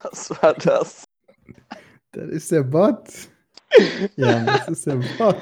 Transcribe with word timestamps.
Was 0.00 0.30
war 0.42 0.54
das? 0.54 1.04
Das 2.12 2.28
ist 2.30 2.50
der 2.52 2.62
Bot. 2.62 3.08
Ja, 4.16 4.44
das 4.44 4.68
ist 4.68 4.86
der 4.86 4.96
Bot. 5.18 5.36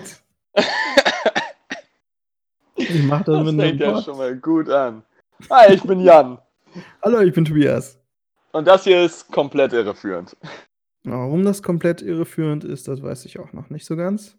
Ich 2.77 3.03
mach 3.05 3.23
das, 3.25 3.35
Das 3.45 3.53
mit 3.53 3.61
fängt 3.61 3.81
ja 3.81 3.93
Bot. 3.93 4.05
schon 4.05 4.17
mal 4.17 4.37
gut 4.37 4.69
an. 4.69 5.03
Hi, 5.51 5.75
ich 5.75 5.83
bin 5.83 6.01
Jan. 6.01 6.39
Hallo, 7.03 7.21
ich 7.21 7.33
bin 7.35 7.45
Tobias. 7.45 7.99
Und 8.53 8.67
das 8.67 8.85
hier 8.85 9.03
ist 9.05 9.31
komplett 9.31 9.73
irreführend. 9.73 10.37
Warum 11.05 11.45
das 11.45 11.63
komplett 11.63 12.01
irreführend 12.01 12.65
ist, 12.65 12.87
das 12.89 13.03
weiß 13.03 13.25
ich 13.25 13.39
auch 13.39 13.53
noch 13.53 13.71
nicht 13.71 13.85
so 13.85 13.97
ganz. 13.97 14.37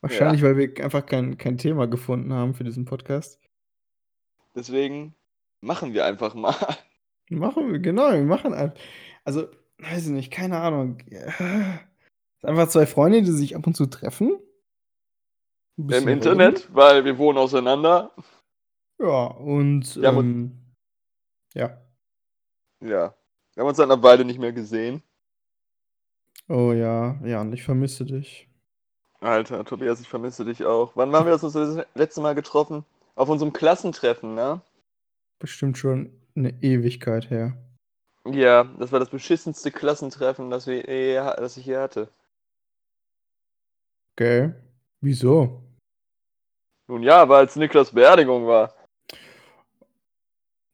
Wahrscheinlich, 0.00 0.42
weil 0.42 0.56
wir 0.56 0.84
einfach 0.84 1.04
kein, 1.06 1.36
kein 1.38 1.58
Thema 1.58 1.86
gefunden 1.86 2.32
haben 2.32 2.54
für 2.54 2.64
diesen 2.64 2.84
Podcast. 2.84 3.38
Deswegen 4.54 5.14
machen 5.60 5.92
wir 5.92 6.04
einfach 6.06 6.34
mal. 6.34 6.54
Machen 7.30 7.72
wir, 7.72 7.78
genau, 7.78 8.12
wir 8.12 8.22
machen 8.22 8.52
einfach. 8.52 8.78
Also, 9.24 9.48
weiß 9.78 10.06
ich 10.06 10.12
nicht, 10.12 10.30
keine 10.32 10.58
Ahnung. 10.58 10.98
Es 11.08 11.38
sind 11.38 12.48
einfach 12.50 12.68
zwei 12.68 12.86
Freunde, 12.86 13.22
die 13.22 13.30
sich 13.32 13.54
ab 13.56 13.66
und 13.66 13.76
zu 13.76 13.86
treffen. 13.86 14.36
Im 15.76 16.08
Internet, 16.08 16.68
weil 16.74 17.04
wir 17.04 17.16
wohnen 17.18 17.38
auseinander. 17.38 18.10
reden. 18.16 19.08
Ja, 19.10 19.24
und 19.26 19.94
Ja, 19.96 20.08
aber- 20.10 20.20
ähm, 20.20 20.52
ja. 21.54 21.78
Ja. 22.80 23.14
Wir 23.54 23.60
haben 23.62 23.68
uns 23.68 23.76
seit 23.78 23.90
einer 23.90 24.02
Weile 24.02 24.24
nicht 24.24 24.38
mehr 24.38 24.52
gesehen. 24.52 25.02
Oh 26.48 26.72
ja, 26.72 27.18
ja, 27.24 27.40
und 27.40 27.52
ich 27.52 27.62
vermisse 27.62 28.04
dich. 28.04 28.48
Alter, 29.20 29.64
Tobias, 29.64 30.00
ich 30.00 30.08
vermisse 30.08 30.44
dich 30.44 30.64
auch. 30.64 30.92
Wann 30.96 31.12
waren 31.12 31.24
wir 31.26 31.32
das 31.32 31.42
das 31.42 31.86
letzte 31.94 32.20
Mal 32.20 32.34
getroffen? 32.34 32.84
Auf 33.14 33.28
unserem 33.28 33.52
Klassentreffen, 33.52 34.34
ne? 34.34 34.60
Bestimmt 35.38 35.78
schon 35.78 36.10
eine 36.36 36.50
Ewigkeit 36.62 37.30
her. 37.30 37.56
Ja, 38.30 38.64
das 38.78 38.92
war 38.92 38.98
das 39.00 39.08
beschissenste 39.10 39.70
Klassentreffen, 39.70 40.50
das, 40.50 40.66
wir, 40.66 40.86
eh- 40.88 41.14
das 41.36 41.56
ich 41.56 41.66
je 41.66 41.76
hatte. 41.78 42.08
Okay. 44.12 44.52
Wieso? 45.00 45.62
Nun 46.86 47.02
ja, 47.02 47.26
weil 47.28 47.46
es 47.46 47.56
Niklas 47.56 47.90
Beerdigung 47.92 48.46
war. 48.46 48.74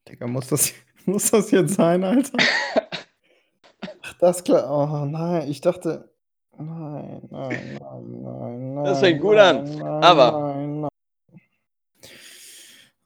Digga, 0.08 0.26
muss 0.26 0.48
das, 0.48 0.72
muss 1.04 1.30
das 1.30 1.50
jetzt 1.52 1.74
sein, 1.74 2.02
Alter? 2.02 2.36
Ach, 4.02 4.14
das 4.18 4.42
klar. 4.42 4.68
Oh 4.68 5.04
nein, 5.04 5.48
ich 5.48 5.60
dachte. 5.60 6.10
Nein, 6.58 7.28
nein, 7.30 7.78
nein, 7.80 8.22
nein, 8.22 8.74
nein. 8.74 8.84
Das 8.84 9.00
fängt 9.00 9.20
gut 9.20 9.36
nein, 9.36 9.56
an, 9.58 9.64
Nein, 9.78 9.82
aber- 10.02 10.54
Nein, 10.54 10.80
nein. 10.80 10.90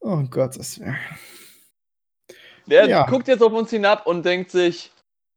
Oh 0.00 0.22
Gottes 0.30 0.80
Willen. 0.80 0.96
Der 2.66 2.88
Ja. 2.88 3.06
guckt 3.06 3.28
jetzt 3.28 3.42
auf 3.42 3.52
uns 3.52 3.70
hinab 3.70 4.06
und 4.06 4.24
denkt 4.24 4.50
sich, 4.50 4.90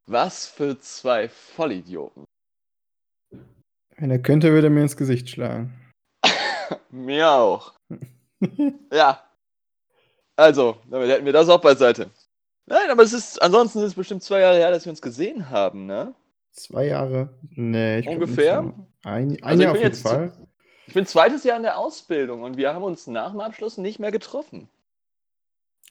was 0.06 0.46
für 0.46 0.80
zwei 0.80 1.30
Vollidioten. 1.30 2.26
Wenn 3.98 4.12
er 4.12 4.20
könnte, 4.20 4.52
würde 4.52 4.68
er 4.68 4.72
mir 4.72 4.82
ins 4.82 4.98
Gesicht 4.98 5.30
schlagen. 5.30 5.74
Mir 6.90 7.32
auch. 7.32 7.74
Ja. 8.92 9.24
Also, 10.36 10.78
damit 10.90 11.10
hätten 11.10 11.26
wir 11.26 11.32
das 11.34 11.48
auch 11.48 11.62
beiseite. 11.62 12.10
Nein, 12.66 12.90
aber 12.90 13.04
es 13.04 13.14
ist, 13.14 13.42
ansonsten 13.42 13.80
ist 13.80 13.86
es 13.86 13.94
bestimmt 13.94 14.24
zwei 14.24 14.40
Jahre 14.42 14.58
her, 14.58 14.72
dass 14.72 14.86
wir 14.86 14.90
uns 14.90 15.02
gesehen 15.02 15.50
haben, 15.50 15.86
ne? 15.86 16.14
Zwei 16.52 16.88
Jahre? 16.88 17.30
Nee, 17.52 18.00
ich 18.00 18.08
Ungefähr? 18.08 18.60
Ein, 19.04 19.38
ein 19.38 19.44
Also 19.44 19.60
ich 19.60 19.64
Jahr 19.64 19.72
auf 19.72 19.74
bin 19.74 19.82
jeden 19.84 19.94
jetzt- 19.94 20.02
Fall. 20.02 20.34
Ich 20.88 20.94
bin 20.94 21.06
zweites 21.06 21.44
Jahr 21.44 21.56
in 21.58 21.64
der 21.64 21.78
Ausbildung 21.78 22.44
und 22.44 22.58
wir 22.58 22.74
haben 22.74 22.84
uns 22.84 23.08
nach 23.08 23.32
dem 23.32 23.40
Abschluss 23.40 23.78
nicht 23.78 24.00
mehr 24.00 24.12
getroffen. 24.12 24.68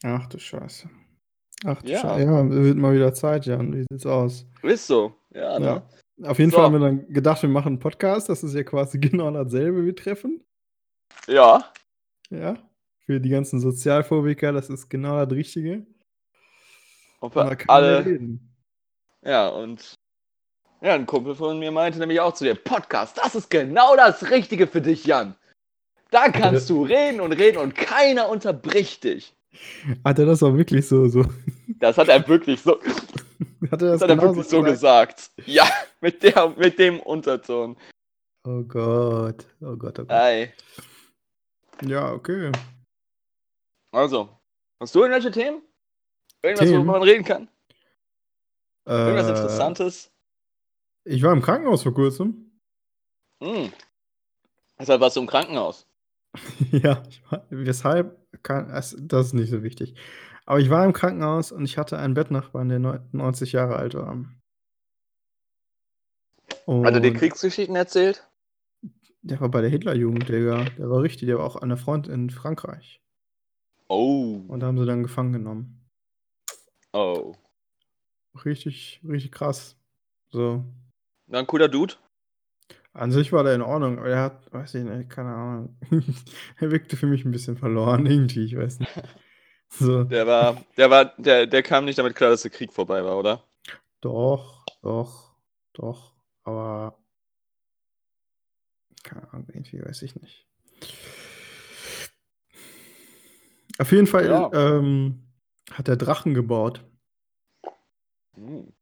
Ach 0.02 0.26
du 0.28 0.38
Scheiße. 0.38 0.90
Ach 1.64 1.82
Ja. 1.84 1.98
Scheiße. 2.00 2.24
Ja, 2.24 2.50
wird 2.50 2.76
mal 2.76 2.94
wieder 2.94 3.14
Zeit, 3.14 3.46
Jan. 3.46 3.72
Wie 3.74 3.84
sieht's 3.90 4.06
aus? 4.06 4.46
Ist 4.62 4.86
so. 4.86 5.14
Ja, 5.32 5.58
ne? 5.58 5.82
Ja. 6.18 6.28
Auf 6.28 6.38
jeden 6.38 6.50
So. 6.50 6.56
Fall 6.56 6.66
haben 6.66 6.72
wir 6.74 6.80
dann 6.80 7.08
gedacht, 7.12 7.42
wir 7.42 7.48
machen 7.48 7.68
einen 7.68 7.78
Podcast. 7.78 8.28
Das 8.28 8.42
ist 8.42 8.54
ja 8.54 8.62
quasi 8.64 8.98
genau 8.98 9.30
dasselbe 9.30 9.84
wie 9.86 9.92
Treffen. 9.94 10.44
Ja. 11.26 11.64
Ja. 12.30 12.56
Für 13.06 13.20
die 13.20 13.28
ganzen 13.30 13.60
Sozialphobiker, 13.60 14.52
das 14.52 14.70
ist 14.70 14.88
genau 14.88 15.24
das 15.24 15.34
Richtige. 15.36 15.84
Kann 17.20 17.30
man 17.34 17.56
alle. 17.68 18.38
Ja, 19.24 19.48
und 19.48 19.94
ja, 20.80 20.94
ein 20.94 21.06
Kumpel 21.06 21.36
von 21.36 21.58
mir 21.60 21.70
meinte 21.70 21.98
nämlich 22.00 22.18
auch 22.20 22.34
zu 22.34 22.44
dir, 22.44 22.56
Podcast, 22.56 23.18
das 23.18 23.36
ist 23.36 23.50
genau 23.50 23.94
das 23.94 24.30
Richtige 24.30 24.66
für 24.66 24.80
dich, 24.80 25.04
Jan. 25.04 25.36
Da 26.10 26.28
kannst 26.28 26.68
du 26.70 26.84
reden 26.84 27.20
und 27.20 27.32
reden 27.32 27.58
und 27.58 27.74
keiner 27.74 28.28
unterbricht 28.28 29.04
dich. 29.04 29.34
Hat 30.04 30.18
er 30.18 30.26
das 30.26 30.42
auch 30.42 30.56
wirklich 30.56 30.86
so, 30.86 31.08
so 31.08 31.24
Das 31.78 31.98
hat 31.98 32.08
er 32.08 32.26
wirklich 32.26 32.60
so, 32.60 32.80
hat 33.70 33.82
er 33.82 33.90
das, 33.90 34.00
das 34.00 34.02
hat 34.02 34.10
er 34.10 34.22
wirklich 34.22 34.46
so 34.46 34.62
gesagt. 34.62 35.30
Ja, 35.46 35.68
mit, 36.00 36.22
der, 36.22 36.54
mit 36.56 36.78
dem 36.78 37.00
Unterton. 37.00 37.76
Oh 38.44 38.62
Gott. 38.62 39.46
Oh 39.60 39.76
Gott, 39.76 39.98
oh 39.98 40.04
Gott. 40.04 40.10
Ey. 40.10 40.52
Ja, 41.84 42.12
okay. 42.12 42.50
Also, 43.92 44.28
hast 44.80 44.94
du 44.94 45.00
irgendwelche 45.00 45.30
Themen? 45.30 45.62
Irgendwas, 46.42 46.66
Themen? 46.66 46.78
worüber 46.78 46.92
man 46.98 47.02
reden 47.02 47.24
kann? 47.24 47.48
Irgendwas 48.86 49.26
Äh, 49.26 49.30
Interessantes? 49.30 50.10
Ich 51.04 51.22
war 51.22 51.32
im 51.32 51.42
Krankenhaus 51.42 51.82
vor 51.82 51.94
kurzem. 51.94 52.50
Hm. 53.40 53.72
Deshalb 54.78 55.00
warst 55.00 55.16
du 55.16 55.20
im 55.20 55.26
Krankenhaus. 55.26 55.86
ja, 56.72 57.02
war, 57.28 57.44
weshalb? 57.50 58.21
Kann, 58.42 58.68
das 58.68 58.92
ist 58.92 59.32
nicht 59.34 59.50
so 59.50 59.62
wichtig. 59.62 59.94
Aber 60.46 60.58
ich 60.58 60.70
war 60.70 60.84
im 60.84 60.92
Krankenhaus 60.92 61.52
und 61.52 61.64
ich 61.64 61.78
hatte 61.78 61.98
einen 61.98 62.14
Bettnachbarn, 62.14 62.68
der 62.68 62.78
neun- 62.80 63.00
90 63.12 63.52
Jahre 63.52 63.76
alt 63.76 63.94
war. 63.94 64.12
Und 66.66 66.86
Hat 66.86 66.94
er 66.94 67.00
dir 67.00 67.12
Kriegsgeschichten 67.14 67.76
erzählt? 67.76 68.26
der 69.24 69.40
war 69.40 69.48
bei 69.48 69.60
der 69.60 69.70
Hitlerjugend, 69.70 70.28
Digga. 70.28 70.64
Der 70.76 70.90
war 70.90 71.00
richtig, 71.02 71.26
der 71.26 71.38
war 71.38 71.46
auch 71.46 71.56
an 71.56 71.68
der 71.68 71.78
Front 71.78 72.08
in 72.08 72.28
Frankreich. 72.30 73.00
Oh. 73.88 74.40
Und 74.48 74.60
da 74.60 74.66
haben 74.66 74.78
sie 74.78 74.86
dann 74.86 75.02
gefangen 75.04 75.32
genommen. 75.32 75.80
Oh. 76.92 77.34
Richtig, 78.44 79.00
richtig 79.06 79.30
krass. 79.30 79.76
So. 80.30 80.64
War 81.28 81.40
ein 81.40 81.46
cooler 81.46 81.68
Dude? 81.68 81.94
An 82.94 83.10
sich 83.10 83.32
war 83.32 83.42
der 83.42 83.54
in 83.54 83.62
Ordnung, 83.62 83.98
aber 83.98 84.08
er 84.08 84.20
hat, 84.20 84.52
weiß 84.52 84.74
ich 84.74 84.84
nicht, 84.84 85.08
keine 85.08 85.30
Ahnung. 85.34 85.76
er 86.60 86.70
wirkte 86.70 86.96
für 86.96 87.06
mich 87.06 87.24
ein 87.24 87.30
bisschen 87.30 87.56
verloren, 87.56 88.04
irgendwie, 88.06 88.44
ich 88.44 88.56
weiß 88.56 88.80
nicht. 88.80 88.92
So. 89.74 90.04
Der 90.04 90.26
war, 90.26 90.62
der 90.76 90.90
war, 90.90 91.14
der, 91.16 91.46
der 91.46 91.62
kam 91.62 91.86
nicht 91.86 91.98
damit 91.98 92.14
klar, 92.14 92.28
dass 92.28 92.42
der 92.42 92.50
Krieg 92.50 92.74
vorbei 92.74 93.02
war, 93.06 93.16
oder? 93.16 93.42
Doch, 94.02 94.66
doch, 94.82 95.34
doch, 95.72 96.12
aber 96.44 96.98
keine 99.02 99.32
Ahnung, 99.32 99.48
irgendwie 99.50 99.82
weiß 99.82 100.02
ich 100.02 100.14
nicht. 100.20 100.46
Auf 103.78 103.92
jeden 103.92 104.06
Fall 104.06 104.26
Ja. 104.26 104.50
ähm, 104.52 105.22
hat 105.70 105.88
er 105.88 105.96
Drachen 105.96 106.34
gebaut. 106.34 106.84
Hm. 108.34 108.72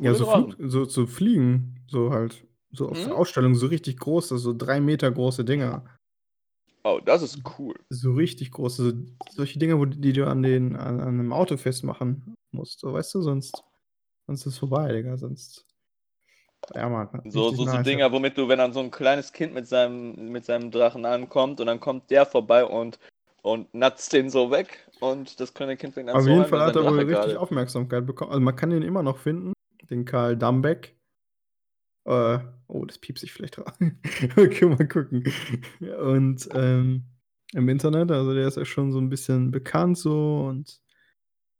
Ja, 0.00 0.14
so, 0.14 0.52
so, 0.58 0.84
so 0.86 1.06
Fliegen, 1.06 1.84
so 1.86 2.10
halt, 2.10 2.44
so 2.72 2.88
auf 2.88 3.06
Mhm. 3.06 3.12
Ausstellungen, 3.12 3.54
so 3.54 3.66
richtig 3.66 3.98
große, 3.98 4.38
so 4.38 4.54
drei 4.56 4.80
Meter 4.80 5.10
große 5.10 5.44
Dinger. 5.44 5.84
Oh, 6.84 7.00
das 7.04 7.22
ist 7.22 7.38
cool. 7.58 7.76
So 7.90 8.12
richtig 8.12 8.50
große, 8.50 8.82
so, 8.82 8.92
solche 9.30 9.58
Dinger, 9.58 9.78
wo, 9.78 9.84
die 9.86 10.12
du 10.12 10.26
an, 10.26 10.42
den, 10.42 10.74
an, 10.74 11.00
an 11.00 11.08
einem 11.08 11.32
Auto 11.32 11.56
festmachen 11.56 12.34
musst. 12.50 12.80
So, 12.80 12.92
weißt 12.92 13.14
du, 13.14 13.22
sonst, 13.22 13.62
sonst 14.26 14.40
ist 14.46 14.54
es 14.54 14.58
vorbei, 14.58 14.92
Digga, 14.92 15.16
sonst. 15.16 15.64
Ja, 16.74 16.88
Mann. 16.88 17.08
So, 17.24 17.50
so, 17.50 17.66
so. 17.66 17.82
Dinger, 17.82 18.10
womit 18.10 18.36
du, 18.38 18.48
wenn 18.48 18.58
dann 18.58 18.72
so 18.72 18.80
ein 18.80 18.90
kleines 18.90 19.32
Kind 19.32 19.52
mit 19.54 19.66
seinem, 19.68 20.30
mit 20.32 20.44
seinem 20.44 20.70
Drachen 20.70 21.04
ankommt 21.04 21.60
und 21.60 21.66
dann 21.66 21.80
kommt 21.80 22.10
der 22.10 22.24
vorbei 22.26 22.64
und, 22.64 22.98
und 23.42 23.72
natzt 23.74 24.12
den 24.12 24.30
so 24.30 24.50
weg 24.50 24.88
und 25.00 25.38
das 25.40 25.54
kleine 25.54 25.76
Kind 25.76 25.94
fängt 25.94 26.08
an 26.08 26.16
Auf 26.16 26.24
zu 26.24 26.30
jeden 26.30 26.46
Fall 26.46 26.60
hat 26.62 26.76
er 26.76 26.84
wohl 26.84 26.98
richtig 26.98 27.14
gerade- 27.14 27.40
Aufmerksamkeit 27.40 28.06
bekommen. 28.06 28.30
Also 28.30 28.40
man 28.40 28.56
kann 28.56 28.70
den 28.70 28.82
immer 28.82 29.02
noch 29.02 29.18
finden, 29.18 29.52
den 29.90 30.04
Karl 30.04 30.36
Dambeck. 30.36 30.96
Äh, 32.04 32.38
oh, 32.72 32.84
das 32.84 32.98
piepst 32.98 33.20
sich 33.20 33.32
vielleicht 33.32 33.58
raus. 33.58 33.72
okay, 34.36 34.66
mal 34.66 34.88
gucken. 34.88 35.24
Und 35.80 36.48
ähm, 36.54 37.04
im 37.52 37.68
Internet, 37.68 38.10
also 38.10 38.34
der 38.34 38.48
ist 38.48 38.56
ja 38.56 38.64
schon 38.64 38.92
so 38.92 38.98
ein 38.98 39.10
bisschen 39.10 39.50
bekannt 39.50 39.98
so 39.98 40.46
und 40.48 40.80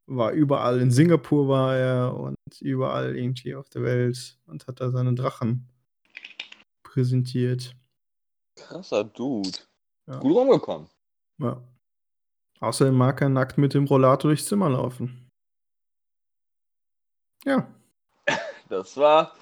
war 0.07 0.33
überall 0.33 0.81
in 0.81 0.91
Singapur 0.91 1.49
war 1.49 1.77
er 1.77 2.17
und 2.17 2.37
überall 2.61 3.17
irgendwie 3.17 3.55
auf 3.55 3.69
der 3.69 3.83
Welt 3.83 4.39
und 4.47 4.67
hat 4.67 4.81
da 4.81 4.91
seine 4.91 5.15
Drachen 5.15 5.69
präsentiert. 6.83 7.75
Krasser 8.57 9.05
Dude. 9.05 9.59
Ja. 10.07 10.19
Gut 10.19 10.35
rumgekommen. 10.35 10.89
Ja. 11.39 11.63
Außerdem 12.61 12.95
mag 12.95 13.21
er 13.21 13.29
nackt 13.29 13.59
mit 13.59 13.75
dem 13.75 13.85
Rollator 13.85 14.31
durchs 14.31 14.47
Zimmer 14.47 14.71
laufen. 14.71 15.29
Ja. 17.45 17.67
Das 18.69 18.97
war. 18.97 19.35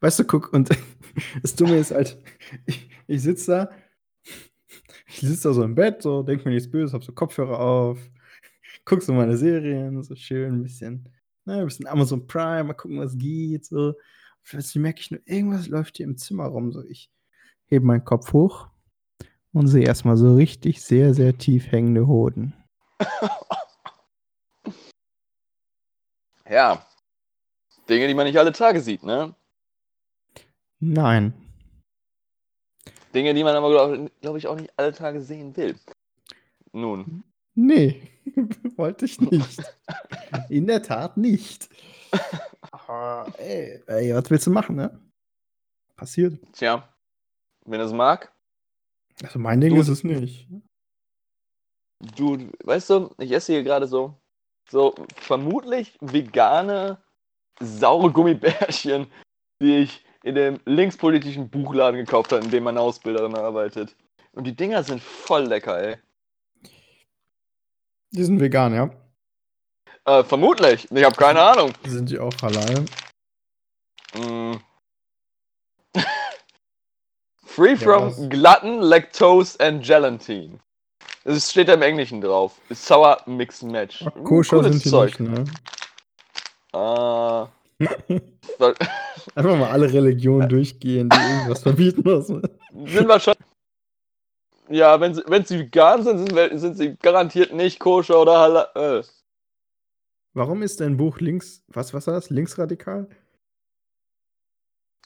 Weißt 0.00 0.18
du, 0.18 0.24
guck, 0.24 0.52
und 0.52 0.68
das 1.42 1.54
Dumme 1.54 1.76
ist 1.76 1.90
halt, 1.90 2.18
ich, 2.66 2.90
ich 3.06 3.22
sitze 3.22 3.50
da, 3.52 3.70
ich 5.06 5.20
sitze 5.20 5.48
da 5.48 5.54
so 5.54 5.62
im 5.62 5.74
Bett, 5.74 6.02
so, 6.02 6.22
denk 6.22 6.44
mir 6.44 6.52
nichts 6.52 6.70
Böses, 6.70 6.94
hab 6.94 7.04
so 7.04 7.12
Kopfhörer 7.12 7.58
auf, 7.58 7.98
guck 8.84 9.02
so 9.02 9.12
meine 9.12 9.36
Serien, 9.36 10.02
so 10.02 10.14
schön 10.14 10.54
ein 10.54 10.62
bisschen, 10.62 11.08
ne, 11.44 11.58
ein 11.58 11.66
bisschen 11.66 11.86
Amazon 11.86 12.26
Prime, 12.26 12.64
mal 12.64 12.74
gucken, 12.74 12.98
was 12.98 13.16
geht. 13.16 13.66
So. 13.66 13.94
Plötzlich 14.44 14.82
merke 14.82 15.00
ich 15.00 15.10
nur, 15.10 15.20
irgendwas 15.24 15.68
läuft 15.68 15.96
hier 15.96 16.06
im 16.06 16.16
Zimmer 16.16 16.46
rum. 16.46 16.72
So, 16.72 16.82
ich 16.82 17.10
hebe 17.66 17.86
meinen 17.86 18.04
Kopf 18.04 18.32
hoch 18.32 18.68
und 19.52 19.68
sehe 19.68 19.84
erstmal 19.86 20.16
so 20.16 20.34
richtig 20.34 20.82
sehr, 20.82 21.14
sehr 21.14 21.36
tief 21.36 21.70
hängende 21.70 22.06
Hoden. 22.06 22.54
Ja. 26.52 26.84
Dinge, 27.88 28.06
die 28.06 28.14
man 28.14 28.26
nicht 28.26 28.38
alle 28.38 28.52
Tage 28.52 28.82
sieht, 28.82 29.02
ne? 29.02 29.34
Nein. 30.84 31.32
Dinge, 33.14 33.34
die 33.34 33.44
man 33.44 33.54
aber, 33.54 33.70
glaube 33.70 34.10
glaub 34.20 34.36
ich, 34.36 34.48
auch 34.48 34.56
nicht 34.56 34.72
alle 34.76 34.92
Tage 34.92 35.20
sehen 35.20 35.56
will. 35.56 35.76
Nun. 36.72 37.22
Nee, 37.54 38.02
wollte 38.76 39.04
ich 39.04 39.20
nicht. 39.20 39.62
In 40.48 40.66
der 40.66 40.82
Tat 40.82 41.16
nicht. 41.16 41.68
Aber, 42.72 43.32
ey, 43.38 43.80
ey, 43.86 44.14
was 44.14 44.28
willst 44.28 44.46
du 44.46 44.50
machen, 44.50 44.74
ne? 44.76 44.98
Passiert. 45.94 46.38
Tja. 46.52 46.88
Wenn 47.64 47.80
es 47.80 47.92
mag. 47.92 48.32
Also 49.22 49.38
mein 49.38 49.60
Ding 49.60 49.74
Du- 49.74 49.80
ist 49.80 49.88
es 49.88 50.02
nicht. 50.02 50.48
Du, 52.16 52.36
weißt 52.64 52.90
du, 52.90 53.14
ich 53.18 53.30
esse 53.30 53.52
hier 53.52 53.62
gerade 53.62 53.86
so, 53.86 54.16
so 54.68 54.92
vermutlich 55.14 55.96
vegane, 56.00 56.98
saure 57.60 58.10
Gummibärchen, 58.10 59.06
die 59.60 59.76
ich 59.76 60.04
in 60.22 60.34
dem 60.34 60.60
linkspolitischen 60.64 61.48
Buchladen 61.48 61.98
gekauft 61.98 62.32
habe, 62.32 62.44
in 62.44 62.50
dem 62.50 62.64
meine 62.64 62.80
Ausbilderin 62.80 63.34
arbeitet. 63.34 63.94
Und 64.32 64.44
die 64.44 64.54
Dinger 64.54 64.82
sind 64.82 65.02
voll 65.02 65.44
lecker, 65.44 65.82
ey. 65.82 65.96
Die 68.12 68.24
sind 68.24 68.40
vegan, 68.40 68.74
ja. 68.74 68.90
Äh, 70.04 70.24
vermutlich. 70.24 70.90
Ich 70.90 71.04
habe 71.04 71.16
keine 71.16 71.40
Ahnung. 71.42 71.72
Sind 71.86 72.10
die 72.10 72.18
auch 72.18 72.32
halal? 72.42 72.84
Mm. 74.14 74.56
Free 77.44 77.76
from 77.76 78.06
was? 78.06 78.28
gluten, 78.28 78.80
lactose 78.80 79.58
and 79.60 79.84
gelatine. 79.84 80.58
Es 81.24 81.50
steht 81.50 81.68
da 81.68 81.74
im 81.74 81.82
Englischen 81.82 82.20
drauf. 82.20 82.60
Sour 82.70 83.18
Mix 83.26 83.62
Match. 83.62 84.04
Ach, 84.06 84.24
Koscher 84.24 84.56
Cooles 84.56 84.72
sind 84.72 84.84
die 84.84 84.90
Zeug. 84.90 85.20
nicht, 85.20 85.30
ne? 85.30 85.44
Äh, 86.72 86.76
soll- 86.76 87.48
Einfach 89.34 89.56
mal 89.56 89.70
alle 89.70 89.92
Religionen 89.92 90.48
durchgehen, 90.48 91.08
die 91.08 91.16
irgendwas 91.16 91.62
verbieten 91.62 92.02
müssen. 92.04 92.42
sind 92.86 93.08
wahrscheinlich. 93.08 93.44
Ja, 94.68 94.98
wenn 95.00 95.14
sie, 95.14 95.22
wenn 95.26 95.44
sie 95.44 95.58
vegan 95.58 96.02
sind, 96.02 96.30
sind, 96.30 96.58
sind 96.58 96.76
sie 96.76 96.96
garantiert 96.96 97.52
nicht 97.52 97.78
koscher 97.78 98.20
oder 98.20 98.38
halal. 98.38 99.04
Warum 100.34 100.62
ist 100.62 100.80
dein 100.80 100.96
Buch 100.96 101.20
links, 101.20 101.62
was, 101.68 101.92
was 101.92 102.06
war 102.06 102.14
das? 102.14 102.30
Linksradikal? 102.30 103.06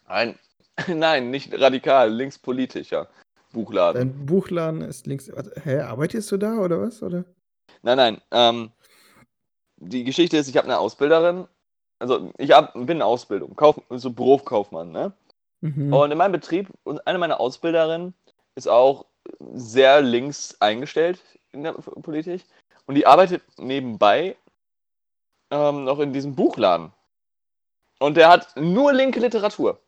Nein, 0.08 0.38
nein, 0.86 1.30
nicht 1.30 1.52
radikal, 1.58 2.12
linkspolitischer 2.12 3.08
Buchladen. 3.52 4.00
Dein 4.00 4.26
Buchladen 4.26 4.82
ist 4.82 5.06
links. 5.06 5.30
Hä, 5.64 5.80
arbeitest 5.80 6.30
du 6.30 6.36
da 6.36 6.58
oder 6.58 6.80
was? 6.80 7.02
Oder? 7.02 7.24
Nein, 7.82 7.96
nein. 7.96 8.20
Ähm, 8.30 8.70
die 9.78 10.04
Geschichte 10.04 10.36
ist, 10.36 10.48
ich 10.48 10.56
habe 10.56 10.66
eine 10.66 10.78
Ausbilderin. 10.78 11.46
Also, 11.98 12.30
ich 12.38 12.52
hab, 12.52 12.74
bin 12.74 12.88
in 12.88 13.02
Ausbildung, 13.02 13.56
Kauf, 13.56 13.80
so 13.90 14.10
Berufskaufmann, 14.10 14.92
ne? 14.92 15.12
Mhm. 15.62 15.92
Und 15.92 16.12
in 16.12 16.18
meinem 16.18 16.32
Betrieb, 16.32 16.68
und 16.84 17.06
eine 17.06 17.18
meiner 17.18 17.40
Ausbilderinnen 17.40 18.12
ist 18.54 18.68
auch 18.68 19.06
sehr 19.54 20.02
links 20.02 20.56
eingestellt 20.60 21.20
in 21.52 21.62
der 21.62 21.72
Politik. 21.72 22.44
Und 22.86 22.94
die 22.96 23.06
arbeitet 23.06 23.42
nebenbei 23.58 24.36
ähm, 25.50 25.84
noch 25.84 25.98
in 25.98 26.12
diesem 26.12 26.34
Buchladen. 26.34 26.92
Und 27.98 28.16
der 28.16 28.28
hat 28.28 28.48
nur 28.56 28.92
linke 28.92 29.18
Literatur, 29.20 29.80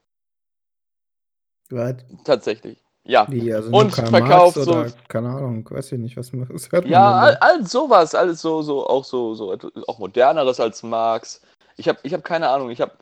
Was? 1.68 1.96
tatsächlich. 2.24 2.82
Ja. 3.04 3.26
Wie, 3.30 3.52
also 3.52 3.70
Und 3.70 3.92
verkauft 3.92 4.56
Marx 4.56 4.68
oder, 4.68 4.88
so- 4.88 4.94
keine 5.08 5.28
Ahnung, 5.28 5.68
weiß 5.70 5.92
ich 5.92 5.98
nicht, 5.98 6.16
was, 6.16 6.32
man- 6.32 6.48
hört 6.48 6.84
Ja, 6.86 7.10
all, 7.12 7.36
all 7.36 7.66
sowas, 7.66 8.14
alles 8.14 8.40
so, 8.40 8.62
so, 8.62 8.86
auch 8.86 9.04
so, 9.04 9.34
so, 9.34 9.56
auch 9.86 9.98
moderneres 9.98 10.58
als 10.58 10.82
Marx. 10.82 11.42
Ich 11.78 11.88
habe 11.88 11.98
ich 12.02 12.12
hab 12.12 12.24
keine 12.24 12.48
Ahnung, 12.48 12.70
ich 12.70 12.80
habe 12.80 12.98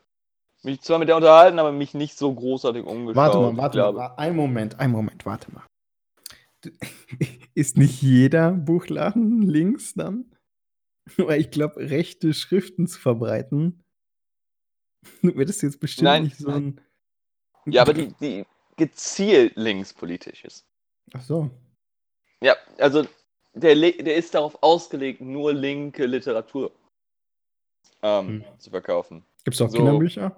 mich 0.63 0.83
zwar 0.83 0.99
mit 0.99 1.09
der 1.09 1.17
unterhalten, 1.17 1.59
aber 1.59 1.73
mich 1.73 1.95
nicht 1.95 2.17
so 2.17 2.33
großartig 2.33 2.85
umgeschaut. 2.85 3.17
Warte 3.17 3.39
mal, 3.39 3.57
warte 3.57 3.79
glaube. 3.79 3.99
mal, 3.99 4.15
ein 4.17 4.37
Moment, 4.37 4.79
ein 4.79 4.91
Moment, 4.91 5.25
warte 5.25 5.51
mal. 5.53 5.65
Ist 7.55 7.79
nicht 7.79 8.03
jeder 8.03 8.53
Buchladen 8.53 9.43
links 9.43 9.95
dann? 9.95 10.31
Weil 11.17 11.41
ich 11.41 11.51
glaube, 11.51 11.81
rechte 11.81 12.35
Schriften 12.35 12.87
zu 12.87 13.01
verbreiten, 13.01 13.83
wird 15.23 15.49
es 15.49 15.63
jetzt 15.63 15.81
bestimmt 15.81 16.05
Nein, 16.05 16.25
nicht 16.25 16.37
so 16.37 16.51
ein. 16.51 16.81
Ja, 17.65 17.83
aber 17.83 17.95
die, 17.95 18.13
die 18.21 18.45
gezielt 18.77 19.57
linkspolitisch 19.57 20.45
ist. 20.45 20.67
Ach 21.15 21.23
so. 21.23 21.51
Ja, 22.43 22.55
also 22.79 23.07
der, 23.55 23.75
der 23.75 24.17
ist 24.17 24.35
darauf 24.35 24.63
ausgelegt, 24.63 25.23
nur 25.23 25.55
linke 25.55 26.05
Literatur 26.05 26.73
ähm, 28.03 28.29
Hm. 28.29 28.45
zu 28.59 28.71
verkaufen. 28.71 29.25
Gibt 29.45 29.55
es 29.55 29.61
auch 29.63 29.69
So. 29.71 29.77
Kinderbücher? 29.79 30.35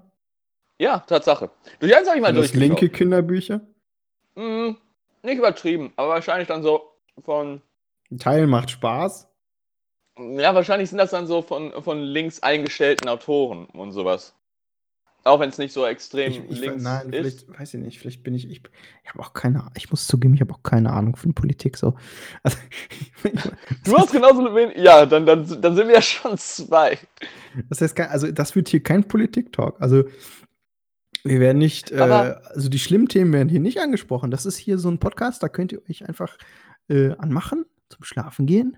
Ja, 0.79 1.00
Tatsache. 1.00 1.50
Durch 1.81 1.95
eins 1.97 2.06
habe 2.09 2.19
ich 2.19 2.23
mal 2.23 2.33
durchgeschaut. 2.33 2.61
linke 2.61 2.89
Kinderbücher? 2.89 3.61
Hm, 4.37 4.77
nicht 5.23 5.39
übertrieben, 5.39 5.93
aber 5.97 6.09
wahrscheinlich 6.11 6.47
dann 6.49 6.62
so 6.62 6.83
von 7.25 7.61
Ein 8.11 8.19
Teil 8.19 8.47
macht 8.47 8.71
Spaß. 8.71 9.29
Ja, 10.19 10.55
wahrscheinlich 10.55 10.89
sind 10.89 10.99
das 10.99 11.11
dann 11.11 11.27
so 11.27 11.43
von, 11.43 11.73
von 11.83 12.00
links 12.00 12.43
eingestellten 12.43 13.09
Autoren 13.09 13.67
und 13.67 13.93
sowas. 13.93 14.35
Auch 15.28 15.40
wenn 15.40 15.50
es 15.50 15.58
nicht 15.58 15.72
so 15.72 15.86
extrem 15.86 16.32
Ich, 16.32 16.38
ich, 16.50 16.60
links 16.60 16.82
nein, 16.82 17.08
ist. 17.12 17.16
vielleicht, 17.16 17.60
weiß 17.60 17.75
ich 17.75 17.80
nicht, 17.80 17.98
vielleicht 17.98 18.22
bin 18.22 18.34
ich, 18.34 18.50
ich, 18.50 18.62
ich 19.02 19.08
habe 19.10 19.20
auch 19.20 19.32
keine 19.32 19.60
Ahnung, 19.60 19.72
ich 19.76 19.90
muss 19.90 20.06
zugeben, 20.06 20.34
ich 20.34 20.40
habe 20.40 20.54
auch 20.54 20.62
keine 20.62 20.92
Ahnung 20.92 21.16
von 21.16 21.34
Politik 21.34 21.76
so. 21.76 21.94
Also, 22.42 22.58
Du 23.84 23.96
hast 23.96 24.12
genauso 24.12 24.42
wenig. 24.54 24.76
Ja, 24.78 25.06
dann, 25.06 25.26
dann, 25.26 25.46
dann 25.60 25.75
sind 25.76 25.88
wir 25.88 25.94
ja 25.94 26.02
schon 26.02 26.36
zwei. 26.38 26.98
Das 27.69 27.80
heißt, 27.80 27.98
also 28.00 28.30
das 28.32 28.54
wird 28.56 28.69
hier 28.69 28.82
kein 28.82 29.04
Politik-Talk. 29.04 29.80
Also 29.80 30.04
wir 31.25 31.40
werden 31.40 31.58
nicht, 31.58 31.90
äh, 31.90 32.00
also 32.00 32.69
die 32.69 32.78
schlimmen 32.78 33.08
Themen 33.08 33.32
werden 33.32 33.48
hier 33.48 33.60
nicht 33.60 33.80
angesprochen. 33.80 34.30
Das 34.30 34.46
ist 34.46 34.56
hier 34.56 34.78
so 34.78 34.88
ein 34.88 34.98
Podcast, 34.98 35.42
da 35.42 35.48
könnt 35.48 35.72
ihr 35.72 35.82
euch 35.88 36.08
einfach 36.08 36.36
äh, 36.88 37.10
anmachen, 37.19 37.66
zum 37.88 38.04
Schlafen 38.04 38.46
gehen. 38.46 38.76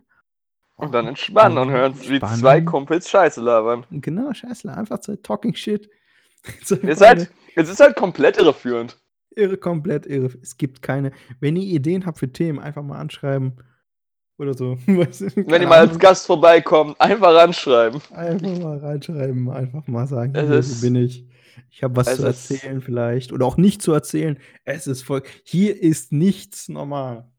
Und 0.76 0.92
dann 0.92 1.06
entspannen 1.06 1.58
und 1.58 1.70
hören, 1.70 1.94
wie 2.00 2.14
Entspannen. 2.14 2.40
zwei 2.40 2.60
Kumpels 2.62 3.10
Scheiße 3.10 3.42
labern. 3.42 3.84
Genau, 3.90 4.32
scheiße, 4.32 4.72
einfach 4.72 5.02
so 5.02 5.14
Talking 5.16 5.54
Shit. 5.54 5.90
So 6.64 6.76
Ihr 6.76 6.96
seid, 6.96 7.30
es 7.56 7.68
ist 7.68 7.80
halt 7.80 7.96
komplett 7.96 8.38
irreführend. 8.38 8.96
irre, 9.36 9.56
komplett 9.56 10.06
irre. 10.06 10.30
Es 10.42 10.56
gibt 10.56 10.82
keine, 10.82 11.12
wenn 11.40 11.56
ihr 11.56 11.64
Ideen 11.74 12.06
habt 12.06 12.18
für 12.18 12.32
Themen, 12.32 12.58
einfach 12.58 12.82
mal 12.82 12.98
anschreiben. 12.98 13.62
Oder 14.38 14.54
so. 14.54 14.78
Wenn 14.86 15.60
ihr 15.60 15.68
mal 15.68 15.80
als. 15.80 15.98
Gast 15.98 16.24
vorbeikommt, 16.24 16.98
einfach 16.98 17.34
ranschreiben. 17.34 18.00
Einfach 18.10 18.58
mal 18.58 18.78
reinschreiben, 18.78 19.50
einfach 19.50 19.86
mal 19.86 20.06
sagen, 20.06 20.34
Es 20.34 20.46
hier, 20.48 20.58
ist- 20.58 20.80
bin 20.80 20.96
ich. 20.96 21.26
Ich 21.68 21.82
habe 21.82 21.94
was 21.96 22.08
es 22.08 22.16
zu 22.16 22.26
ist- 22.26 22.50
erzählen 22.50 22.80
vielleicht. 22.80 23.32
Oder 23.32 23.44
auch 23.44 23.58
nicht 23.58 23.82
zu 23.82 23.92
erzählen. 23.92 24.38
Es 24.64 24.86
ist 24.86 25.02
voll. 25.02 25.22
Hier 25.44 25.78
ist 25.82 26.10
nichts 26.12 26.70
normal. 26.70 27.30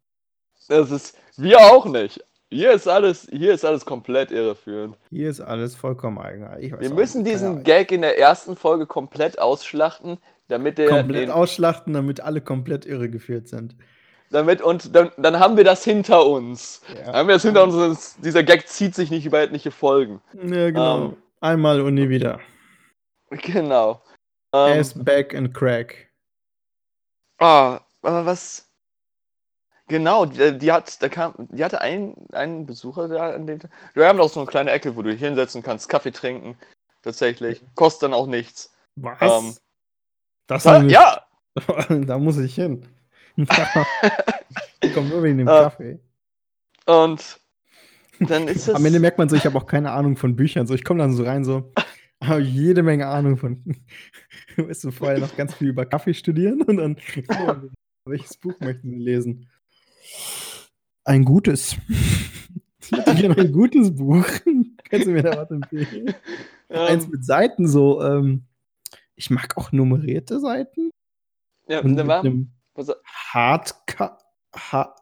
Das 0.68 0.92
ist 0.92 1.18
wir 1.38 1.60
auch 1.60 1.88
nicht. 1.88 2.24
Hier 2.54 2.74
ist 2.74 2.86
alles, 2.86 3.30
hier 3.32 3.54
ist 3.54 3.64
alles 3.64 3.86
komplett 3.86 4.30
irreführend. 4.30 4.98
Hier 5.10 5.30
ist 5.30 5.40
alles 5.40 5.74
vollkommen 5.74 6.18
eigenartig. 6.18 6.74
Wir 6.78 6.94
müssen 6.94 7.24
nicht, 7.24 7.36
diesen. 7.36 7.64
Gag 7.64 7.94
in 7.94 8.02
der 8.02 8.20
ersten 8.20 8.58
Folge 8.58 8.86
komplett 8.86 9.40
ausschlachten, 9.40 10.18
damit 10.50 10.78
der 10.78 10.90
komplett 10.90 11.24
den, 11.24 11.32
ausschlachten, 11.32 11.94
damit 11.94 12.20
alle 12.20 12.42
komplett 12.42 12.86
irregeführt 12.86 13.48
sind. 13.48 13.76
damit 14.32 14.62
und 14.62 14.94
dann, 14.94 15.12
dann 15.18 15.40
haben 15.40 15.56
wir 15.56 15.64
das 15.64 15.86
hinter 15.86 16.26
uns. 16.26 16.82
Ja, 16.90 17.06
Dann 17.06 17.16
haben 17.16 17.28
wir 17.30 17.36
das 17.36 17.44
hinter 17.44 17.64
uns. 17.64 18.18
Dieser 18.18 18.44
Gag 18.44 18.68
zieht 18.68 18.96
sich 18.96 19.12
nicht 19.12 19.26
über 19.26 19.40
etliche 19.40 19.72
Folgen. 19.72 20.22
ja 20.34 20.72
genau. 20.72 21.06
Ähm. 21.06 21.18
Einmal 21.40 21.82
und 21.82 21.96
nie 21.96 22.10
wieder. 22.10 22.40
Genau. 23.30 24.02
Ähm, 24.54 24.80
Ass, 24.80 24.94
back 24.94 25.34
and 25.34 25.54
crack. 25.54 26.10
ah, 27.40 27.80
aber 28.02 28.26
was? 28.26 28.71
Genau, 29.88 30.26
die, 30.26 30.58
die 30.58 30.72
hat, 30.72 31.02
da 31.02 31.10
kam, 31.10 31.34
die 31.52 31.64
hatte 31.64 31.82
einen, 31.82 32.16
einen 32.32 32.66
Besucher 32.66 33.08
da 33.08 33.32
an 33.34 33.46
dem 33.48 33.60
Tag. 33.60 33.72
Wir 33.94 34.08
haben 34.08 34.18
doch 34.18 34.30
so 34.30 34.40
eine 34.40 34.48
kleine 34.48 34.72
Ecke, 34.72 34.96
wo 34.96 35.02
du 35.02 35.10
dich 35.12 35.20
hinsetzen 35.20 35.64
kannst, 35.64 35.90
Kaffee 35.90 36.12
trinken. 36.12 36.56
Tatsächlich. 37.02 37.62
Kostet 37.76 38.04
dann 38.04 38.14
auch 38.14 38.28
nichts. 38.28 38.74
Was? 38.96 39.18
ähm, 39.22 39.56
das 40.48 40.66
nicht- 40.66 40.92
ja, 40.92 41.26
da 41.90 42.18
muss 42.18 42.38
ich 42.38 42.56
hin. 42.56 42.88
ich 43.38 44.94
komme 44.94 45.10
nur 45.10 45.24
wegen 45.24 45.38
dem 45.40 45.48
Äh, 45.48 45.52
Kaffee. 45.52 46.00
und 46.86 47.40
dann 48.20 48.48
ist 48.48 48.68
es. 48.68 48.76
Am 48.76 48.86
Ende 48.86 49.00
merkt 49.00 49.18
man 49.18 49.30
so, 49.30 49.36
ich 49.36 49.46
habe 49.46 49.58
auch 49.58 49.66
keine 49.66 49.92
Ahnung 49.92 50.16
von 50.18 50.36
Büchern. 50.36 50.68
So, 50.68 50.74
ich 50.74 50.84
komme 50.84 51.00
dann 51.00 51.14
so 51.14 51.24
rein, 51.24 51.44
so, 51.44 51.72
habe 52.24 52.42
jede 52.42 52.84
Menge 52.84 53.08
Ahnung 53.08 53.38
von. 53.38 53.64
Weißt 54.58 54.84
du, 54.84 54.92
vorher 54.92 55.20
noch 55.20 55.36
ganz 55.36 55.54
viel 55.56 55.70
über 55.70 55.86
Kaffee 55.86 56.14
studieren 56.14 56.62
und 56.62 56.78
dann, 56.78 56.98
oh, 57.30 57.56
welches 58.06 58.38
Buch 58.38 58.54
möchten 58.60 58.92
Sie 58.92 58.98
lesen? 59.00 59.50
Ein 61.04 61.26
gutes. 61.26 61.76
Ich 62.94 63.06
gerne 63.06 63.38
ein 63.38 63.54
gutes 63.54 63.96
Buch. 63.96 64.26
Kannst 64.90 65.08
du 65.08 65.12
mir 65.12 65.24
da 65.24 65.38
was 65.38 65.52
empfehlen? 65.52 66.14
Eins 66.68 67.06
Ähm, 67.06 67.12
mit 67.12 67.24
Seiten 67.24 67.68
so, 67.68 68.04
ähm, 68.04 68.44
ich 69.16 69.30
mag 69.30 69.56
auch 69.58 69.72
nummerierte 69.72 70.42
Seiten. 70.42 70.92
ja, 71.70 71.80
Und 71.80 71.96
mit 71.96 72.06
war, 72.08 72.24
Hardca 73.06 74.18
ha 74.54 74.96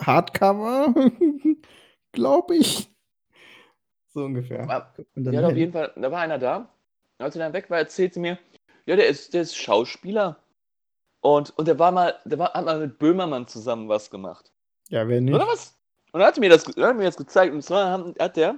Hardcover, 0.00 0.94
glaube 2.12 2.56
ich. 2.56 2.90
So 4.08 4.24
ungefähr. 4.24 4.66
war, 4.66 4.94
ja, 5.14 5.46
auf 5.46 5.56
jeden 5.56 5.72
Fall, 5.72 5.92
da 5.96 6.10
war 6.10 6.20
einer 6.20 6.38
da. 6.38 6.68
Als 7.18 7.36
er 7.36 7.40
dann 7.40 7.52
weg 7.52 7.70
war, 7.70 7.78
erzählte 7.78 8.14
sie 8.14 8.20
mir, 8.20 8.38
ja, 8.86 8.96
der 8.96 9.08
ist, 9.08 9.34
der 9.34 9.42
ist 9.42 9.56
Schauspieler. 9.56 10.42
Und, 11.20 11.56
und 11.58 11.68
der 11.68 11.78
war 11.78 11.92
mal, 11.92 12.14
der 12.24 12.38
war, 12.38 12.52
hat 12.54 12.64
mal 12.64 12.78
mit 12.78 12.98
Böhmermann 12.98 13.46
zusammen 13.46 13.88
was 13.88 14.10
gemacht. 14.10 14.50
Ja, 14.88 15.06
wer 15.06 15.20
nicht? 15.20 15.34
Oder 15.34 15.46
was? 15.46 15.74
Und 16.12 16.20
er 16.20 16.26
hat 16.26 16.38
mir 16.38 16.50
das, 16.50 16.64
er 16.76 16.88
hat 16.88 16.96
mir 16.96 17.04
das 17.04 17.16
gezeigt. 17.16 17.52
Und 17.52 17.62
zwar 17.62 17.90
haben, 17.90 18.14
hat 18.18 18.36
der, 18.36 18.56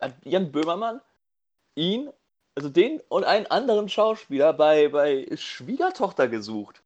hat 0.00 0.14
Jan 0.24 0.52
Böhmermann, 0.52 1.00
ihn, 1.74 2.10
also 2.54 2.68
den 2.68 3.00
und 3.08 3.24
einen 3.24 3.46
anderen 3.46 3.88
Schauspieler 3.88 4.52
bei, 4.52 4.88
bei 4.88 5.26
Schwiegertochter 5.34 6.28
gesucht, 6.28 6.82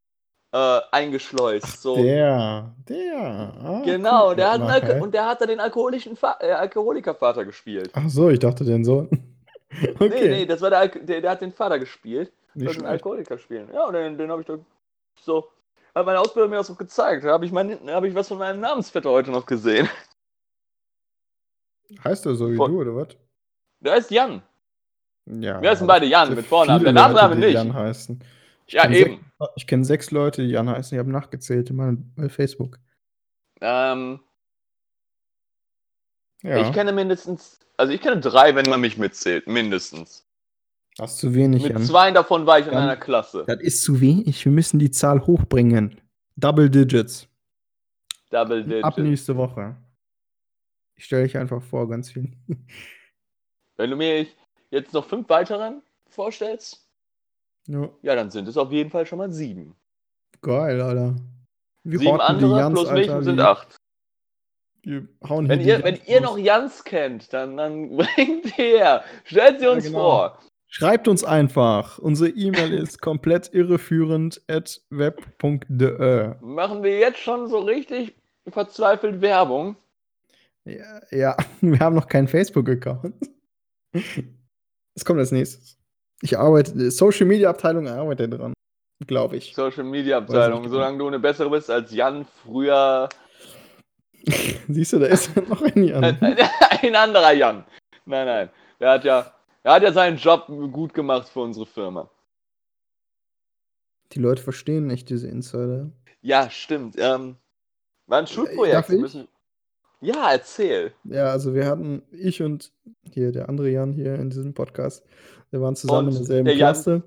äh, 0.53 0.81
eingeschleust. 0.93 1.83
So. 1.83 1.97
Der, 1.97 2.73
der. 2.89 3.53
Ah, 3.63 3.83
genau, 3.85 4.29
cool. 4.29 4.37
der 4.37 4.53
hat 4.53 4.83
Okay. 4.83 5.01
und 5.01 5.13
der 5.13 5.27
hat 5.27 5.41
da 5.41 5.47
den 5.47 5.61
alkoholischen 5.61 6.17
Fa 6.17 6.37
äh, 6.41 6.53
Alkoholikervater 6.53 7.45
gespielt. 7.45 7.91
Ach 7.95 8.09
so, 8.09 8.31
ich 8.31 8.39
dachte 8.39 8.65
den 8.65 8.85
Sohn. 8.85 9.09
Okay. 9.99 10.09
Nee, 10.09 10.29
nee, 10.29 10.47
das 10.47 10.63
war 10.63 10.71
der, 10.71 10.89
der, 10.89 11.21
der 11.21 11.31
hat 11.33 11.43
den 11.43 11.53
Vater 11.53 11.79
gespielt. 11.79 12.33
Nicht 12.57 12.67
Das 12.69 12.73
ist 12.73 12.79
ein 12.79 12.81
schlecht. 12.81 12.93
Alkoholiker 12.93 13.39
spielen. 13.39 13.69
Ja, 13.73 13.85
und 13.87 13.93
den, 13.95 14.17
den 14.19 14.31
habe 14.31 14.41
ich 14.41 14.47
doch 14.47 14.59
so. 15.21 15.49
Hat 15.95 16.05
meine 16.07 16.21
Ausbildung 16.21 16.51
mir 16.51 16.57
das 16.57 16.71
auch 16.71 16.79
gezeigt. 16.79 17.25
Da 17.25 17.33
habe 17.33 17.45
ich, 17.47 17.53
mein, 17.53 17.79
hab 17.89 18.05
ich 18.05 18.15
was 18.15 18.29
von 18.29 18.39
meinem 18.39 18.61
Namensvetter 18.61 19.11
heute 19.11 19.31
noch 19.31 19.47
gesehen. 19.47 19.89
Heißt 22.05 22.27
er 22.27 22.35
so 22.35 22.51
wie 22.51 22.57
Voll. 22.57 22.71
du, 22.71 22.81
oder 22.81 22.97
was? 22.97 23.09
Der 23.81 23.97
ist 23.97 24.11
Jan. 24.11 24.43
Ja. 25.27 25.61
Wir 25.63 25.71
heißen 25.71 25.87
beide 25.87 26.07
Jan 26.07 26.29
sehr 26.29 26.37
mit 26.37 26.47
Vornamen. 26.47 26.85
Der 26.85 26.93
Nachname 26.93 27.37
nicht. 27.37 27.55
Jan 27.55 27.73
heißen. 27.73 28.23
Ich 28.67 28.75
Ja, 28.75 28.91
eben. 28.91 29.25
Sechs, 29.39 29.53
ich 29.57 29.67
kenne 29.67 29.85
sechs 29.85 30.11
Leute, 30.11 30.43
die 30.43 30.49
Jan 30.49 30.69
heißen. 30.69 30.97
Ich 30.97 30.99
habe 30.99 31.11
nachgezählt 31.11 31.71
in 31.71 31.77
meinem 31.77 32.13
bei 32.17 32.29
Facebook. 32.29 32.79
Ähm, 33.61 34.21
Ja. 36.43 36.59
Ich 36.59 36.73
kenne 36.73 36.93
mindestens, 36.93 37.59
also 37.77 37.93
ich 37.93 38.01
kenne 38.01 38.21
drei, 38.21 38.55
wenn 38.55 38.69
man 38.69 38.81
mich 38.81 38.99
mitzählt, 38.99 39.47
mindestens. 39.47 40.26
Das 40.97 41.13
ist 41.13 41.19
zu 41.19 41.35
wenig, 41.35 41.63
Mit 41.63 41.73
Jan. 41.73 41.83
zwei 41.83 42.11
davon 42.11 42.47
war 42.47 42.59
ich 42.59 42.67
in 42.67 42.73
Jan. 42.73 42.83
einer 42.85 42.97
Klasse. 42.97 43.45
Das 43.47 43.61
ist 43.61 43.83
zu 43.83 44.01
wenig. 44.01 44.45
Wir 44.45 44.53
müssen 44.53 44.79
die 44.79 44.91
Zahl 44.91 45.27
hochbringen. 45.27 46.01
Double 46.37 46.69
Digits. 46.71 47.29
Double 48.31 48.83
Ab 48.83 48.95
Digit. 48.97 49.11
nächste 49.11 49.37
Woche. 49.37 49.77
Ich 50.97 51.05
stelle 51.05 51.25
dich 51.25 51.37
einfach 51.37 51.63
vor, 51.63 51.89
ganz 51.89 52.11
viel. 52.11 52.33
Wenn 53.77 53.91
du 53.91 53.97
mir 53.97 54.27
jetzt 54.71 54.93
noch 54.95 55.05
fünf 55.07 55.29
weiteren 55.29 55.83
vorstellst, 56.09 56.83
ja, 57.69 57.89
ja, 58.03 58.15
dann 58.15 58.31
sind 58.31 58.49
es 58.49 58.57
auf 58.57 58.71
jeden 58.73 58.91
Fall 58.91 59.05
schon 59.07 59.19
mal 59.19 59.31
sieben. 59.33 59.75
geil, 60.41 60.81
Alter. 60.81 61.17
Wir 61.85 61.99
Sieben 61.99 62.21
andere 62.21 62.59
Jans, 62.59 62.75
plus 62.75 62.91
mich 62.93 63.11
Alter, 63.11 63.23
sind 63.23 63.37
wie- 63.37 63.43
acht. 63.43 63.77
Wir 64.83 65.07
hauen 65.29 65.49
Wenn 65.49 65.61
ihr, 65.61 65.83
wenn 65.85 65.99
ihr 66.07 66.21
noch 66.21 66.39
Jans 66.39 66.83
kennt, 66.85 67.33
dann, 67.33 67.57
dann 67.57 67.97
bringt 67.97 68.57
her. 68.57 69.05
Stellt 69.25 69.59
sie 69.59 69.67
Ja, 69.67 69.73
uns 69.73 69.85
genau. 69.85 69.99
vor. 69.99 70.39
Schreibt 70.79 71.09
uns 71.09 71.25
einfach. 71.25 71.97
Unsere 71.97 72.29
E-Mail 72.29 72.75
ist 72.83 73.01
komplett 73.01 73.55
irreführend 73.55 74.43
at 74.47 74.83
web.de. 74.91 76.35
Machen 76.43 76.83
wir 76.83 76.99
jetzt 76.99 77.19
schon 77.19 77.49
so 77.49 77.61
richtig 77.61 78.15
verzweifelt 78.47 79.23
Werbung. 79.23 79.77
Ja, 80.67 81.01
ja, 81.11 81.37
wir 81.63 81.79
haben 81.79 81.97
noch 81.97 82.09
keinen 82.09 82.29
Facebook-Account. 82.29 83.15
Das 84.95 85.05
kommt 85.07 85.19
als 85.19 85.33
nächstes. 85.33 85.79
Ich 86.21 86.39
arbeite, 86.39 86.91
Social 86.91 87.25
Media 87.25 87.49
Abteilung 87.49 87.89
arbeitet 87.89 88.35
dran. 88.35 88.53
Glaube 89.07 89.39
ich. 89.39 89.55
Social 89.55 89.85
Media 89.85 90.19
Abteilung. 90.19 90.69
Solange 90.69 90.99
du 90.99 91.07
eine 91.07 91.19
bessere 91.19 91.49
bist 91.49 91.71
als 91.71 91.91
Jan 91.91 92.27
früher. 92.45 93.09
Siehst 94.69 94.93
du, 94.93 94.99
da 94.99 95.07
ist 95.07 95.35
noch 95.49 95.63
ein 95.63 95.85
Jan. 95.85 96.05
Ein 96.83 96.97
anderer 96.97 97.33
Jan. 97.33 97.65
Nein, 98.05 98.27
nein. 98.27 98.51
Der 98.79 98.91
hat 98.91 99.05
ja, 99.05 99.33
der 99.67 99.73
hat 99.75 99.83
ja 99.83 99.93
seinen 99.93 100.17
Job 100.17 100.47
gut 100.47 100.95
gemacht 100.95 101.29
für 101.29 101.41
unsere 101.41 101.67
Firma. 101.67 102.09
Die 104.13 104.21
Leute 104.21 104.41
verstehen 104.41 104.87
nicht 104.87 105.11
diese 105.11 105.27
Insider. 105.27 105.91
Ja, 106.23 106.49
stimmt. 106.51 106.95
Ähm, 106.99 107.35
war 108.07 108.21
ein 108.21 108.29
Schulprojekt. 108.29 108.77
darf 108.77 108.89
ich? 108.91 109.01
Müssen... 109.01 109.27
Ja, 110.01 110.31
erzähl. 110.31 110.93
Ja, 111.03 111.31
also 111.33 111.53
wir 111.53 111.67
hatten, 111.67 112.03
ich 112.13 112.41
und 112.43 112.71
hier 113.13 113.33
der 113.33 113.49
andere 113.49 113.69
Jan 113.69 113.93
hier 113.93 114.15
in 114.15 114.31
diesem 114.31 114.55
Podcast, 114.55 115.05
wir 115.51 115.61
waren 115.61 115.75
zusammen 115.75 116.09
Und 116.09 116.13
in 116.15 116.19
derselben 116.21 116.45
der 116.45 116.55
Jan- 116.55 116.73
Klasse. 116.73 117.03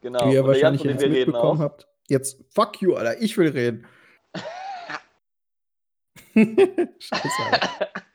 Genau. 0.00 0.24
wie 0.24 0.30
ihr 0.30 0.34
Jan, 0.34 0.46
wahrscheinlich 0.48 0.82
dem 0.82 0.90
jetzt 0.98 1.08
mitbekommen 1.08 1.60
habt. 1.60 1.86
Jetzt, 2.08 2.42
fuck 2.50 2.82
you, 2.82 2.94
Alter, 2.94 3.22
ich 3.22 3.38
will 3.38 3.50
reden. 3.50 3.86
Scheiße, 6.98 7.42
Alter. 7.52 7.88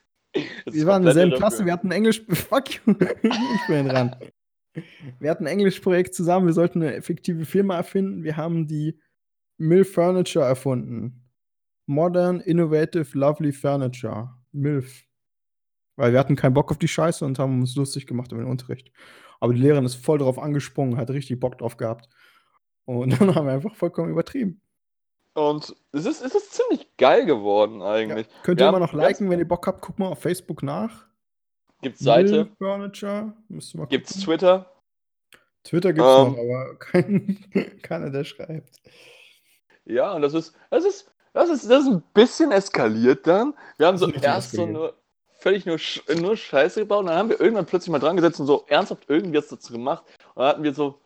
Wir 0.66 0.86
waren 0.86 1.02
in 1.02 1.06
derselben. 1.06 1.38
Klasse, 1.38 1.66
wir 1.66 1.74
hatten 1.74 1.92
Englisch. 1.92 2.22
Fuck 2.30 2.76
you, 2.76 2.94
ich 3.00 3.68
bin 3.68 3.88
dran. 3.88 4.16
Wir 5.20 5.32
hatten 5.32 5.46
ein 5.46 5.54
Englischprojekt 5.54 6.14
zusammen, 6.14 6.46
wir 6.46 6.54
sollten 6.54 6.82
eine 6.82 6.96
effektive 6.96 7.46
Firma 7.46 7.76
erfinden. 7.76 8.24
Wir 8.24 8.38
haben 8.38 8.68
die 8.68 9.00
MILF 9.58 9.94
Furniture 9.94 10.46
erfunden. 10.46 11.30
Modern, 11.86 12.40
Innovative, 12.40 13.18
Lovely 13.18 13.52
Furniture. 13.52 14.36
MILF. 14.52 15.04
Weil 15.96 16.14
wir 16.14 16.20
hatten 16.20 16.36
keinen 16.36 16.54
Bock 16.54 16.72
auf 16.72 16.78
die 16.78 16.88
Scheiße 16.88 17.26
und 17.26 17.40
haben 17.40 17.60
uns 17.60 17.76
lustig 17.76 18.08
gemacht 18.08 18.32
über 18.32 18.42
den 18.42 18.50
Unterricht. 18.50 18.92
Aber 19.40 19.54
die 19.54 19.60
Lehrerin 19.60 19.86
ist 19.86 19.96
voll 19.96 20.20
drauf 20.20 20.40
angesprungen, 20.40 20.98
hat 20.98 21.10
richtig 21.10 21.40
Bock 21.40 21.58
drauf 21.58 21.78
gehabt. 21.78 22.08
Und 22.86 23.10
dann 23.20 23.36
haben 23.36 23.48
wir 23.48 23.54
einfach 23.54 23.76
vollkommen 23.76 24.12
übertrieben. 24.12 24.62
Und 25.34 25.76
es 25.92 26.06
ist, 26.06 26.22
es 26.22 26.36
ist 26.36 26.54
ziemlich 26.54 26.88
geil 26.98 27.26
geworden 27.26 27.82
eigentlich. 27.82 28.28
Könnt 28.44 28.60
Wir 28.60 28.66
ihr 28.66 28.70
immer 28.70 28.80
haben 28.80 28.86
noch 28.86 28.94
liken, 28.94 29.30
wenn 29.30 29.40
ihr 29.40 29.48
Bock 29.48 29.68
habt, 29.68 29.82
guckt 29.82 30.00
mal 30.00 30.08
auf 30.08 30.20
Facebook 30.20 30.64
nach. 30.64 31.06
Gibt's 31.82 32.00
Seite, 32.02 32.46
MILF 32.46 32.58
Furniture. 32.58 33.34
Müsst 33.48 33.76
mal 33.76 33.88
gibt's 33.88 34.12
gucken. 34.14 34.26
Twitter. 34.26 34.66
Twitter 35.64 35.94
gibt's 35.94 36.10
Ähm. 36.10 36.32
noch, 36.32 36.38
aber 36.38 36.76
kein, 36.80 37.80
keiner, 37.82 38.10
der 38.10 38.24
schreibt. 38.24 38.76
Ja, 39.86 40.14
und 40.14 40.22
das 40.22 40.34
ist, 40.34 40.54
das 40.70 40.84
ist, 40.84 41.12
das 41.34 41.50
ist, 41.50 41.70
das 41.70 41.84
ist 41.84 41.90
ein 41.90 42.04
bisschen 42.14 42.52
eskaliert 42.52 43.26
dann. 43.26 43.54
Wir 43.78 43.88
haben 43.88 43.98
Das 43.98 44.10
so 44.10 44.12
erst 44.12 44.52
so 44.52 44.66
nur 44.66 44.96
völlig 45.40 45.66
nur, 45.66 45.80
nur 46.20 46.36
Scheiße 46.38 46.82
gebaut 46.82 47.02
und 47.02 47.06
dann 47.08 47.18
haben 47.18 47.30
wir 47.30 47.40
irgendwann 47.40 47.66
plötzlich 47.66 47.92
mal 47.92 48.00
dran 48.00 48.18
gesetzt 48.18 48.40
und 48.40 48.46
so 48.48 48.66
ernsthaft 48.68 49.06
irgendwie 49.08 49.38
was 49.38 49.48
dazu 49.48 49.74
gemacht. 49.74 50.04
Und 50.36 50.42
dann 50.42 50.48
hatten 50.48 50.64
wir 50.64 50.74
so, 50.74 51.00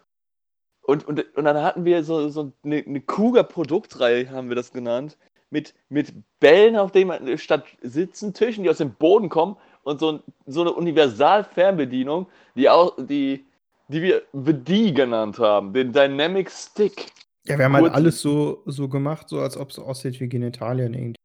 und, 0.83 1.07
und, 1.07 1.35
und 1.35 1.45
dann 1.45 1.61
hatten 1.61 1.85
wir 1.85 2.03
so, 2.03 2.29
so 2.29 2.51
eine, 2.63 2.83
eine 2.85 3.01
Kuga-Produktreihe, 3.01 4.29
haben 4.29 4.49
wir 4.49 4.55
das 4.55 4.71
genannt, 4.71 5.17
mit, 5.49 5.73
mit 5.89 6.13
Bällen, 6.39 6.75
auf 6.75 6.91
denen 6.91 7.37
statt 7.37 7.65
Sitzen, 7.81 8.33
Tischen, 8.33 8.63
die 8.63 8.69
aus 8.69 8.79
dem 8.79 8.93
Boden 8.93 9.29
kommen 9.29 9.55
und 9.83 9.99
so, 9.99 10.21
so 10.45 10.61
eine 10.61 10.73
Universal-Fernbedienung, 10.73 12.27
die 12.55 12.69
auch, 12.69 12.95
die, 12.97 13.45
die 13.87 14.01
wir 14.01 14.23
The 14.33 14.53
D 14.53 14.91
genannt 14.91 15.39
haben, 15.39 15.73
den 15.73 15.93
Dynamic 15.93 16.51
Stick. 16.51 17.11
Ja, 17.45 17.57
wir 17.57 17.65
haben 17.65 17.75
halt 17.75 17.93
alles 17.93 18.21
so, 18.21 18.63
so 18.65 18.89
gemacht, 18.89 19.29
so 19.29 19.39
als 19.39 19.57
ob 19.57 19.69
es 19.69 19.79
aussieht 19.79 20.19
wie 20.19 20.27
Genitalien 20.27 20.93
irgendwie. 20.93 21.19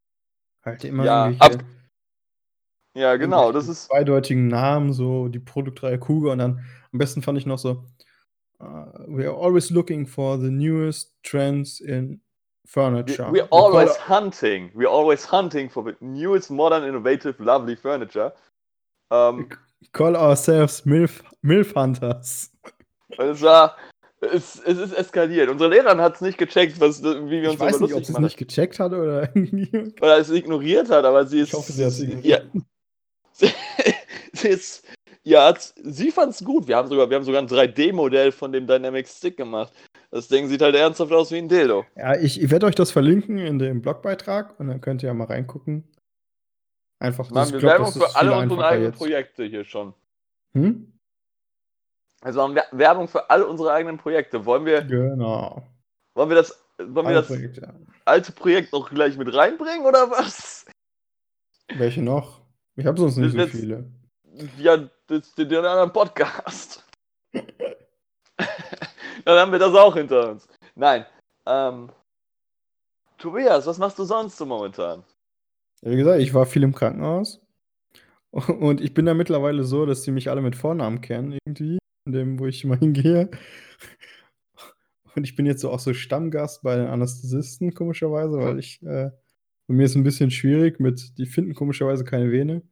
Halt 0.65 0.85
immer 0.85 1.05
Ja, 1.05 1.27
irgendwelche, 1.29 1.59
Ja, 2.95 3.17
genau, 3.17 3.53
das 3.53 3.69
ist. 3.69 3.87
zweideutigen 3.87 4.49
Namen, 4.49 4.93
so 4.93 5.29
die 5.29 5.39
Produktreihe 5.39 5.99
Kuga 5.99 6.33
und 6.33 6.39
dann 6.39 6.65
am 6.93 6.99
besten 6.99 7.23
fand 7.23 7.39
ich 7.39 7.47
noch 7.47 7.59
so, 7.59 7.85
uh, 8.61 8.87
we 9.09 9.25
are 9.25 9.35
always 9.35 9.71
looking 9.71 10.07
for 10.07 10.37
the 10.39 10.51
newest 10.51 11.13
trends 11.23 11.81
in 11.81 12.21
furniture. 12.67 13.31
We 13.31 13.43
always 13.51 13.91
call- 13.97 14.21
hunting. 14.21 14.71
We're 14.75 14.89
always 14.91 15.25
hunting 15.25 15.71
for 15.71 15.83
the 15.85 15.97
newest, 16.01 16.51
modern, 16.51 16.85
innovative, 16.85 17.39
lovely 17.41 17.77
furniture. 17.77 18.33
Ähm, 19.11 19.49
call 19.93 20.17
ourselves 20.17 20.83
MILF, 20.85 21.23
MILF 21.43 21.73
Hunters. 21.75 22.51
es 23.19 23.41
war, 23.41 23.77
es, 24.21 24.61
es 24.67 24.77
ist 24.79 24.93
eskaliert. 24.93 25.49
Unsere 25.49 25.71
Lehrerin 25.71 26.01
hat 26.01 26.17
es 26.17 26.21
nicht 26.21 26.37
gecheckt, 26.37 26.79
was, 26.81 27.03
wie 27.03 27.31
wir 27.31 27.43
Ich 27.45 27.49
uns 27.51 27.61
weiß 27.61 27.73
darüber 27.79 27.87
nicht, 27.87 27.95
ob 27.97 28.05
sie 28.05 28.13
es 28.13 28.19
nicht 28.19 28.37
gecheckt 28.37 28.79
hat 28.81 28.93
oder. 28.93 29.31
Oder 30.03 30.19
es 30.19 30.29
ignoriert 30.31 30.91
hat, 30.91 31.05
aber 31.05 31.25
sie 31.27 31.41
ist. 31.41 31.49
Ich 31.49 31.55
hoffe, 31.55 31.73
sie 31.73 31.85
hat 31.85 31.93
es 31.93 32.01
Ja, 32.23 32.39
ignoriert. 32.39 32.67
sie 34.35 34.49
ist. 34.49 34.85
Ja, 35.29 35.53
sie 35.83 36.11
fand 36.11 36.33
es 36.33 36.43
gut. 36.43 36.69
Wir 36.69 36.77
haben, 36.79 36.89
sogar, 36.89 37.11
wir 37.11 37.17
haben 37.17 37.25
sogar 37.25 37.43
ein 37.43 37.49
3D-Modell 37.49 38.33
von 38.33 38.51
dem 38.51 38.67
Dynamic 38.67 39.07
Stick 39.07 39.37
gemacht. 39.37 39.71
Das 40.11 40.27
Ding 40.27 40.49
sieht 40.49 40.63
halt 40.63 40.75
ernsthaft 40.75 41.13
aus 41.13 41.31
wie 41.31 41.37
ein 41.37 41.51
Dildo. 41.51 41.85
Ja, 41.97 42.17
ich, 42.17 42.41
ich 42.41 42.51
werde 42.51 42.65
euch 42.65 42.75
das 42.75 42.91
verlinken 42.91 43.37
in 43.37 43.59
dem 43.59 43.83
Blogbeitrag 43.83 44.59
und 44.59 44.69
dann 44.69 44.81
könnt 44.81 45.03
ihr 45.03 45.09
ja 45.09 45.15
mal 45.15 45.27
reingucken. 45.27 45.85
Einfach 46.99 47.27
ich 47.27 47.53
wir 47.53 47.61
Werbung 47.61 47.93
für 47.93 48.17
alle 48.17 48.39
unsere 48.39 48.67
eigenen 48.67 48.89
jetzt. 48.91 48.97
Projekte 48.97 49.45
hier 49.45 49.65
schon. 49.65 49.93
Hm? 50.55 50.91
Also 52.23 52.41
haben 52.41 52.55
wir 52.55 52.65
Werbung 52.73 53.07
für 53.07 53.29
alle 53.29 53.47
unsere 53.47 53.71
eigenen 53.71 53.99
Projekte. 53.99 54.47
Wollen 54.47 54.65
wir, 54.65 54.81
Genau. 54.81 55.63
wollen 56.15 56.31
wir 56.31 56.37
das, 56.37 56.59
wollen 56.79 57.07
wir 57.07 57.15
das 57.17 57.27
Projekte. 57.27 57.75
alte 58.07 58.33
Projekt 58.33 58.73
noch 58.73 58.89
gleich 58.89 59.19
mit 59.19 59.35
reinbringen 59.35 59.85
oder 59.85 60.11
was? 60.11 60.65
Welche 61.77 62.01
noch? 62.01 62.41
Ich 62.77 62.87
habe 62.87 62.99
sonst 62.99 63.19
nicht 63.19 63.37
so 63.37 63.47
viele. 63.47 63.85
Ja, 64.59 64.89
das, 65.07 65.35
den, 65.35 65.49
den 65.49 65.65
anderen 65.65 65.93
Podcast. 65.93 66.85
Dann 69.25 69.39
haben 69.39 69.53
wir 69.53 69.59
das 69.59 69.75
auch 69.75 69.95
hinter 69.95 70.31
uns. 70.31 70.49
Nein. 70.75 71.05
Ähm, 71.47 71.91
Tobias, 73.19 73.67
was 73.67 73.79
machst 73.79 73.99
du 73.99 74.05
sonst 74.05 74.37
so 74.37 74.47
momentan? 74.47 75.03
Ja, 75.83 75.91
wie 75.91 75.97
gesagt, 75.97 76.21
ich 76.21 76.35
war 76.35 76.47
viel 76.47 76.63
im 76.63 76.75
Krankenhaus. 76.75 77.41
Und 78.31 78.81
ich 78.81 78.95
bin 78.95 79.07
da 79.07 79.15
mittlerweile 79.15 79.65
so, 79.65 79.87
dass 79.87 80.03
die 80.03 80.11
mich 80.11 80.31
alle 80.31 80.43
mit 80.43 80.55
Vornamen 80.55 81.01
kennen, 81.01 81.39
irgendwie, 81.45 81.79
in 82.05 82.13
dem, 82.13 82.39
wo 82.39 82.47
ich 82.47 82.63
immer 82.65 82.77
hingehe. 82.77 83.31
Und 85.15 85.25
ich 85.25 85.35
bin 85.35 85.47
jetzt 85.47 85.63
so 85.63 85.71
auch 85.71 85.81
so 85.81 85.95
Stammgast 85.95 86.63
bei 86.63 86.77
den 86.77 86.87
Anästhesisten, 86.87 87.75
komischerweise, 87.75 88.39
weil 88.39 88.59
ich, 88.59 88.81
äh, 88.83 89.11
bei 89.67 89.75
mir 89.75 89.85
ist 89.85 89.97
ein 89.97 90.05
bisschen 90.05 90.31
schwierig 90.31 90.79
mit, 90.79 91.19
die 91.19 91.27
finden 91.27 91.55
komischerweise 91.55 92.05
keine 92.05 92.31
Vene. 92.31 92.63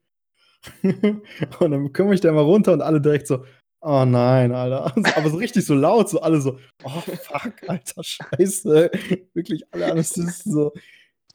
und 1.61 1.71
dann 1.71 1.93
komme 1.93 2.15
ich 2.15 2.21
da 2.21 2.29
immer 2.29 2.43
runter 2.43 2.73
und 2.73 2.83
alle 2.83 3.01
direkt 3.01 3.27
so, 3.27 3.45
oh 3.81 4.05
nein, 4.05 4.53
Alter. 4.53 4.95
Aber 5.17 5.31
so 5.31 5.37
richtig 5.37 5.65
so 5.65 5.75
laut, 5.75 6.09
so 6.09 6.21
alle 6.21 6.41
so, 6.41 6.59
oh 6.85 7.01
fuck, 7.01 7.53
Alter, 7.69 8.03
scheiße. 8.03 8.91
Wirklich 9.35 9.65
alle 9.73 9.91
Anästhesisten 9.93 10.53
so. 10.53 10.73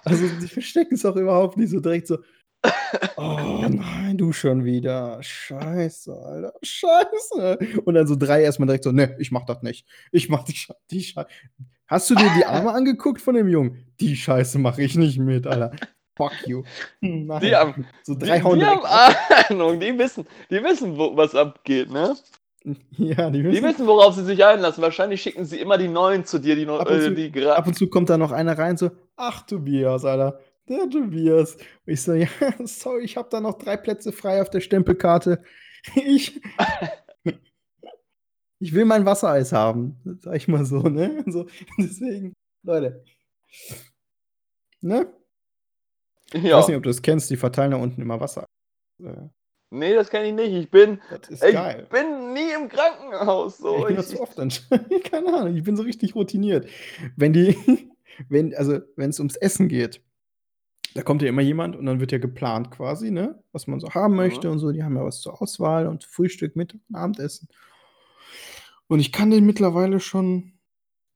Also 0.04 0.28
die 0.28 0.48
verstecken 0.48 0.96
es 0.96 1.06
auch 1.06 1.16
überhaupt 1.16 1.58
nicht 1.58 1.70
so 1.70 1.80
direkt 1.80 2.08
so, 2.08 2.18
Oh 3.18 3.68
nein, 3.68 4.18
du 4.18 4.34
schon 4.34 4.66
wieder. 4.66 5.22
Scheiße, 5.22 6.14
Alter. 6.14 6.54
Scheiße. 6.62 7.58
Und 7.86 7.96
dann 7.96 8.08
so 8.08 8.16
drei 8.16 8.44
erstmal 8.44 8.68
direkt 8.68 8.84
so, 8.84 8.92
ne, 8.92 9.16
ich 9.20 9.32
mach 9.32 9.46
das 9.46 9.64
nicht. 9.64 9.88
Ich 10.12 10.30
mach 10.30 10.44
die, 10.44 10.56
Scheiße. 10.56 10.80
die 10.92 11.04
Scheiße. 11.04 11.28
Hast 11.88 12.10
du 12.10 12.16
dir 12.16 12.32
die 12.38 12.46
Arme 12.46 12.72
angeguckt 12.72 13.22
von 13.22 13.36
dem 13.36 13.48
Jungen? 13.48 13.86
Die 14.00 14.16
Scheiße 14.16 14.60
mache 14.60 14.84
ich 14.84 14.96
nicht 14.96 15.18
mit, 15.18 15.48
Alter. 15.48 15.72
Fuck 16.16 16.34
you. 16.46 16.64
Nein. 17.00 17.42
Die 17.42 17.56
haben, 17.56 17.88
so 18.04 18.16
drei 18.16 18.40
die, 18.40 18.60
die 18.60 18.66
haben 18.66 18.86
Ahnung, 19.50 19.80
die 19.80 19.98
wissen, 19.98 20.28
die 20.50 20.64
wissen, 20.64 20.98
wo, 20.98 21.16
was 21.16 21.36
abgeht, 21.36 21.90
ne? 21.90 22.16
Ja, 22.98 23.30
die 23.32 23.44
wissen. 23.44 23.56
Die 23.56 23.64
wissen, 23.64 23.88
worauf 23.88 24.14
sie 24.14 24.24
sich 24.24 24.46
einlassen. 24.46 24.84
Wahrscheinlich 24.84 25.22
schicken 25.22 25.46
sie 25.46 25.60
immer 25.60 25.80
die 25.80 25.88
Neuen 25.88 26.26
zu 26.26 26.38
dir, 26.38 26.56
die, 26.56 26.68
ab 26.68 26.88
und, 26.88 27.18
äh, 27.18 27.32
zu, 27.32 27.56
ab 27.56 27.66
und 27.66 27.74
zu 27.74 27.90
kommt 27.90 28.10
da 28.10 28.18
noch 28.20 28.32
einer 28.32 28.56
rein, 28.56 28.78
so, 28.78 28.92
ach 29.16 29.42
Tobias, 29.48 30.06
Alter 30.06 30.40
der 30.72 30.90
Tobias. 30.90 31.56
Und 31.56 31.94
ich 31.94 32.02
so, 32.02 32.14
ja, 32.14 32.28
sorry, 32.64 33.04
ich 33.04 33.18
habe 33.18 33.30
da 33.30 33.40
noch 33.42 33.58
drei 33.58 33.78
Plätze 33.78 34.12
frei 34.12 34.42
auf 34.42 34.50
der 34.50 34.62
Stempelkarte. 34.62 35.44
Ich, 35.96 36.40
ich 38.60 38.74
will 38.76 38.86
mein 38.86 39.04
Wassereis 39.04 39.52
haben, 39.52 40.00
sag 40.20 40.36
ich 40.36 40.48
mal 40.48 40.64
so, 40.64 40.78
ne? 40.84 41.24
So, 41.26 41.48
deswegen, 41.80 42.34
Leute. 42.62 43.04
Ne? 44.82 45.12
Ja. 46.34 46.40
Ich 46.40 46.52
weiß 46.52 46.68
nicht, 46.68 46.78
ob 46.78 46.84
du 46.84 46.90
das 46.90 47.02
kennst, 47.02 47.30
die 47.30 47.38
verteilen 47.38 47.72
da 47.72 47.78
unten 47.78 48.02
immer 48.02 48.20
Wasser. 48.20 48.46
Nee, 49.74 49.94
das 49.94 50.10
kenne 50.10 50.28
ich 50.28 50.34
nicht. 50.34 50.54
Ich 50.54 50.70
bin, 50.70 51.00
ich 51.30 51.40
geil. 51.40 51.88
bin 51.90 52.34
nie 52.34 52.52
im 52.54 52.68
Krankenhaus. 52.68 53.58
So. 53.58 53.80
Ich 53.80 53.88
bin 53.88 53.96
das 53.96 54.10
so 54.10 54.22
oft 54.22 54.38
anscheinend. 54.40 55.04
Keine 55.10 55.34
Ahnung, 55.34 55.56
ich 55.56 55.64
bin 55.64 55.78
so 55.78 55.84
richtig 55.84 56.14
routiniert. 56.14 56.68
Wenn 57.16 57.32
die, 57.32 57.58
wenn, 58.30 58.54
also 58.54 58.80
wenn 58.98 59.10
es 59.12 59.20
ums 59.20 59.38
Essen 59.38 59.70
geht, 59.70 60.02
da 60.94 61.04
kommt 61.04 61.22
ja 61.22 61.30
immer 61.30 61.42
jemand 61.42 61.78
und 61.78 61.86
dann 61.86 62.02
wird 62.02 62.12
ja 62.12 62.18
geplant 62.18 62.70
quasi, 62.70 63.12
ne, 63.12 63.42
was 63.54 63.66
man 63.68 63.80
so 63.80 63.90
haben 63.94 64.16
möchte 64.18 64.48
mhm. 64.48 64.54
und 64.54 64.60
so. 64.60 64.72
Die 64.72 64.84
haben 64.84 64.98
ja 64.98 65.06
was 65.06 65.22
zur 65.22 65.42
Auswahl 65.42 65.88
und 65.88 66.04
Frühstück, 66.04 66.58
Mittag 66.58 66.82
und 66.90 66.96
Abendessen. 66.96 67.48
Und 68.88 69.00
ich 69.00 69.14
kann 69.14 69.32
den 69.32 69.46
mittlerweile 69.46 70.02
schon 70.02 70.60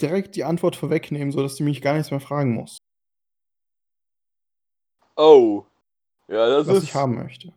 direkt 0.02 0.38
die 0.38 0.46
Antwort 0.46 0.78
vorwegnehmen, 0.78 1.34
sodass 1.34 1.56
die 1.56 1.64
mich 1.64 1.82
gar 1.82 1.94
nichts 1.94 2.12
mehr 2.12 2.22
fragen 2.22 2.54
muss. 2.54 2.78
Oh. 5.16 5.66
Ja, 6.28 6.50
das 6.50 6.68
was 6.68 6.78
ist. 6.78 6.84
ich 6.84 6.96
haben 6.96 7.16
möchte. 7.16 7.54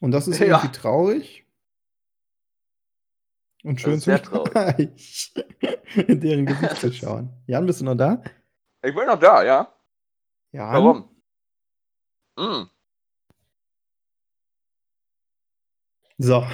Und 0.00 0.12
das 0.12 0.28
ist 0.28 0.40
irgendwie 0.40 0.72
traurig. 0.72 1.44
Und 3.62 3.80
schön 3.80 4.00
zu 4.00 4.20
traurig. 4.22 5.32
in 6.08 6.20
deren 6.20 6.46
Gesicht 6.46 6.76
zu 6.76 6.92
schauen. 6.92 7.30
Jan, 7.46 7.66
bist 7.66 7.80
du 7.80 7.84
noch 7.84 7.94
da? 7.94 8.22
Ich 8.82 8.94
bin 8.94 9.06
noch 9.06 9.18
da, 9.18 9.44
ja. 9.44 9.72
Ja. 10.52 10.72
Warum? 10.72 11.08
Mm. 12.36 12.70
So. 16.18 16.46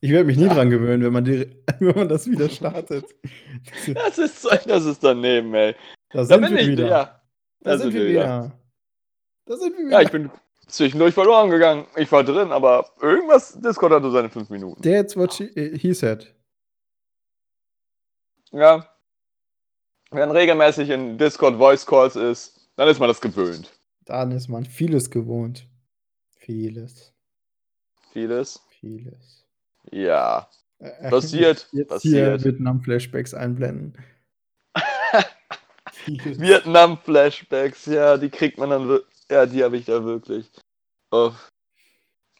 Ich 0.00 0.10
werde 0.10 0.24
mich 0.24 0.36
nie 0.36 0.46
ja. 0.46 0.54
dran 0.54 0.70
gewöhnen, 0.70 1.02
wenn 1.02 1.12
man, 1.12 1.24
die, 1.24 1.50
wenn 1.78 1.96
man 1.96 2.08
das 2.08 2.26
wieder 2.28 2.48
startet. 2.48 3.04
Das 3.94 4.18
ist, 4.18 4.44
das 4.66 4.84
ist 4.84 5.02
daneben, 5.02 5.54
ey. 5.54 5.74
Da 6.10 6.24
sind 6.24 6.42
da 6.42 6.50
wir 6.50 6.60
ich, 6.60 6.68
wieder. 6.68 6.88
Ja. 6.88 7.04
Da, 7.60 7.70
da 7.72 7.78
sind, 7.78 7.92
wir 7.94 8.06
wieder. 8.06 8.10
wieder. 8.10 8.22
Da 8.22 8.42
sind 8.42 8.44
wir 8.44 8.52
wieder. 8.52 8.58
Ja, 9.90 10.00
ich 10.02 10.10
bin 10.10 10.30
zwischendurch 10.66 11.14
verloren 11.14 11.50
gegangen. 11.50 11.86
Ich 11.96 12.10
war 12.12 12.22
drin, 12.22 12.52
aber 12.52 12.90
irgendwas, 13.00 13.58
Discord 13.60 13.92
hatte 13.92 14.10
seine 14.10 14.28
fünf 14.28 14.50
Minuten. 14.50 14.82
That's 14.82 15.16
what 15.16 15.32
she, 15.32 15.44
äh, 15.44 15.78
he 15.78 15.94
said. 15.94 16.32
Ja. 18.52 18.86
Wenn 20.10 20.30
regelmäßig 20.30 20.88
in 20.90 21.18
Discord 21.18 21.56
Voice 21.56 21.84
Calls 21.84 22.16
ist, 22.16 22.70
dann 22.76 22.88
ist 22.88 22.98
man 22.98 23.08
das 23.08 23.20
gewöhnt. 23.20 23.72
Dann 24.06 24.30
ist 24.32 24.48
man 24.48 24.64
vieles 24.64 25.10
gewohnt. 25.10 25.66
Vieles. 26.36 27.12
Vieles? 28.12 28.62
Vieles. 28.80 29.44
Ja. 29.90 30.48
Äh, 30.78 31.10
passiert. 31.10 31.68
Jetzt 31.72 31.88
passiert. 31.88 32.40
hier 32.40 32.52
Vietnam-Flashbacks 32.52 33.34
einblenden. 33.34 33.98
Vietnam-Flashbacks, 36.06 37.86
ja, 37.86 38.16
die 38.16 38.30
kriegt 38.30 38.58
man 38.58 38.70
dann. 38.70 39.00
Ja, 39.30 39.44
die 39.44 39.62
habe 39.62 39.76
ich 39.76 39.84
da 39.84 40.02
wirklich. 40.02 40.50
Oh. 41.10 41.32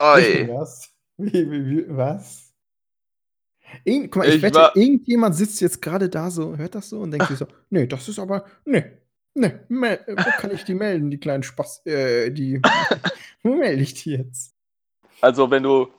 Oi. 0.01 0.49
Was? 0.51 0.91
Wie, 1.19 1.51
wie, 1.51 1.67
wie, 1.67 1.85
was? 1.89 2.51
Irgend, 3.85 4.11
guck 4.11 4.23
mal, 4.23 4.29
ich, 4.29 4.37
ich 4.37 4.43
wette, 4.43 4.59
war... 4.59 4.75
irgendjemand 4.75 5.37
sitzt 5.37 5.61
jetzt 5.61 5.83
gerade 5.83 6.09
da 6.09 6.31
so, 6.31 6.57
hört 6.57 6.75
das 6.75 6.89
so 6.89 7.01
und 7.01 7.11
denkt 7.11 7.29
sich 7.29 7.37
so, 7.37 7.47
nee, 7.71 7.87
das 7.87 8.09
ist 8.09 8.19
aber, 8.19 8.47
nee, 8.65 8.99
Ne, 9.39 9.61
wo 9.69 10.31
kann 10.41 10.51
ich 10.51 10.65
die 10.65 10.75
melden, 10.75 11.11
die 11.11 11.21
kleinen 11.21 11.45
Spaß, 11.45 11.87
äh, 11.87 12.31
die, 12.31 12.61
wo 13.43 13.55
melde 13.55 13.83
ich 13.83 13.95
die 13.95 14.17
jetzt? 14.17 14.53
Also, 15.21 15.49
wenn 15.51 15.63
du, 15.63 15.93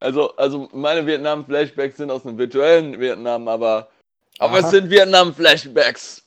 also, 0.00 0.34
also 0.36 0.68
meine 0.72 1.06
Vietnam-Flashbacks 1.06 1.98
sind 1.98 2.10
aus 2.10 2.24
einem 2.24 2.38
virtuellen 2.38 2.98
Vietnam, 2.98 3.48
aber, 3.48 3.90
aber 4.38 4.60
es 4.60 4.70
sind 4.70 4.88
Vietnam-Flashbacks. 4.88 6.24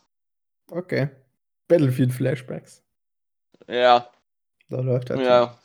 Okay. 0.70 1.10
Battlefield-Flashbacks. 1.68 2.84
Ja. 3.67 4.08
Da 4.69 4.82
läuft 4.82 5.10
das. 5.10 5.19
Ja. 5.19 5.58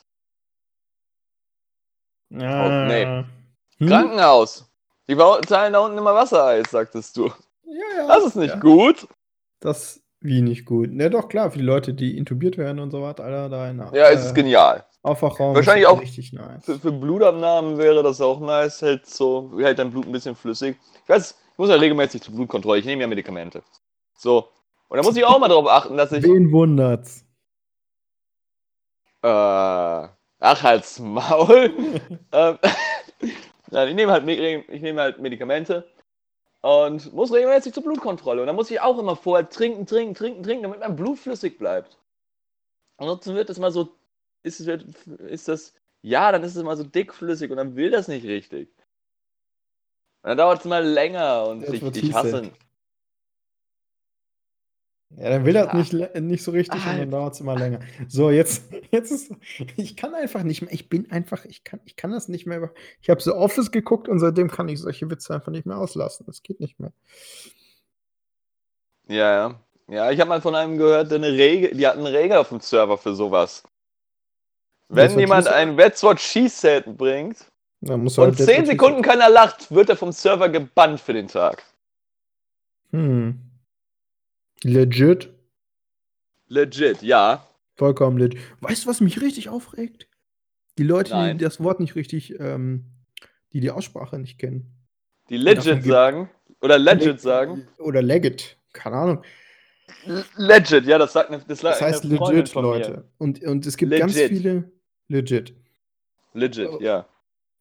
Ah. 2.33 2.65
Oh, 2.65 2.87
nee. 2.87 3.05
Hm? 3.77 3.87
Krankenhaus. 3.87 4.69
Die 5.07 5.15
zahlen 5.47 5.73
da 5.73 5.79
unten 5.79 5.97
immer 5.97 6.15
Wassereis, 6.15 6.71
sagtest 6.71 7.15
du. 7.17 7.27
Ja, 7.65 7.97
ja. 7.97 8.07
Das 8.07 8.25
ist 8.25 8.35
nicht 8.35 8.55
ja. 8.55 8.59
gut. 8.59 9.07
Das 9.59 10.01
wie 10.25 10.41
nicht 10.41 10.65
gut? 10.65 10.91
Ne, 10.91 11.09
doch, 11.09 11.29
klar, 11.29 11.51
für 11.51 11.59
die 11.59 11.63
Leute, 11.63 11.93
die 11.93 12.17
intubiert 12.17 12.57
werden 12.57 12.79
und 12.79 12.89
so 12.89 13.01
was, 13.03 13.19
Alter, 13.19 13.47
da 13.49 13.69
in 13.69 13.77
Ja, 13.93 14.09
es 14.09 14.23
äh, 14.23 14.27
ist 14.27 14.33
genial. 14.33 14.83
Aufwachraum 15.03 15.53
Wahrscheinlich 15.53 15.85
auch 15.85 16.01
richtig 16.01 16.33
nice. 16.33 16.65
Für, 16.65 16.79
für, 16.79 16.91
Blutabnahmen 16.91 17.77
wäre 17.77 18.01
das 18.01 18.19
auch 18.21 18.39
nice, 18.39 18.81
hält 18.81 19.05
so, 19.05 19.51
hält 19.59 19.77
dein 19.77 19.91
Blut 19.91 20.07
ein 20.07 20.11
bisschen 20.11 20.35
flüssig. 20.35 20.77
Ich 21.03 21.09
weiß, 21.09 21.35
ich 21.51 21.57
muss 21.57 21.69
ja 21.69 21.75
regelmäßig 21.75 22.23
zur 22.23 22.33
Blutkontrolle, 22.33 22.79
ich 22.79 22.85
nehme 22.85 23.03
ja 23.03 23.07
Medikamente. 23.07 23.61
So. 24.17 24.47
Und 24.87 24.97
da 24.97 25.03
muss 25.03 25.15
ich 25.15 25.23
auch 25.23 25.37
mal 25.37 25.47
darauf 25.47 25.67
achten, 25.67 25.95
dass 25.95 26.11
ich. 26.11 26.23
Wen 26.23 26.51
wundert's? 26.51 27.24
Äh, 29.25 30.07
ach, 30.39 30.61
halt's 30.61 30.99
Maul. 30.99 31.73
ähm, 32.31 32.59
Nein, 33.71 33.87
ich 33.87 33.95
nehme 33.95 34.11
halt, 34.11 34.27
ich 34.27 34.81
nehme 34.83 35.01
halt 35.01 35.19
Medikamente 35.19 35.89
und 36.61 37.11
muss 37.11 37.33
regelmäßig 37.33 37.73
zur 37.73 37.81
Blutkontrolle. 37.81 38.41
Und 38.41 38.47
dann 38.47 38.55
muss 38.55 38.69
ich 38.69 38.79
auch 38.79 38.99
immer 38.99 39.15
vorher 39.15 39.49
trinken, 39.49 39.87
trinken, 39.87 40.13
trinken, 40.13 40.43
trinken, 40.43 40.63
damit 40.63 40.79
mein 40.79 40.95
Blut 40.95 41.17
flüssig 41.17 41.57
bleibt. 41.57 41.97
Ansonsten 42.97 43.33
wird 43.33 43.49
das 43.49 43.57
mal 43.57 43.71
so, 43.71 43.89
ist, 44.43 44.59
ist 44.59 45.47
das, 45.47 45.73
ja, 46.03 46.31
dann 46.31 46.43
ist 46.43 46.55
es 46.55 46.63
mal 46.63 46.77
so 46.77 46.83
dickflüssig 46.83 47.49
und 47.49 47.57
dann 47.57 47.75
will 47.75 47.89
das 47.89 48.07
nicht 48.07 48.27
richtig. 48.27 48.69
Und 50.21 50.29
dann 50.29 50.37
dauert 50.37 50.59
es 50.59 50.65
mal 50.65 50.85
länger 50.85 51.47
und 51.47 51.63
ich, 51.63 51.81
ich 51.81 52.13
hasse, 52.13 52.51
ja, 55.11 55.29
dann 55.29 55.45
will 55.45 55.53
das 55.53 55.73
nicht, 55.73 56.15
nicht 56.21 56.43
so 56.43 56.51
richtig 56.51 56.85
und 56.85 56.97
dann 56.97 57.11
dauert 57.11 57.35
es 57.35 57.39
immer 57.39 57.57
länger. 57.57 57.79
So, 58.07 58.31
jetzt, 58.31 58.63
jetzt 58.91 59.11
ist. 59.11 59.31
Ich 59.77 59.95
kann 59.95 60.13
einfach 60.13 60.43
nicht 60.43 60.61
mehr. 60.61 60.73
Ich 60.73 60.89
bin 60.89 61.09
einfach. 61.11 61.45
Ich 61.45 61.63
kann, 61.63 61.79
ich 61.85 61.95
kann 61.95 62.11
das 62.11 62.27
nicht 62.27 62.45
mehr. 62.45 62.71
Ich 63.01 63.09
habe 63.09 63.21
so 63.21 63.35
Office 63.35 63.71
geguckt 63.71 64.09
und 64.09 64.19
seitdem 64.19 64.49
kann 64.49 64.67
ich 64.67 64.79
solche 64.79 65.09
Witze 65.09 65.33
einfach 65.33 65.51
nicht 65.51 65.65
mehr 65.65 65.77
auslassen. 65.77 66.25
Das 66.25 66.43
geht 66.43 66.59
nicht 66.59 66.79
mehr. 66.79 66.91
Ja, 69.07 69.33
ja. 69.33 69.59
Ja, 69.87 70.11
ich 70.11 70.19
habe 70.19 70.29
mal 70.29 70.41
von 70.41 70.55
einem 70.55 70.77
gehört, 70.77 71.11
der 71.11 71.19
eine 71.19 71.31
Regel, 71.31 71.75
die 71.75 71.85
hatten 71.85 71.99
eine 71.99 72.11
Regel 72.17 72.37
auf 72.37 72.49
dem 72.49 72.59
Server 72.59 72.97
für 72.97 73.13
sowas. 73.13 73.63
Wenn 74.89 75.17
jemand 75.19 75.47
ein 75.47 75.77
That's 75.77 76.01
What 76.03 76.19
She 76.19 76.47
Said 76.47 76.97
bringt 76.97 77.37
und 77.81 78.17
halt 78.17 78.37
10 78.37 78.65
Sekunden 78.65 79.01
keiner 79.03 79.29
lacht, 79.29 79.71
wird 79.73 79.89
er 79.89 79.95
vom 79.95 80.11
Server 80.11 80.49
gebannt 80.49 80.99
für 80.99 81.13
den 81.13 81.27
Tag. 81.27 81.63
Hm. 82.91 83.39
Legit? 84.63 85.29
Legit, 86.47 87.01
ja. 87.01 87.47
Vollkommen 87.75 88.17
legit. 88.17 88.39
Weißt 88.61 88.85
du, 88.85 88.89
was 88.89 89.01
mich 89.01 89.21
richtig 89.21 89.49
aufregt? 89.49 90.07
Die 90.77 90.83
Leute, 90.83 91.11
Nein. 91.11 91.37
die 91.37 91.43
das 91.43 91.61
Wort 91.61 91.79
nicht 91.79 91.95
richtig, 91.95 92.39
ähm, 92.39 92.85
die 93.53 93.59
die 93.59 93.71
Aussprache 93.71 94.17
nicht 94.19 94.39
kennen. 94.39 94.71
Die 95.29 95.37
legit 95.37 95.83
sagen. 95.83 96.29
Oder 96.61 96.77
legit 96.77 97.19
sagen. 97.21 97.67
Oder 97.79 98.01
legit. 98.01 98.57
Keine 98.73 98.95
Ahnung. 98.95 99.23
Legit, 100.37 100.85
ja, 100.85 100.97
das 100.97 101.13
sagt 101.13 101.29
eine, 101.29 101.43
das, 101.47 101.59
Das 101.59 101.81
heißt 101.81 102.05
eine 102.05 102.15
legit. 102.17 102.53
Leute. 102.53 103.05
Und, 103.17 103.41
und 103.43 103.65
es 103.65 103.77
gibt 103.77 103.91
ganz 103.97 104.15
Legit. 104.15 104.29
viele. 104.29 104.71
Legit. 105.07 105.53
Legit, 106.33 106.69
ja. 106.81 107.07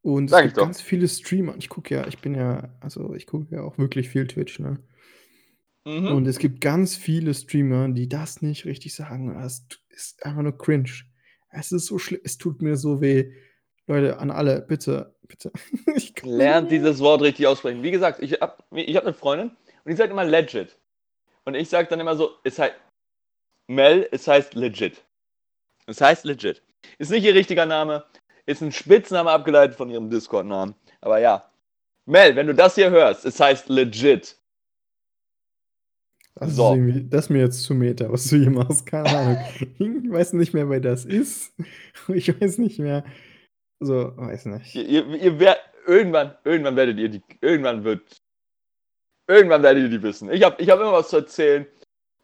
Und 0.02 0.28
Sag 0.28 0.40
es 0.40 0.44
gibt 0.48 0.58
doch. 0.58 0.64
ganz 0.64 0.80
viele 0.80 1.08
Streamer. 1.08 1.54
Ich 1.58 1.68
gucke 1.68 1.94
ja, 1.94 2.06
ich 2.06 2.18
bin 2.18 2.34
ja, 2.34 2.68
also 2.80 3.14
ich 3.14 3.26
gucke 3.26 3.54
ja 3.54 3.62
auch 3.62 3.78
wirklich 3.78 4.08
viel 4.08 4.26
Twitch, 4.26 4.58
ne? 4.58 4.78
Mhm. 5.84 6.08
Und 6.08 6.26
es 6.26 6.38
gibt 6.38 6.60
ganz 6.60 6.96
viele 6.96 7.34
Streamer, 7.34 7.88
die 7.88 8.08
das 8.08 8.42
nicht 8.42 8.64
richtig 8.64 8.94
sagen. 8.94 9.34
Das 9.34 9.66
ist 9.90 10.24
einfach 10.24 10.42
nur 10.42 10.56
cringe. 10.56 10.90
Es 11.50 11.72
ist 11.72 11.86
so 11.86 11.98
schlimm. 11.98 12.20
Es 12.24 12.38
tut 12.38 12.62
mir 12.62 12.76
so 12.76 13.00
weh. 13.00 13.32
Leute, 13.86 14.18
an 14.18 14.30
alle, 14.30 14.62
bitte, 14.62 15.14
bitte. 15.28 15.52
Lernt 16.22 16.70
dieses 16.70 17.00
Wort 17.00 17.20
richtig 17.20 17.46
aussprechen. 17.46 17.82
Wie 17.82 17.90
gesagt, 17.90 18.22
ich 18.22 18.40
habe 18.40 18.56
ich 18.72 18.96
hab 18.96 19.04
eine 19.04 19.12
Freundin 19.12 19.50
und 19.50 19.90
die 19.90 19.96
sagt 19.96 20.10
immer 20.10 20.24
legit. 20.24 20.78
Und 21.44 21.54
ich 21.54 21.68
sage 21.68 21.88
dann 21.88 22.00
immer 22.00 22.16
so, 22.16 22.30
es 22.44 22.58
heißt 22.58 22.74
Mel, 23.66 24.08
es 24.10 24.26
heißt 24.26 24.54
legit. 24.54 25.02
Es 25.86 26.00
heißt 26.00 26.24
legit. 26.24 26.62
Ist 26.98 27.10
nicht 27.10 27.24
ihr 27.24 27.34
richtiger 27.34 27.66
Name, 27.66 28.04
ist 28.46 28.62
ein 28.62 28.72
Spitzname 28.72 29.30
abgeleitet 29.30 29.76
von 29.76 29.90
ihrem 29.90 30.10
Discord-Namen. 30.10 30.74
Aber 31.00 31.18
ja. 31.18 31.50
Mel, 32.06 32.36
wenn 32.36 32.46
du 32.46 32.54
das 32.54 32.74
hier 32.74 32.90
hörst, 32.90 33.24
es 33.24 33.40
heißt 33.40 33.68
legit. 33.68 34.36
Das, 36.36 36.56
So. 36.56 36.74
ist 36.74 37.04
das 37.10 37.26
ist 37.26 37.30
mir 37.30 37.40
jetzt 37.40 37.62
zu 37.62 37.74
Meter, 37.74 38.10
was 38.12 38.28
du 38.28 38.36
hier 38.36 38.50
machst. 38.50 38.86
Keine 38.86 39.08
Ahnung. 39.08 39.38
Ich 39.78 40.10
weiß 40.10 40.32
nicht 40.34 40.54
mehr, 40.54 40.68
wer 40.68 40.80
das 40.80 41.04
ist. 41.04 41.52
Ich 42.08 42.28
weiß 42.40 42.58
nicht 42.58 42.78
mehr. 42.78 43.04
Also, 43.80 44.12
weiß 44.16 44.46
nicht. 44.46 44.74
Ihr, 44.74 44.84
ihr, 44.86 45.06
ihr 45.16 45.40
wer, 45.40 45.56
irgendwann, 45.86 46.34
irgendwann 46.44 46.76
werdet 46.76 46.98
ihr 46.98 47.08
die, 47.08 47.22
irgendwann 47.40 47.84
wird, 47.84 48.02
irgendwann 49.26 49.62
werdet 49.62 49.84
ihr 49.84 49.88
die 49.90 50.02
wissen. 50.02 50.30
Ich 50.30 50.42
habe 50.42 50.60
ich 50.62 50.70
hab 50.70 50.80
immer 50.80 50.92
was 50.92 51.08
zu 51.08 51.16
erzählen 51.16 51.66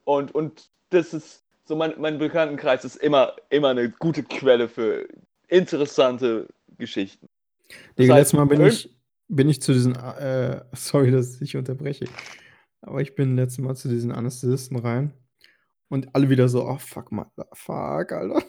und, 0.05 0.35
und 0.35 0.71
das 0.91 1.13
ist, 1.15 1.45
so 1.65 1.77
mein, 1.77 1.95
mein 1.99 2.19
Bekanntenkreis 2.19 2.85
ist 2.85 2.97
immer, 2.97 3.37
immer 3.49 3.69
eine 3.69 3.91
gute 3.91 4.23
Quelle 4.23 4.69
für 4.69 5.07
interessante 5.49 6.49
Geschichten. 6.79 7.29
Das 7.69 8.05
Digga, 8.05 8.17
letztes 8.17 8.33
Mal 8.33 8.47
bin 8.47 8.65
ich, 8.67 8.95
bin 9.29 9.49
ich 9.49 9.63
zu 9.63 9.73
diesen, 9.73 9.95
äh, 9.95 10.63
sorry, 10.73 11.11
dass 11.11 11.41
ich 11.41 11.57
unterbreche, 11.57 12.07
aber 12.83 13.01
ich 13.01 13.15
bin 13.15 13.37
letztes 13.37 13.59
Mal 13.59 13.77
zu 13.77 13.89
diesen 13.89 14.13
Anästhesisten 14.13 14.79
rein 14.79 15.13
und 15.89 16.15
alle 16.15 16.31
wieder 16.31 16.49
so, 16.49 16.65
oh 16.67 16.79
fuck, 16.79 17.13
man, 17.13 17.27
fuck, 17.53 18.13
Alter. 18.13 18.43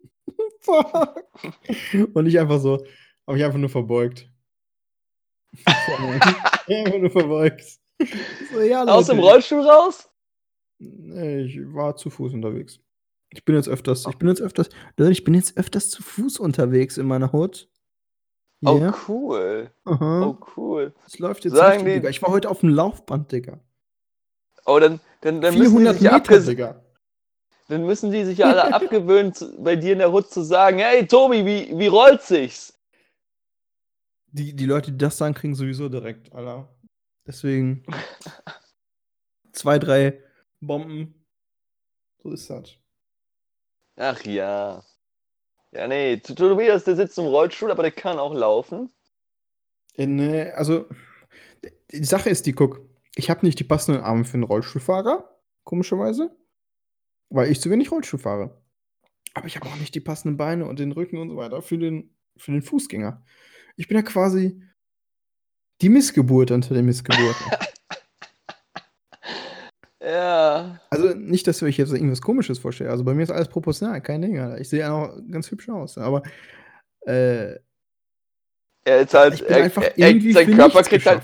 fuck. 0.60 1.24
Und 2.14 2.26
ich 2.26 2.38
einfach 2.38 2.60
so, 2.60 2.84
habe 3.26 3.38
ich 3.38 3.44
einfach 3.44 3.58
nur 3.58 3.68
verbeugt. 3.68 4.30
einfach 5.66 6.98
nur 6.98 7.10
verbeugt. 7.10 7.64
So, 8.52 8.60
ja, 8.60 8.84
Aus 8.84 9.06
dem 9.06 9.18
Rollstuhl 9.18 9.60
raus? 9.60 10.08
Nee, 10.78 11.40
ich 11.42 11.58
war 11.72 11.96
zu 11.96 12.10
Fuß 12.10 12.34
unterwegs. 12.34 12.80
Ich 13.30 13.44
bin 13.44 13.56
jetzt 13.56 13.68
öfters, 13.68 14.06
ich 14.08 14.16
bin 14.18 14.28
jetzt 14.28 14.40
öfters, 14.40 14.68
ich 14.98 15.24
bin 15.24 15.34
jetzt 15.34 15.56
öfters 15.56 15.90
zu 15.90 16.02
Fuß 16.02 16.38
unterwegs 16.38 16.96
in 16.98 17.06
meiner 17.06 17.32
Hut. 17.32 17.68
Oh, 18.64 18.92
cool. 19.08 19.70
aha. 19.84 20.22
Oh, 20.26 20.38
cool. 20.56 20.94
Das 21.04 21.18
läuft 21.18 21.44
jetzt 21.44 21.54
Sagen 21.54 21.72
richtig, 21.72 21.86
die- 21.86 21.92
Digga. 22.00 22.08
Ich 22.08 22.22
war 22.22 22.30
heute 22.30 22.48
auf 22.50 22.60
dem 22.60 22.70
Laufband, 22.70 23.30
Digga. 23.30 23.60
Oh, 24.64 24.78
dann, 24.78 24.98
dann, 25.20 25.40
dann, 25.40 25.54
müssen, 25.56 25.62
die 25.76 25.84
400 25.84 25.94
sich 25.94 26.02
Meter, 26.02 26.14
abges 26.16 26.46
Digga. 26.46 26.82
dann 27.68 27.84
müssen 27.86 28.10
die 28.10 28.24
sich 28.24 28.38
ja 28.38 28.46
alle 28.46 28.72
abgewöhnen, 28.74 29.32
bei 29.58 29.76
dir 29.76 29.92
in 29.92 29.98
der 30.00 30.10
Hut 30.10 30.30
zu 30.30 30.42
sagen, 30.42 30.78
hey 30.78 31.06
Tobi, 31.06 31.44
wie, 31.44 31.78
wie 31.78 31.86
rollt 31.86 32.22
sich's? 32.22 32.72
Die, 34.32 34.54
die 34.54 34.66
Leute, 34.66 34.90
die 34.92 34.98
das 34.98 35.16
sagen, 35.18 35.34
kriegen 35.34 35.54
sowieso 35.54 35.88
direkt, 35.88 36.32
Alter. 36.34 36.68
Deswegen 37.26 37.84
zwei, 39.52 39.78
drei 39.78 40.20
Bomben. 40.60 41.24
So 42.22 42.32
ist 42.32 42.50
das. 42.50 42.70
Ach 43.96 44.22
ja. 44.24 44.82
Ja, 45.72 45.88
nee, 45.88 46.18
Tobias, 46.18 46.84
der 46.84 46.96
sitzt 46.96 47.18
im 47.18 47.24
Rollstuhl, 47.24 47.70
aber 47.70 47.82
der 47.82 47.92
kann 47.92 48.18
auch 48.18 48.34
laufen. 48.34 48.90
Äh, 49.94 50.06
nee, 50.06 50.50
also, 50.50 50.86
die 51.90 52.04
Sache 52.04 52.30
ist 52.30 52.46
die, 52.46 52.52
guck, 52.52 52.80
ich 53.14 53.30
habe 53.30 53.44
nicht 53.44 53.58
die 53.58 53.64
passenden 53.64 54.02
Arme 54.02 54.24
für 54.24 54.34
einen 54.34 54.44
Rollstuhlfahrer, 54.44 55.38
komischerweise, 55.64 56.36
weil 57.28 57.50
ich 57.50 57.60
zu 57.60 57.70
wenig 57.70 57.90
Rollstuhl 57.90 58.20
fahre. 58.20 58.62
Aber 59.34 59.46
ich 59.46 59.56
habe 59.56 59.66
auch 59.66 59.76
nicht 59.76 59.94
die 59.94 60.00
passenden 60.00 60.36
Beine 60.36 60.66
und 60.66 60.78
den 60.78 60.92
Rücken 60.92 61.18
und 61.18 61.30
so 61.30 61.36
weiter 61.36 61.60
für 61.60 61.78
den, 61.78 62.16
für 62.36 62.52
den 62.52 62.62
Fußgänger. 62.62 63.22
Ich 63.76 63.88
bin 63.88 63.96
ja 63.96 64.02
quasi 64.02 64.62
die 65.82 65.88
Missgeburt 65.88 66.50
unter 66.50 66.74
den 66.74 66.86
Missgeburten. 66.86 67.46
Ja. 70.06 70.80
also 70.90 71.08
nicht, 71.14 71.46
dass 71.48 71.60
ihr 71.62 71.66
euch 71.66 71.76
jetzt 71.78 71.92
irgendwas 71.92 72.22
Komisches 72.22 72.60
vorstellt. 72.60 72.90
Also 72.90 73.02
bei 73.02 73.12
mir 73.12 73.24
ist 73.24 73.30
alles 73.32 73.48
proportional, 73.48 74.00
kein 74.00 74.22
Ding. 74.22 74.38
Alter. 74.38 74.60
Ich 74.60 74.68
sehe 74.68 74.80
ja 74.80 74.92
auch 74.92 75.16
ganz 75.30 75.50
hübsch 75.50 75.68
aus. 75.68 75.98
Aber 75.98 76.22
äh, 77.06 77.54
Er 78.84 79.00
ist 79.00 79.14
halt. 79.14 79.34
ich 79.34 79.44
bin 79.44 79.56
er, 79.56 79.64
einfach 79.64 79.82
er, 79.82 79.98
irgendwie 79.98 80.32
sein 80.32 80.54
Körper 80.54 80.82
kriegt 80.84 81.06
halt. 81.06 81.22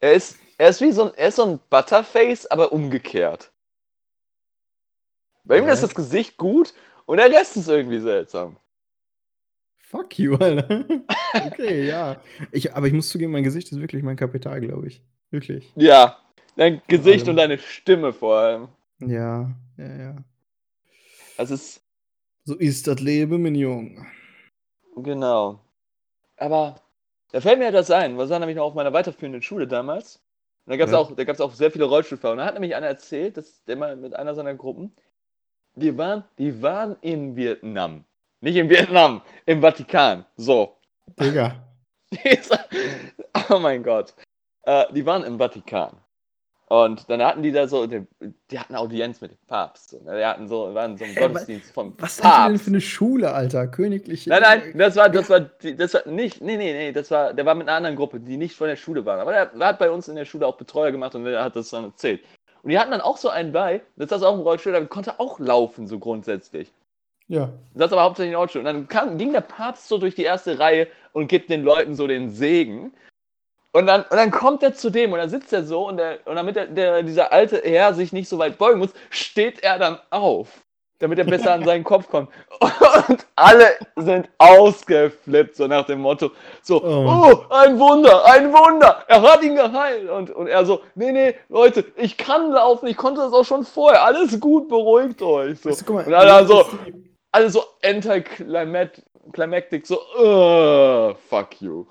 Er 0.00 0.12
ist, 0.14 0.36
er 0.58 0.70
ist 0.70 0.80
wie 0.80 0.90
so 0.90 1.04
ein, 1.04 1.14
er 1.16 1.28
ist 1.28 1.36
so 1.36 1.44
ein 1.44 1.60
Butterface, 1.70 2.46
aber 2.46 2.72
umgekehrt. 2.72 3.52
Bei 5.44 5.58
ihm 5.58 5.66
Ja. 5.66 5.72
ist 5.72 5.82
das 5.84 5.94
Gesicht 5.94 6.36
gut 6.36 6.74
und 7.04 7.18
der 7.18 7.30
Rest 7.30 7.56
ist 7.56 7.68
irgendwie 7.68 8.00
seltsam. 8.00 8.56
Fuck 9.78 10.18
you, 10.18 10.34
Alter. 10.34 10.84
okay, 11.46 11.86
ja. 11.86 12.20
Ich, 12.50 12.74
aber 12.74 12.88
ich 12.88 12.92
muss 12.92 13.08
zugeben, 13.08 13.30
mein 13.30 13.44
Gesicht 13.44 13.70
ist 13.70 13.80
wirklich 13.80 14.02
mein 14.02 14.16
Kapital, 14.16 14.60
glaube 14.60 14.88
ich. 14.88 15.00
Wirklich. 15.30 15.72
Ja. 15.76 16.18
Dein 16.56 16.82
Gesicht 16.88 17.24
allem. 17.24 17.30
und 17.30 17.36
deine 17.36 17.58
Stimme 17.58 18.12
vor 18.12 18.36
allem. 18.38 18.68
Ja, 19.00 19.50
ja, 19.76 19.96
ja. 19.96 20.16
Das 21.36 21.50
ist. 21.50 21.82
So 22.44 22.54
ist 22.56 22.86
das 22.86 23.00
Leben, 23.00 23.42
mein 23.42 23.54
Junge. 23.54 24.06
Genau. 24.96 25.60
Aber 26.38 26.76
da 27.32 27.40
fällt 27.40 27.58
mir 27.58 27.66
etwas 27.68 27.90
ein. 27.90 28.16
Was 28.16 28.30
war 28.30 28.38
nämlich 28.38 28.56
noch 28.56 28.64
auf 28.66 28.74
meiner 28.74 28.92
weiterführenden 28.92 29.42
Schule 29.42 29.66
damals? 29.66 30.22
Und 30.64 30.70
da 30.72 30.76
gab 30.76 30.86
es 30.86 30.92
Ja. 30.92 30.98
auch, 30.98 31.14
da 31.14 31.24
gab's 31.24 31.40
auch 31.40 31.52
sehr 31.52 31.70
viele 31.70 31.84
Rollstuhlfahrer. 31.84 32.32
Und 32.32 32.38
da 32.38 32.46
hat 32.46 32.54
nämlich 32.54 32.74
einer 32.74 32.86
erzählt, 32.86 33.36
dass 33.36 33.62
der 33.64 33.76
mal 33.76 33.96
mit 33.96 34.14
einer 34.14 34.34
seiner 34.34 34.54
Gruppen, 34.54 34.94
die 35.74 35.96
waren, 35.98 36.24
die 36.38 36.62
waren 36.62 36.96
in 37.02 37.36
Vietnam. 37.36 38.04
Nicht 38.40 38.56
in 38.56 38.70
Vietnam, 38.70 39.22
im 39.44 39.60
Vatikan. 39.60 40.24
So. 40.36 40.76
Digga. 41.20 41.62
oh 43.50 43.58
mein 43.58 43.82
Gott. 43.82 44.14
Äh, 44.62 44.84
die 44.92 45.04
waren 45.04 45.24
im 45.24 45.38
Vatikan. 45.38 45.96
Und 46.68 47.08
dann 47.08 47.22
hatten 47.22 47.42
die 47.44 47.52
da 47.52 47.68
so, 47.68 47.86
die, 47.86 48.04
die 48.50 48.58
hatten 48.58 48.74
Audienz 48.74 49.20
mit 49.20 49.30
dem 49.30 49.38
Papst. 49.46 49.90
So, 49.90 50.00
ne? 50.02 50.18
Die 50.18 50.24
hatten 50.24 50.48
so, 50.48 50.74
waren 50.74 50.96
so 50.98 51.04
wa- 51.04 51.28
Gottesdienst 51.28 51.72
vom 51.72 51.94
Was 51.98 52.16
seid 52.16 52.24
ihr 52.24 52.30
denn 52.30 52.52
Papst. 52.54 52.64
für 52.64 52.70
eine 52.70 52.80
Schule, 52.80 53.32
Alter? 53.32 53.68
Königliche. 53.68 54.30
Nein, 54.30 54.42
nein, 54.42 54.72
das 54.76 54.96
war, 54.96 55.08
das 55.08 55.30
war, 55.30 55.40
das 55.40 55.94
war 55.94 56.08
nicht, 56.08 56.40
nee, 56.40 56.56
nee, 56.56 56.72
nee, 56.72 56.90
das 56.92 57.10
war, 57.12 57.32
der 57.34 57.46
war 57.46 57.54
mit 57.54 57.68
einer 57.68 57.76
anderen 57.76 57.94
Gruppe, 57.94 58.18
die 58.18 58.36
nicht 58.36 58.56
von 58.56 58.66
der 58.66 58.74
Schule 58.74 59.04
waren. 59.06 59.20
Aber 59.20 59.30
der, 59.30 59.46
der 59.46 59.66
hat 59.68 59.78
bei 59.78 59.88
uns 59.90 60.08
in 60.08 60.16
der 60.16 60.24
Schule 60.24 60.44
auch 60.44 60.56
Betreuer 60.56 60.90
gemacht 60.90 61.14
und 61.14 61.24
der 61.24 61.44
hat 61.44 61.54
das 61.54 61.70
dann 61.70 61.84
erzählt. 61.84 62.22
Und 62.64 62.70
die 62.70 62.78
hatten 62.80 62.90
dann 62.90 63.00
auch 63.00 63.16
so 63.16 63.28
einen 63.28 63.52
bei, 63.52 63.80
das 63.94 64.10
saß 64.10 64.24
auch 64.24 64.34
im 64.34 64.40
Rollstuhl, 64.40 64.72
der 64.72 64.84
konnte 64.86 65.20
auch 65.20 65.38
laufen, 65.38 65.86
so 65.86 66.00
grundsätzlich. 66.00 66.72
Ja. 67.28 67.48
Das 67.74 67.92
aber 67.92 68.02
hauptsächlich 68.02 68.32
im 68.32 68.38
Rollstuhl. 68.38 68.60
Und 68.60 68.66
dann 68.66 68.88
kam, 68.88 69.18
ging 69.18 69.32
der 69.32 69.40
Papst 69.40 69.86
so 69.86 69.98
durch 69.98 70.16
die 70.16 70.24
erste 70.24 70.58
Reihe 70.58 70.88
und 71.12 71.28
gibt 71.28 71.48
den 71.48 71.62
Leuten 71.62 71.94
so 71.94 72.08
den 72.08 72.30
Segen. 72.30 72.92
Und 73.76 73.86
dann, 73.86 74.04
und 74.04 74.16
dann 74.16 74.30
kommt 74.30 74.62
er 74.62 74.72
zu 74.72 74.88
dem 74.88 75.12
und 75.12 75.18
dann 75.18 75.28
sitzt 75.28 75.52
er 75.52 75.62
so 75.62 75.86
und, 75.86 75.98
der, 75.98 76.20
und 76.24 76.36
damit 76.36 76.56
der, 76.56 76.66
der, 76.66 77.02
dieser 77.02 77.30
alte 77.30 77.60
Herr 77.62 77.92
sich 77.92 78.10
nicht 78.10 78.26
so 78.26 78.38
weit 78.38 78.56
beugen 78.56 78.78
muss, 78.78 78.94
steht 79.10 79.62
er 79.62 79.78
dann 79.78 79.98
auf, 80.08 80.48
damit 80.98 81.18
er 81.18 81.26
besser 81.26 81.52
an 81.52 81.62
seinen 81.62 81.84
Kopf 81.84 82.08
kommt. 82.08 82.30
Und 83.08 83.26
alle 83.36 83.66
sind 83.96 84.30
ausgeflippt, 84.38 85.56
so 85.56 85.66
nach 85.66 85.84
dem 85.84 86.00
Motto, 86.00 86.30
so, 86.62 86.82
Oh. 86.82 87.06
oh, 87.06 87.44
ein 87.50 87.78
Wunder, 87.78 88.24
ein 88.24 88.50
Wunder, 88.50 89.04
er 89.08 89.20
hat 89.20 89.42
ihn 89.42 89.56
geheilt. 89.56 90.08
Und, 90.08 90.30
und 90.30 90.46
er 90.46 90.64
so, 90.64 90.80
nee, 90.94 91.12
nee, 91.12 91.34
Leute, 91.50 91.84
ich 91.96 92.16
kann 92.16 92.52
laufen, 92.52 92.86
ich 92.86 92.96
konnte 92.96 93.20
das 93.20 93.34
auch 93.34 93.44
schon 93.44 93.62
vorher, 93.62 94.02
alles 94.02 94.40
gut, 94.40 94.70
beruhigt 94.70 95.20
euch. 95.20 95.60
So. 95.60 95.68
Mal, 95.92 96.06
und 96.06 96.14
alle 96.14 96.28
dann 96.28 96.46
so, 96.46 96.64
alle 97.30 97.50
so 97.50 97.62
anticlimactic, 97.84 99.86
so, 99.86 100.00
uh, 100.18 101.12
fuck 101.28 101.60
you. 101.60 101.84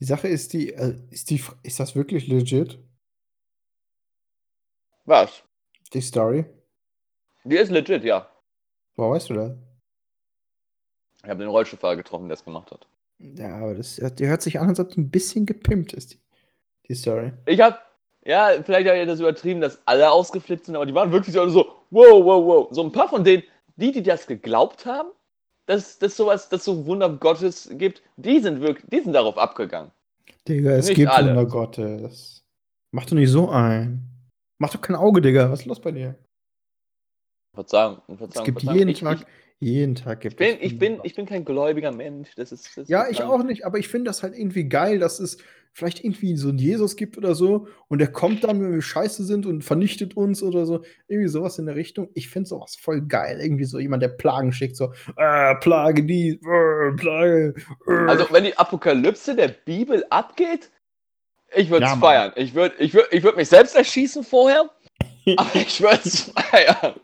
Die 0.00 0.06
Sache 0.06 0.28
ist 0.28 0.54
die, 0.54 0.72
äh, 0.72 0.96
ist 1.10 1.28
die, 1.30 1.42
ist 1.62 1.78
das 1.78 1.94
wirklich 1.94 2.26
legit? 2.26 2.78
Was? 5.04 5.42
Die 5.92 6.00
Story? 6.00 6.46
Die 7.44 7.56
ist 7.56 7.70
legit, 7.70 8.04
ja. 8.04 8.28
Woher 8.96 9.12
weißt 9.12 9.30
du 9.30 9.34
das? 9.34 9.52
Ich 11.22 11.28
habe 11.28 11.40
den 11.40 11.48
Rollstuhlfahrer 11.48 11.96
getroffen, 11.96 12.28
der 12.28 12.34
es 12.34 12.44
gemacht 12.44 12.70
hat. 12.70 12.86
Ja, 13.18 13.56
aber 13.56 13.74
das, 13.74 13.96
die 13.96 14.26
hört 14.26 14.40
sich 14.40 14.58
an, 14.58 14.68
als 14.68 14.80
ob 14.80 14.88
die 14.90 15.00
ein 15.00 15.10
bisschen 15.10 15.44
gepimpt 15.44 15.92
ist, 15.92 16.12
die, 16.14 16.18
die 16.88 16.94
Story. 16.94 17.32
Ich 17.44 17.60
hab, 17.60 17.82
ja, 18.24 18.62
vielleicht 18.62 18.88
habe 18.88 18.98
ich 18.98 19.06
das 19.06 19.20
übertrieben, 19.20 19.60
dass 19.60 19.86
alle 19.86 20.10
ausgeflippt 20.10 20.64
sind, 20.64 20.76
aber 20.76 20.86
die 20.86 20.94
waren 20.94 21.12
wirklich 21.12 21.34
so, 21.34 21.42
alle 21.42 21.50
so, 21.50 21.66
wow, 21.90 22.24
wow, 22.24 22.46
wow. 22.46 22.68
So 22.70 22.82
ein 22.82 22.92
paar 22.92 23.08
von 23.10 23.22
denen, 23.22 23.42
die, 23.76 23.92
die 23.92 24.02
das 24.02 24.26
geglaubt 24.26 24.86
haben, 24.86 25.10
dass 25.70 25.98
dass 25.98 26.16
sowas, 26.16 26.48
dass 26.48 26.64
so 26.64 26.84
Wunder 26.84 27.08
Gottes 27.08 27.68
gibt, 27.72 28.02
die 28.16 28.40
sind 28.40 28.60
wirklich, 28.60 28.84
die 28.90 29.00
sind 29.00 29.12
darauf 29.12 29.38
abgegangen. 29.38 29.92
Digga, 30.48 30.72
es 30.72 30.88
Nicht 30.88 30.96
gibt 30.96 31.12
alle. 31.12 31.28
Wunder 31.30 31.46
Gottes. 31.46 32.44
Mach 32.92 33.06
doch 33.06 33.14
nicht 33.14 33.30
so 33.30 33.48
ein. 33.50 34.02
Mach 34.58 34.70
doch 34.70 34.80
kein 34.80 34.96
Auge, 34.96 35.20
Digga. 35.20 35.50
Was 35.50 35.60
ist 35.60 35.66
los 35.66 35.80
bei 35.80 35.92
dir? 35.92 36.16
Verzeihung, 37.54 37.98
Es 38.08 38.18
Verzeihung, 38.18 38.44
gibt 38.46 38.60
Verzeihung. 38.60 38.78
jeden 38.78 38.90
ich, 38.90 39.00
Tag, 39.00 39.18
Ich, 39.60 39.68
jeden 39.68 39.94
Tag 39.94 40.18
ich, 40.18 40.22
gibt 40.22 40.36
bin, 40.38 40.56
es 40.56 40.62
ich, 40.62 40.78
bin, 40.78 41.00
ich 41.04 41.14
bin 41.14 41.26
kein 41.26 41.44
gläubiger 41.44 41.92
Mensch. 41.92 42.34
Das 42.34 42.50
ist, 42.50 42.76
das 42.76 42.88
Ja, 42.88 43.08
ich 43.08 43.22
auch 43.22 43.42
nicht, 43.44 43.64
aber 43.64 43.78
ich 43.78 43.88
finde 43.88 44.10
das 44.10 44.22
halt 44.24 44.36
irgendwie 44.36 44.64
geil, 44.64 44.98
dass 44.98 45.20
es 45.20 45.38
vielleicht 45.72 46.04
irgendwie 46.04 46.36
so 46.36 46.48
einen 46.48 46.58
Jesus 46.58 46.96
gibt 46.96 47.16
oder 47.16 47.34
so 47.34 47.68
und 47.88 47.98
der 47.98 48.10
kommt 48.10 48.44
dann, 48.44 48.60
wenn 48.60 48.72
wir 48.72 48.82
scheiße 48.82 49.24
sind 49.24 49.46
und 49.46 49.62
vernichtet 49.62 50.16
uns 50.16 50.42
oder 50.42 50.66
so. 50.66 50.82
Irgendwie 51.08 51.28
sowas 51.28 51.58
in 51.58 51.66
der 51.66 51.76
Richtung. 51.76 52.08
Ich 52.14 52.28
finde 52.28 52.48
sowas 52.48 52.76
voll 52.76 53.02
geil. 53.02 53.40
Irgendwie 53.40 53.64
so 53.64 53.78
jemand, 53.78 54.02
der 54.02 54.08
Plagen 54.08 54.52
schickt, 54.52 54.76
so, 54.76 54.92
äh, 55.16 55.54
Plage 55.56 56.04
die, 56.04 56.40
äh, 56.42 56.96
Plage. 56.96 57.54
Äh. 57.86 57.92
Also, 58.08 58.26
wenn 58.30 58.44
die 58.44 58.56
Apokalypse 58.56 59.36
der 59.36 59.48
Bibel 59.48 60.04
abgeht, 60.10 60.70
ich 61.54 61.70
würde 61.70 61.86
es 61.86 61.92
Ja, 61.92 61.96
feiern. 61.96 62.32
Ich 62.36 62.54
würde 62.54 62.76
ich 62.78 62.94
würd, 62.94 63.08
ich 63.10 63.22
würd 63.22 63.36
mich 63.36 63.48
selbst 63.48 63.74
erschießen 63.74 64.22
vorher, 64.22 64.70
aber 65.36 65.54
ich 65.54 65.80
würde 65.80 66.00
es 66.04 66.22
feiern. 66.22 66.94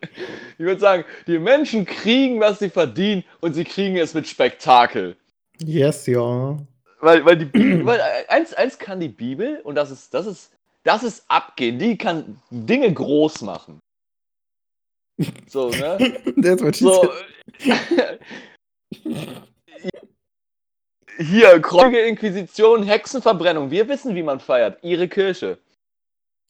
Ich 0.58 0.64
würde 0.64 0.80
sagen, 0.80 1.04
die 1.26 1.38
Menschen 1.38 1.84
kriegen, 1.84 2.40
was 2.40 2.58
sie 2.58 2.70
verdienen 2.70 3.24
und 3.40 3.54
sie 3.54 3.64
kriegen 3.64 3.96
es 3.96 4.14
mit 4.14 4.26
Spektakel. 4.26 5.16
yes, 5.58 6.06
ja. 6.06 6.56
Weil, 7.06 7.24
weil 7.24 7.36
die 7.36 7.46
weil 7.86 8.00
eins, 8.26 8.52
eins 8.52 8.76
kann 8.80 8.98
die 8.98 9.08
Bibel 9.08 9.60
und 9.60 9.76
das 9.76 9.92
ist, 9.92 10.12
das 10.12 10.26
ist, 10.26 10.50
das 10.82 11.04
ist 11.04 11.24
abgehen. 11.28 11.78
Die 11.78 11.96
kann 11.96 12.42
Dinge 12.50 12.92
groß 12.92 13.42
machen. 13.42 13.78
So, 15.46 15.70
ne? 15.70 15.98
That's 16.42 16.60
what 16.64 16.74
she 16.74 16.84
So. 16.84 17.08
Hier, 21.18 21.60
Kreuge 21.62 22.00
Inquisition, 22.00 22.82
Hexenverbrennung. 22.82 23.70
Wir 23.70 23.88
wissen, 23.88 24.16
wie 24.16 24.24
man 24.24 24.40
feiert. 24.40 24.82
Ihre 24.82 25.06
Kirche. 25.06 25.58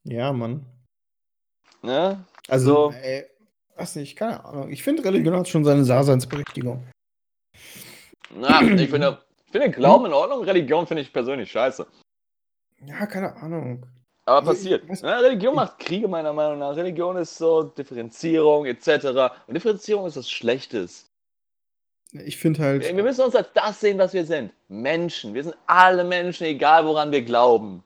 Ja, 0.05 0.33
Mann. 0.33 0.65
Ne? 1.83 2.25
Also, 2.49 2.93
So. 2.93 2.97
ey, 2.97 3.27
weiß 3.77 3.97
nicht, 3.97 4.17
keine 4.17 4.43
Ahnung. 4.43 4.71
Ich 4.71 4.83
finde, 4.83 5.05
Religion 5.05 5.37
hat 5.37 5.49
schon 5.49 5.67
seine 5.67 5.85
Daseinsberechtigung. 5.85 6.83
Na, 8.35 8.63
ich 8.63 8.91
finde, 8.91 9.19
ich 9.47 9.53
finde 9.53 9.71
Glauben 9.71 10.07
in 10.07 10.13
Ordnung, 10.13 10.43
Religion 10.45 10.87
finde 10.87 11.03
ich 11.03 11.13
persönlich 11.13 11.51
scheiße. 11.51 11.87
Ja, 12.85 13.07
keine 13.07 13.35
Ahnung. 13.37 13.87
Aber 14.27 14.45
passiert. 14.45 14.89
Ne? 14.89 15.23
Religion 15.23 15.55
macht 15.55 15.79
Kriege, 15.79 16.09
meiner 16.09 16.33
Meinung 16.33 16.59
nach. 16.59 16.75
Religion 16.75 17.17
ist 17.17 17.39
so 17.39 17.63
Differenzierung 17.63 18.67
etc. 18.67 19.07
Und 19.47 19.55
Differenzierung 19.55 20.07
ist 20.07 20.17
was 20.17 20.29
Schlechtes. 20.29 21.09
Ich 22.13 22.37
finde 22.37 22.63
halt. 22.63 22.83
Wir 22.83 22.97
wir 22.97 23.05
müssen 23.05 23.25
uns 23.25 23.37
als 23.37 23.49
das 23.55 23.81
sehen, 23.81 23.99
was 23.99 24.13
wir 24.13 24.25
sind. 24.25 24.53
Menschen. 24.69 25.33
Wir 25.33 25.45
sind 25.45 25.57
alle 25.67 26.03
Menschen, 26.05 26.45
egal 26.47 26.85
woran 26.87 27.13
wir 27.13 27.23
glauben. 27.23 27.85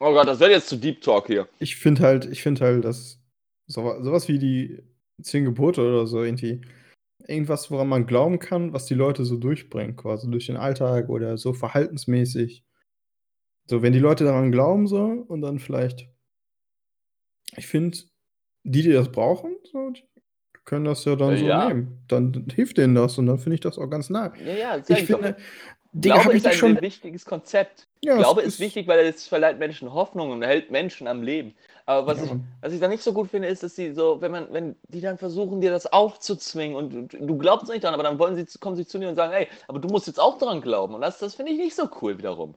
Oh 0.00 0.12
Gott, 0.12 0.26
das 0.26 0.40
wird 0.40 0.50
jetzt 0.50 0.68
zu 0.68 0.76
Deep 0.76 1.00
Talk 1.00 1.28
hier. 1.28 1.48
Ich 1.58 1.76
finde 1.76 2.02
halt, 2.02 2.26
ich 2.26 2.42
finde 2.42 2.64
halt, 2.64 2.84
dass 2.84 3.18
so, 3.66 4.02
sowas 4.02 4.28
wie 4.28 4.38
die 4.38 4.82
zehn 5.22 5.44
Gebote 5.44 5.80
oder 5.80 6.06
so 6.06 6.22
irgendwie 6.22 6.60
irgendwas, 7.28 7.70
woran 7.70 7.88
man 7.88 8.06
glauben 8.06 8.38
kann, 8.38 8.72
was 8.72 8.86
die 8.86 8.94
Leute 8.94 9.24
so 9.24 9.36
durchbringen, 9.36 9.96
quasi 9.96 10.30
durch 10.30 10.46
den 10.46 10.56
Alltag 10.56 11.08
oder 11.08 11.36
so 11.38 11.52
verhaltensmäßig. 11.52 12.64
So, 13.68 13.82
wenn 13.82 13.92
die 13.92 13.98
Leute 13.98 14.24
daran 14.24 14.52
glauben 14.52 14.86
so 14.86 15.02
und 15.28 15.40
dann 15.40 15.58
vielleicht, 15.58 16.08
ich 17.56 17.66
finde, 17.66 17.98
die, 18.62 18.82
die 18.82 18.92
das 18.92 19.10
brauchen, 19.10 19.56
so, 19.64 19.90
die 19.90 20.02
können 20.64 20.84
das 20.84 21.04
ja 21.04 21.16
dann 21.16 21.34
Äh, 21.34 21.38
so 21.38 21.46
ja. 21.46 21.68
nehmen. 21.68 22.04
Dann 22.08 22.46
hilft 22.54 22.78
denen 22.78 22.94
das 22.94 23.18
und 23.18 23.26
dann 23.26 23.38
finde 23.38 23.54
ich 23.54 23.60
das 23.60 23.78
auch 23.78 23.88
ganz 23.88 24.10
nah. 24.10 24.32
Ja, 24.44 24.76
ja, 24.78 24.82
Ich 24.88 25.04
finde, 25.04 25.36
Digga, 25.92 26.16
Glaube 26.20 26.36
ist 26.36 26.46
ein 26.46 26.52
schon. 26.52 26.72
sehr 26.74 26.82
wichtiges 26.82 27.24
Konzept. 27.24 27.88
Ja, 28.02 28.16
Glaube 28.16 28.42
es 28.42 28.48
ist 28.48 28.60
wichtig, 28.60 28.86
weil 28.86 28.98
es 29.06 29.26
verleiht 29.26 29.58
Menschen 29.58 29.92
Hoffnung 29.92 30.30
und 30.30 30.42
hält 30.42 30.70
Menschen 30.70 31.06
am 31.08 31.22
Leben. 31.22 31.54
Aber 31.88 32.06
was, 32.08 32.18
Ja, 32.18 32.24
ich, 32.24 32.32
was 32.60 32.72
ich 32.72 32.80
da 32.80 32.88
nicht 32.88 33.02
so 33.02 33.12
gut 33.12 33.30
finde, 33.30 33.46
ist, 33.48 33.62
dass 33.62 33.74
die 33.76 33.92
so, 33.92 34.20
wenn 34.20 34.32
man, 34.32 34.52
wenn 34.52 34.74
die 34.88 35.00
dann 35.00 35.18
versuchen, 35.18 35.60
dir 35.60 35.70
das 35.70 35.86
aufzuzwingen 35.86 36.76
und 36.76 37.12
du, 37.12 37.38
glaubst 37.38 37.68
nicht 37.68 37.84
dran, 37.84 37.94
aber 37.94 38.02
dann 38.02 38.18
wollen 38.18 38.34
sie, 38.34 38.58
kommen 38.58 38.74
sie 38.76 38.86
zu 38.86 38.98
dir 38.98 39.08
und 39.08 39.14
sagen, 39.14 39.32
ey, 39.32 39.46
aber 39.68 39.78
du 39.78 39.86
musst 39.88 40.08
jetzt 40.08 40.18
auch 40.20 40.36
dran 40.36 40.60
glauben. 40.60 40.94
Und 40.94 41.00
das, 41.00 41.18
das 41.18 41.36
finde 41.36 41.52
ich 41.52 41.58
nicht 41.58 41.76
so 41.76 41.88
cool 42.02 42.18
wiederum. 42.18 42.56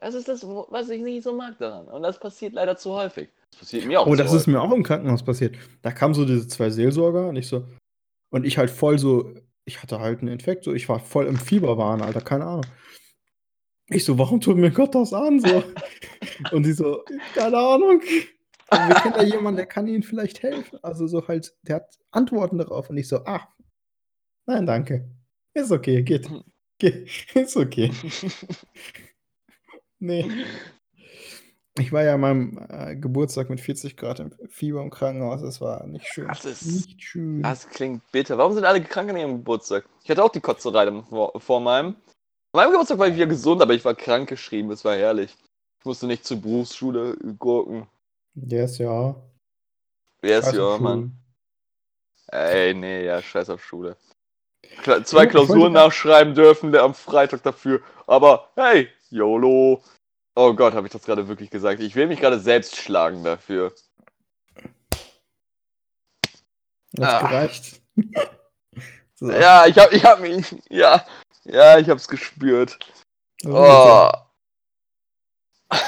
Das 0.00 0.14
ist 0.14 0.28
das, 0.28 0.44
was 0.46 0.88
ich 0.90 1.02
nicht 1.02 1.24
so 1.24 1.32
mag 1.34 1.58
daran. 1.58 1.86
Und 1.88 2.02
das 2.02 2.18
passiert 2.20 2.52
leider 2.52 2.76
zu 2.76 2.92
häufig. 2.92 3.28
Das 3.50 3.60
passiert 3.60 3.86
mir 3.86 4.00
auch 4.00 4.06
Oh, 4.06 4.14
das 4.14 4.28
ist 4.28 4.32
häufig. 4.32 4.46
mir 4.48 4.60
auch 4.62 4.72
im 4.72 4.82
Krankenhaus 4.82 5.22
passiert. 5.24 5.56
Da 5.82 5.90
kamen 5.92 6.14
so 6.14 6.24
diese 6.24 6.46
zwei 6.46 6.70
Seelsorger 6.70 7.28
und 7.28 7.36
ich 7.36 7.48
so. 7.48 7.64
Und 8.30 8.44
ich 8.44 8.58
halt 8.58 8.70
voll 8.70 8.98
so. 8.98 9.32
Ich 9.64 9.82
hatte 9.82 10.00
halt 10.00 10.20
einen 10.20 10.28
Infekt, 10.28 10.64
so. 10.64 10.72
Ich 10.72 10.88
war 10.88 10.98
voll 11.00 11.26
im 11.26 11.36
Fieberwahn, 11.36 12.02
Alter, 12.02 12.20
keine 12.20 12.44
Ahnung. 12.46 12.66
Ich 13.90 14.04
so, 14.04 14.18
warum 14.18 14.40
tut 14.40 14.56
mir 14.56 14.70
Gott 14.70 14.94
das 14.94 15.12
an? 15.12 15.40
So. 15.40 15.62
und 16.52 16.64
die 16.66 16.72
so, 16.72 17.02
keine 17.34 17.56
Ahnung. 17.56 18.00
Wir 18.70 18.94
kennen 18.96 19.14
da 19.14 19.22
jemanden, 19.22 19.56
der 19.56 19.66
kann 19.66 19.86
ihnen 19.86 20.02
vielleicht 20.02 20.42
helfen. 20.42 20.78
Also 20.82 21.06
so 21.06 21.26
halt, 21.26 21.56
der 21.62 21.76
hat 21.76 21.98
Antworten 22.10 22.58
darauf. 22.58 22.90
Und 22.90 22.98
ich 22.98 23.08
so, 23.08 23.24
ach, 23.24 23.46
nein, 24.46 24.66
danke. 24.66 25.08
Ist 25.54 25.72
okay, 25.72 26.02
geht. 26.02 26.28
geht. 26.78 27.08
Ist 27.34 27.56
okay. 27.56 27.90
nee. 29.98 30.30
Ich 31.78 31.92
war 31.92 32.02
ja 32.02 32.14
an 32.14 32.20
meinem 32.20 32.66
äh, 32.68 32.96
Geburtstag 32.96 33.50
mit 33.50 33.60
40 33.60 33.96
Grad 33.96 34.18
im 34.20 34.32
Fieber 34.48 34.82
im 34.82 34.90
Krankenhaus. 34.90 35.42
Das 35.42 35.60
war 35.60 35.86
nicht 35.86 36.06
schön. 36.06 36.26
Das 36.28 36.44
ist- 36.44 36.66
nicht 36.66 37.02
schön. 37.02 37.42
Das 37.42 37.68
klingt 37.68 38.02
bitter. 38.10 38.36
Warum 38.36 38.52
sind 38.52 38.64
alle 38.64 38.82
krank 38.82 39.08
an 39.10 39.16
ihrem 39.16 39.36
Geburtstag? 39.38 39.88
Ich 40.02 40.10
hatte 40.10 40.24
auch 40.24 40.32
die 40.32 40.40
Kotzerei 40.40 40.90
vor, 41.08 41.40
vor 41.40 41.60
meinem. 41.60 41.96
Meinem 42.52 42.70
Geburtstag 42.72 42.98
war 42.98 43.08
ich 43.08 43.14
wieder 43.14 43.26
gesund, 43.26 43.60
aber 43.60 43.74
ich 43.74 43.84
war 43.84 43.94
krank 43.94 44.28
geschrieben. 44.28 44.70
Das 44.70 44.84
war 44.84 44.96
herrlich. 44.96 45.34
Ich 45.78 45.84
musste 45.84 46.06
nicht 46.06 46.24
zur 46.24 46.40
Berufsschule 46.40 47.16
gurken. 47.38 47.86
Yes, 48.34 48.78
ja. 48.78 49.14
Yes, 50.22 50.46
Scheiß 50.46 50.54
ja, 50.54 50.78
Mann. 50.78 51.12
Ey, 52.28 52.74
nee, 52.74 53.04
ja, 53.04 53.22
scheiß 53.22 53.50
auf 53.50 53.64
Schule. 53.64 53.96
Kla 54.82 55.04
zwei 55.04 55.18
wollte 55.20 55.30
Klausuren 55.32 55.72
nachschreiben 55.72 56.34
dürfen 56.34 56.74
am 56.76 56.94
Freitag 56.94 57.42
dafür. 57.42 57.80
Aber 58.06 58.50
hey, 58.56 58.88
YOLO. 59.10 59.82
Oh 60.34 60.54
Gott, 60.54 60.74
habe 60.74 60.86
ich 60.86 60.92
das 60.92 61.04
gerade 61.04 61.26
wirklich 61.28 61.50
gesagt. 61.50 61.80
Ich 61.80 61.94
will 61.94 62.06
mich 62.06 62.20
gerade 62.20 62.38
selbst 62.38 62.76
schlagen 62.76 63.24
dafür. 63.24 63.72
Hat's 66.98 67.14
Ah. 67.14 67.20
gereicht. 67.20 67.80
so. 69.14 69.30
Ja, 69.30 69.66
ich 69.66 69.78
hab, 69.78 69.92
ich 69.92 70.04
hab 70.04 70.20
mich. 70.20 70.54
Ja, 70.68 71.04
ja, 71.50 71.78
ich 71.78 71.88
hab's 71.88 72.08
gespürt. 72.08 72.78
ist 72.82 73.04
Oh. 73.44 73.54
Aber 73.54 74.30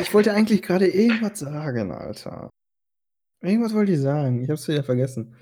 Ich 0.00 0.12
wollte 0.12 0.32
eigentlich 0.32 0.62
gerade 0.62 0.88
irgendwas 0.88 1.38
sagen, 1.38 1.92
Alter. 1.92 2.50
Irgendwas 3.40 3.74
wollte 3.74 3.92
ich 3.92 4.00
sagen. 4.00 4.42
Ich 4.42 4.50
hab's 4.50 4.66
wieder 4.66 4.82
vergessen. 4.82 5.36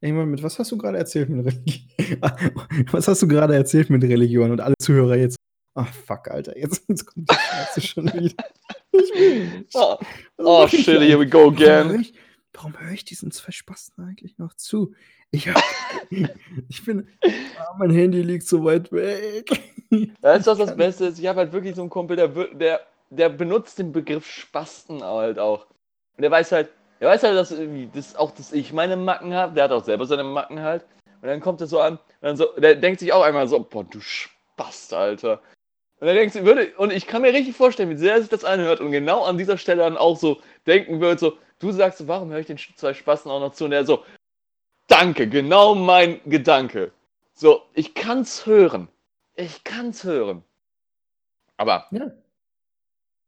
Irgendwann 0.00 0.28
mit, 0.28 0.42
was 0.42 0.58
hast 0.58 0.70
du 0.70 0.78
gerade 0.78 0.98
erzählt 0.98 1.28
mit 1.28 1.46
Religion? 1.46 2.86
was 2.92 3.08
hast 3.08 3.22
du 3.22 3.28
gerade 3.28 3.54
erzählt 3.54 3.90
mit 3.90 4.02
Religion? 4.04 4.50
Und 4.50 4.60
alle 4.60 4.74
Zuhörer 4.80 5.16
jetzt. 5.16 5.36
Ach, 5.74 5.92
fuck, 5.92 6.30
Alter. 6.30 6.56
Jetzt, 6.56 6.84
jetzt 6.88 7.06
kommt 7.06 7.30
die 7.30 7.34
Scheiße 7.34 7.80
schon 7.80 8.06
wieder. 8.12 8.44
Ich. 8.92 9.74
Oh, 9.74 9.96
oh 10.38 10.68
shit, 10.68 11.00
here 11.00 11.18
we 11.18 11.26
go 11.26 11.46
Warum 11.46 11.58
höre 11.58 11.80
again. 11.80 12.00
ich, 12.00 12.14
warum 12.52 12.78
höre 12.78 12.92
ich 12.92 13.04
diesen 13.04 13.30
zwei 13.30 13.52
Spasten 13.52 14.04
eigentlich 14.04 14.38
noch 14.38 14.54
zu? 14.54 14.94
Ich, 15.30 15.48
hab, 15.48 15.62
ich 16.68 16.84
bin. 16.84 17.08
Ah, 17.58 17.74
mein 17.78 17.90
Handy 17.90 18.22
liegt 18.22 18.46
so 18.46 18.64
weit 18.64 18.90
weg. 18.92 19.50
Weißt 20.20 20.46
du, 20.46 20.50
was 20.50 20.58
das 20.58 20.76
Beste 20.76 21.06
ist? 21.06 21.18
Ich 21.18 21.26
habe 21.26 21.40
halt 21.40 21.52
wirklich 21.52 21.74
so 21.74 21.82
einen 21.82 21.90
Kumpel, 21.90 22.16
der, 22.16 22.28
der, 22.28 22.80
der 23.10 23.28
benutzt 23.28 23.78
den 23.78 23.92
Begriff 23.92 24.26
Spasten 24.26 25.02
halt 25.02 25.38
auch. 25.38 25.66
Und 26.16 26.22
der 26.22 26.30
weiß 26.30 26.52
halt, 26.52 26.70
der 27.00 27.08
weiß 27.08 27.22
halt, 27.22 27.36
dass, 27.36 27.54
dass 27.94 28.16
auch 28.16 28.30
dass 28.32 28.52
ich 28.52 28.72
meine 28.72 28.96
Macken 28.96 29.34
habe. 29.34 29.54
Der 29.54 29.64
hat 29.64 29.72
auch 29.72 29.84
selber 29.84 30.06
seine 30.06 30.24
Macken 30.24 30.60
halt. 30.60 30.84
Und 31.20 31.28
dann 31.28 31.40
kommt 31.40 31.60
er 31.60 31.66
so 31.66 31.80
an, 31.80 31.94
und 31.94 32.00
dann 32.20 32.36
so, 32.36 32.46
der 32.56 32.76
denkt 32.76 33.00
sich 33.00 33.12
auch 33.12 33.22
einmal 33.22 33.48
so, 33.48 33.60
boah, 33.60 33.84
du 33.84 34.00
Spast, 34.00 34.94
Alter. 34.94 35.40
Und 36.00 36.06
er 36.06 36.14
denkt 36.14 36.32
sich, 36.32 36.44
würde, 36.44 36.72
und 36.76 36.92
ich 36.92 37.06
kann 37.06 37.22
mir 37.22 37.32
richtig 37.32 37.56
vorstellen, 37.56 37.90
wie 37.90 37.96
sehr 37.96 38.14
er 38.14 38.20
sich 38.20 38.30
das 38.30 38.44
anhört 38.44 38.80
und 38.80 38.92
genau 38.92 39.24
an 39.24 39.36
dieser 39.36 39.58
Stelle 39.58 39.82
dann 39.82 39.96
auch 39.96 40.16
so 40.16 40.40
denken 40.66 41.00
wird, 41.00 41.18
so, 41.18 41.36
du 41.58 41.72
sagst, 41.72 41.98
so, 41.98 42.06
warum 42.06 42.30
höre 42.30 42.38
ich 42.38 42.46
den 42.46 42.58
zwei 42.58 42.94
Spasten 42.94 43.32
auch 43.32 43.40
noch 43.40 43.52
zu? 43.52 43.64
Und 43.64 43.72
er 43.72 43.84
so, 43.84 44.04
danke, 44.88 45.28
genau 45.28 45.74
mein 45.76 46.20
Gedanke. 46.26 46.90
So, 47.34 47.62
ich 47.74 47.94
kann's 47.94 48.44
hören. 48.46 48.88
Ich 49.36 49.62
kann's 49.64 50.02
hören. 50.04 50.42
Aber, 51.56 51.86
Ja. 51.92 52.10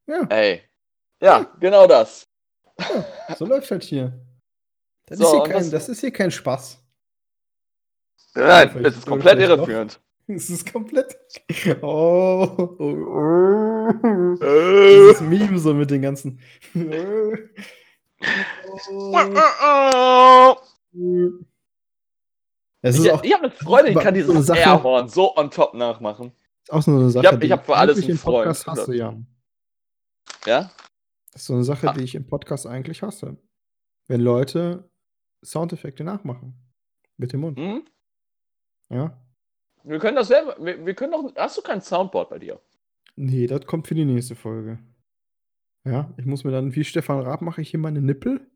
Ja, 0.06 0.22
ey. 0.28 0.62
Ja, 1.20 1.46
genau 1.60 1.86
das. 1.86 2.26
so 3.38 3.46
läuft 3.46 3.70
halt 3.70 3.84
hier. 3.84 4.12
Das, 5.06 5.18
So, 5.18 5.24
ist, 5.26 5.30
hier 5.32 5.42
kein, 5.44 5.54
was- 5.62 5.70
das 5.70 5.88
ist 5.88 6.00
hier 6.00 6.10
kein 6.12 6.30
Spaß. 6.32 6.78
Nein, 8.34 8.84
es 8.84 8.96
ist 8.96 9.06
komplett 9.06 9.38
irreführend. 9.38 10.00
Es 10.32 10.48
ist 10.48 10.72
komplett. 10.72 11.18
Oh. 11.82 12.46
oh, 12.56 12.74
oh. 12.78 13.88
Dieses 14.40 15.20
Meme 15.20 15.58
so 15.58 15.74
mit 15.74 15.90
den 15.90 16.02
ganzen. 16.02 16.38
oh. 19.02 20.56
Es 22.82 22.98
Ich, 22.98 23.04
ist 23.04 23.12
auch, 23.12 23.22
ich 23.22 23.32
habe 23.34 23.44
eine 23.44 23.52
Freundin, 23.52 23.94
die 23.94 24.00
kann 24.02 24.14
so 24.14 24.32
dieses 24.32 24.46
Sache- 24.46 24.60
Airhorn 24.60 25.08
so 25.08 25.36
on 25.36 25.50
top 25.50 25.74
nachmachen. 25.74 26.32
ist 26.62 26.72
auch 26.72 26.82
so 26.82 26.90
eine 26.92 27.10
Sache, 27.10 27.38
ich 27.42 27.52
hab 27.52 27.66
für 27.66 27.76
alles 27.76 27.98
einen 27.98 28.10
im 28.10 28.18
Podcast 28.18 28.64
Freund. 28.64 28.78
hasse, 28.78 28.96
Jan. 28.96 29.26
Ja? 30.46 30.70
Das 31.32 31.42
ist 31.42 31.46
so 31.46 31.54
eine 31.54 31.64
Sache, 31.64 31.88
Ah. 31.90 31.92
die 31.92 32.04
ich 32.04 32.14
im 32.14 32.26
Podcast 32.26 32.66
eigentlich 32.66 33.02
hasse. 33.02 33.36
Wenn 34.08 34.20
Leute 34.20 34.90
Soundeffekte 35.44 36.04
nachmachen. 36.04 36.54
Mit 37.16 37.32
dem 37.32 37.40
Mund. 37.40 37.58
Hm? 37.58 37.84
Ja? 38.88 39.16
Wir 39.84 39.98
können 39.98 40.16
das 40.16 40.28
selber. 40.28 40.56
Wir, 40.58 40.84
wir 40.84 40.94
können 40.94 41.12
doch. 41.12 41.34
Hast 41.36 41.56
du 41.58 41.62
kein 41.62 41.80
Soundboard 41.80 42.30
bei 42.30 42.38
dir? 42.38 42.60
Nee, 43.16 43.46
das 43.46 43.66
kommt 43.66 43.86
für 43.86 43.94
die 43.94 44.04
nächste 44.04 44.34
Folge. 44.34 44.78
Ja, 45.84 46.12
ich 46.18 46.26
muss 46.26 46.44
mir 46.44 46.50
dann, 46.50 46.74
wie 46.74 46.84
Stefan 46.84 47.20
Raab, 47.20 47.40
mache 47.42 47.60
ich 47.62 47.70
hier 47.70 47.80
meine 47.80 48.00
Nippel. 48.02 48.49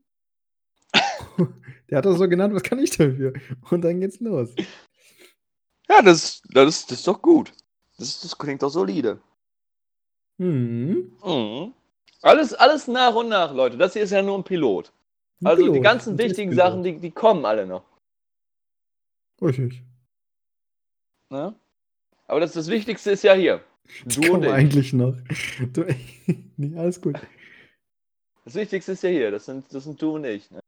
Der 1.90 1.98
hat 1.98 2.06
das 2.06 2.18
so 2.18 2.28
genannt, 2.28 2.54
was 2.54 2.62
kann 2.62 2.78
ich 2.78 2.90
dafür? 2.90 3.32
Und 3.70 3.82
dann 3.82 4.00
geht's 4.00 4.20
los. 4.20 4.54
Ja, 5.88 6.02
das, 6.02 6.42
das, 6.50 6.68
ist, 6.68 6.90
das 6.90 6.98
ist 6.98 7.08
doch 7.08 7.20
gut. 7.20 7.52
Das, 7.98 8.20
das 8.20 8.36
klingt 8.36 8.62
doch 8.62 8.70
solide. 8.70 9.18
Hm. 10.38 11.12
Mhm. 11.24 11.72
Alles, 12.22 12.54
alles 12.54 12.88
nach 12.88 13.14
und 13.14 13.28
nach, 13.28 13.52
Leute. 13.52 13.76
Das 13.76 13.92
hier 13.92 14.02
ist 14.02 14.10
ja 14.10 14.22
nur 14.22 14.38
ein 14.38 14.44
Pilot. 14.44 14.92
ein 15.40 15.46
Also 15.46 15.62
die 15.62 15.68
Pilot, 15.68 15.84
ganzen 15.84 16.14
ein 16.14 16.18
wichtigen. 16.18 16.54
Sachen, 16.54 16.82
die, 16.82 16.98
die 16.98 17.10
kommen 17.10 17.44
alle 17.44 17.66
noch. 17.66 17.84
Richtig. 19.42 19.82
Ne? 21.28 21.54
Aber 22.26 22.40
das, 22.40 22.52
das 22.52 22.68
Wichtigste 22.68 23.10
ist 23.10 23.24
ja 23.24 23.34
hier. 23.34 23.60
Die 24.06 24.20
Du 24.20 24.20
und 24.22 24.28
kommen 24.28 24.42
ich. 24.44 24.50
eigentlich 24.50 24.92
noch. 24.94 25.14
Du, 25.72 25.84
nee, 26.56 26.76
alles 26.78 27.00
gut. 27.00 27.16
Das 28.46 28.54
Wichtigste 28.54 28.92
ist 28.92 29.02
ja 29.02 29.10
hier. 29.10 29.30
Das 29.30 29.44
sind, 29.44 29.66
das 29.72 29.84
sind 29.84 30.00
du 30.00 30.14
und 30.14 30.24
ich. 30.24 30.50
Ne? 30.50 30.60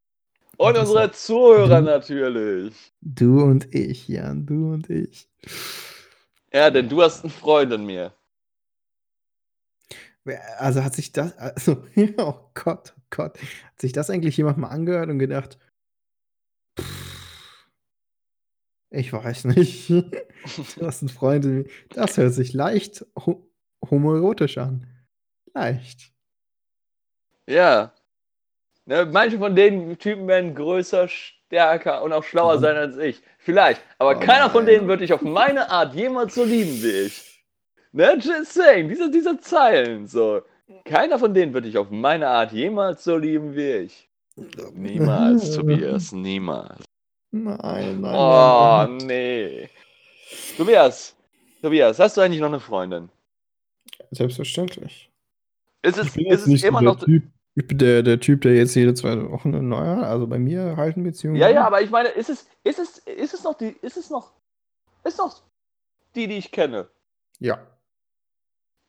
Und 0.57 0.77
unsere 0.77 1.11
Zuhörer 1.11 1.79
Du- 1.81 1.85
natürlich. 1.85 2.93
Du 3.01 3.43
und 3.43 3.73
ich, 3.73 4.07
Jan, 4.07 4.45
du 4.45 4.73
und 4.73 4.89
ich. 4.89 5.29
Ja, 6.51 6.69
denn 6.71 6.89
du 6.89 7.01
hast 7.01 7.23
einen 7.23 7.31
Freund 7.31 7.71
in 7.73 7.85
mir. 7.85 8.13
Also 10.57 10.83
hat 10.83 10.93
sich 10.93 11.11
das, 11.13 11.37
also, 11.37 11.83
oh 12.17 12.35
Gott, 12.53 12.93
oh 12.97 13.01
Gott, 13.09 13.37
hat 13.39 13.79
sich 13.81 13.93
das 13.93 14.09
eigentlich 14.09 14.35
jemand 14.35 14.57
mal 14.57 14.67
angehört 14.67 15.09
und 15.09 15.19
gedacht, 15.19 15.57
pff, 16.77 17.67
ich 18.89 19.13
weiß 19.13 19.45
nicht, 19.45 19.89
du 19.89 20.85
hast 20.85 21.01
einen 21.01 21.09
Freund, 21.09 21.45
in 21.45 21.57
mir. 21.59 21.65
das 21.91 22.17
hört 22.17 22.33
sich 22.33 22.51
leicht 22.53 23.05
ho 23.17 23.47
homoerotisch 23.89 24.57
an. 24.57 24.85
Leicht. 25.53 26.11
Ja. 27.47 27.93
Ne, 28.87 29.05
manche 29.05 29.37
von 29.37 29.55
den 29.55 29.97
Typen 29.99 30.27
werden 30.27 30.55
größer, 30.55 31.07
stärker 31.09 32.01
und 32.03 32.13
auch 32.13 32.23
schlauer 32.23 32.55
Oh. 32.55 32.59
sein 32.59 32.75
als 32.77 32.97
ich. 32.97 33.21
Vielleicht. 33.37 33.81
Aber 33.99 34.15
Oh 34.17 34.19
keiner 34.19 34.49
von 34.49 34.63
nein. 34.65 34.75
denen 34.75 34.87
wird 34.87 35.01
dich 35.01 35.11
auf 35.13 35.21
meine 35.21 35.69
Art 35.69 35.93
jemals 35.93 36.35
so 36.35 36.43
lieben 36.45 36.81
wie 36.81 37.05
ich. 37.07 37.43
Ne, 37.91 38.17
just 38.19 38.53
saying. 38.53 38.87
Diese, 38.89 39.11
diese 39.11 39.39
Zeilen. 39.41 40.07
So. 40.07 40.41
Keiner 40.85 41.19
von 41.19 41.33
denen 41.33 41.53
wird 41.53 41.65
dich 41.65 41.77
auf 41.77 41.89
meine 41.91 42.27
Art 42.27 42.51
jemals 42.53 43.03
so 43.03 43.17
lieben 43.17 43.55
wie 43.55 43.71
ich. 43.85 44.09
Niemals, 44.73 45.51
Tobias. 45.55 46.11
Niemals. 46.13 46.83
Nein, 47.31 47.99
nein, 48.01 48.15
Oh, 48.15 48.85
nein, 48.87 48.97
nee. 49.05 49.69
Tobias. 50.55 51.15
Tobias, 51.61 51.99
hast 51.99 52.15
du 52.15 52.21
eigentlich 52.21 52.39
noch 52.39 52.47
eine 52.47 52.59
Freundin? 52.61 53.09
Selbstverständlich. 54.11 55.09
Ist 55.81 55.97
Ich 55.97 56.07
es, 56.07 56.13
bin 56.13 56.25
ist 56.27 56.47
jetzt 56.47 56.55
es 56.55 56.63
immer 56.63 56.81
noch. 56.81 56.99
Typ, 57.03 57.23
ich 57.57 57.67
bin 57.67 57.79
der, 57.79 58.03
der 58.03 58.19
Typ, 58.19 58.41
der 58.41 58.53
jetzt 58.53 58.75
jede 58.75 58.93
zweite 58.93 59.31
Woche 59.31 59.47
eine 59.47 59.63
neue 59.63 59.95
hat. 59.97 60.03
Also 60.03 60.27
bei 60.27 60.37
mir 60.37 60.77
halten 60.77 61.01
Beziehungen. 61.03 61.37
Ja, 61.37 61.49
ja, 61.49 61.65
aber 61.65 61.81
ich 61.81 61.89
meine, 61.89 62.09
ist 62.09 62.29
es, 62.29 62.47
ist 62.63 62.77
es, 62.77 62.99
ist 62.99 63.33
es 63.33 63.43
noch 63.43 63.55
die, 63.57 63.75
ist 63.81 63.97
es 63.97 64.11
noch, 64.11 64.31
ist 65.03 65.17
noch 65.17 65.41
die, 66.13 66.27
die 66.27 66.37
ich 66.37 66.51
kenne? 66.51 66.87
Ja. 67.39 67.57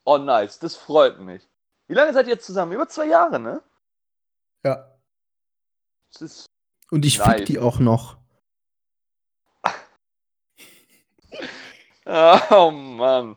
Oh, 0.05 0.19
nice, 0.19 0.59
das 0.59 0.77
freut 0.77 1.19
mich. 1.19 1.49
Wie 1.87 1.95
lange 1.95 2.13
seid 2.13 2.27
ihr 2.27 2.35
jetzt 2.35 2.45
zusammen? 2.45 2.73
Über 2.73 2.87
zwei 2.89 3.07
Jahre, 3.07 3.41
ne? 3.41 3.63
Ja. 4.63 4.93
Das 6.13 6.21
ist, 6.21 6.51
Und 6.91 7.07
ich 7.07 7.19
Nice. 7.19 7.37
fick 7.37 7.47
die 7.47 7.59
auch 7.59 7.79
noch. 7.79 8.19
oh 12.05 12.71
Mann. 12.71 13.35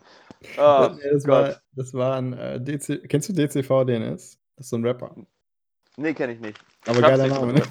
Oh, 0.57 0.89
das, 1.11 1.23
Gott. 1.23 1.27
war, 1.27 1.61
das 1.71 1.93
war 1.93 2.17
ein 2.17 2.33
äh, 2.33 2.59
DC. 2.59 3.07
Kennst 3.07 3.29
du 3.29 3.33
DCV 3.33 3.85
DNS? 3.85 4.40
Das 4.61 4.67
ist 4.67 4.69
so 4.69 4.75
ein 4.77 4.85
Rapper. 4.85 5.15
Nee, 5.97 6.13
kenne 6.13 6.33
ich 6.33 6.39
nicht. 6.39 6.59
Aber 6.85 6.97
Ich 6.97 7.01
geiler 7.01 7.25
Name, 7.25 7.53
ne? 7.53 7.63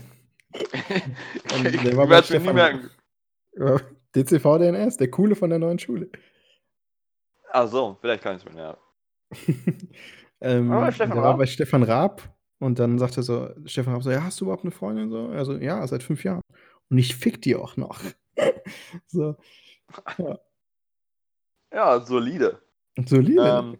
ich 0.52 1.54
Und 1.54 1.84
der 1.84 1.96
war 1.96 2.06
bei 2.06 2.10
werde 2.14 2.24
es 2.24 2.30
mir 2.30 2.38
nie 2.40 2.44
Stefan- 2.48 2.54
merken. 2.56 2.90
Ja, 3.52 3.80
DCV 4.16 4.58
DNS, 4.58 4.96
der 4.96 5.08
coole 5.08 5.36
von 5.36 5.50
der 5.50 5.60
neuen 5.60 5.78
Schule. 5.78 6.10
Ach 7.52 7.68
so, 7.68 7.96
vielleicht 8.00 8.24
kann 8.24 8.36
ich 8.38 8.44
es 8.44 8.52
mir, 8.52 8.60
ja. 8.60 8.76
ähm, 10.40 10.72
Aber 10.72 10.90
Stefan 10.90 11.10
der 11.14 11.22
war 11.22 11.30
Raab? 11.30 11.38
bei 11.38 11.46
Stefan 11.46 11.84
Raab 11.84 12.36
und 12.58 12.80
dann 12.80 12.98
sagte 12.98 13.22
so, 13.22 13.50
Stefan 13.66 13.92
Raab 13.92 14.02
so, 14.02 14.10
ja, 14.10 14.24
hast 14.24 14.40
du 14.40 14.46
überhaupt 14.46 14.64
eine 14.64 14.72
Freundin? 14.72 15.10
So, 15.10 15.28
also 15.28 15.52
ja, 15.58 15.86
seit 15.86 16.02
fünf 16.02 16.24
Jahren. 16.24 16.40
Und 16.90 16.98
ich 16.98 17.14
fick 17.14 17.40
die 17.40 17.54
auch 17.54 17.76
noch. 17.76 18.00
so, 19.06 19.36
Ja, 21.72 22.00
solide. 22.00 22.60
solide. 23.06 23.42
Ähm, 23.42 23.76
solide. 23.76 23.78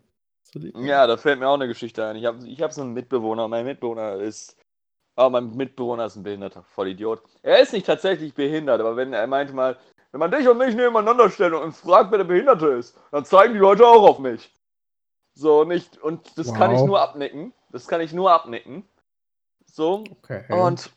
Ja, 0.55 1.07
da 1.07 1.17
fällt 1.17 1.39
mir 1.39 1.49
auch 1.49 1.55
eine 1.55 1.69
Geschichte 1.69 2.05
ein. 2.07 2.17
Ich 2.17 2.25
habe 2.27 2.47
ich 2.47 2.61
hab 2.61 2.73
so 2.73 2.83
einen 2.83 2.93
Mitbewohner. 2.93 3.47
Mein 3.49 3.65
Mitbewohner 3.65 4.15
ist. 4.17 4.57
Oh, 5.17 5.29
mein 5.29 5.51
Mitbewohner 5.55 6.07
ist 6.07 6.17
ein 6.17 6.23
behinderter 6.23 6.63
Vollidiot. 6.63 7.23
Er 7.43 7.61
ist 7.61 7.73
nicht 7.73 7.87
tatsächlich 7.87 8.35
behindert, 8.35 8.81
aber 8.81 8.97
wenn 8.97 9.13
er 9.13 9.27
meinte 9.27 9.53
mal, 9.53 9.77
wenn 10.13 10.19
man 10.21 10.31
dich 10.31 10.49
und 10.49 10.59
mich 10.59 10.75
nebeneinander 10.75 11.31
stellt 11.31 11.53
und 11.53 11.73
fragt, 11.73 12.11
wer 12.11 12.19
der 12.19 12.25
Behinderte 12.25 12.69
ist, 12.69 12.97
dann 13.13 13.25
zeigen 13.25 13.53
die 13.55 13.61
Leute 13.61 13.87
auch 13.87 14.03
auf 14.09 14.19
mich. 14.19 14.53
So, 15.35 15.65
nicht. 15.65 15.99
Und 15.99 16.37
das 16.39 16.53
kann 16.53 16.73
ich 16.73 16.81
Wow. 16.81 16.87
nur 16.87 17.01
abnicken. 17.01 17.53
Das 17.71 17.87
kann 17.87 18.01
ich 18.01 18.13
nur 18.13 18.33
abnicken. 18.33 18.85
So. 19.67 20.05
Okay. 20.23 20.45
Und. 20.53 20.91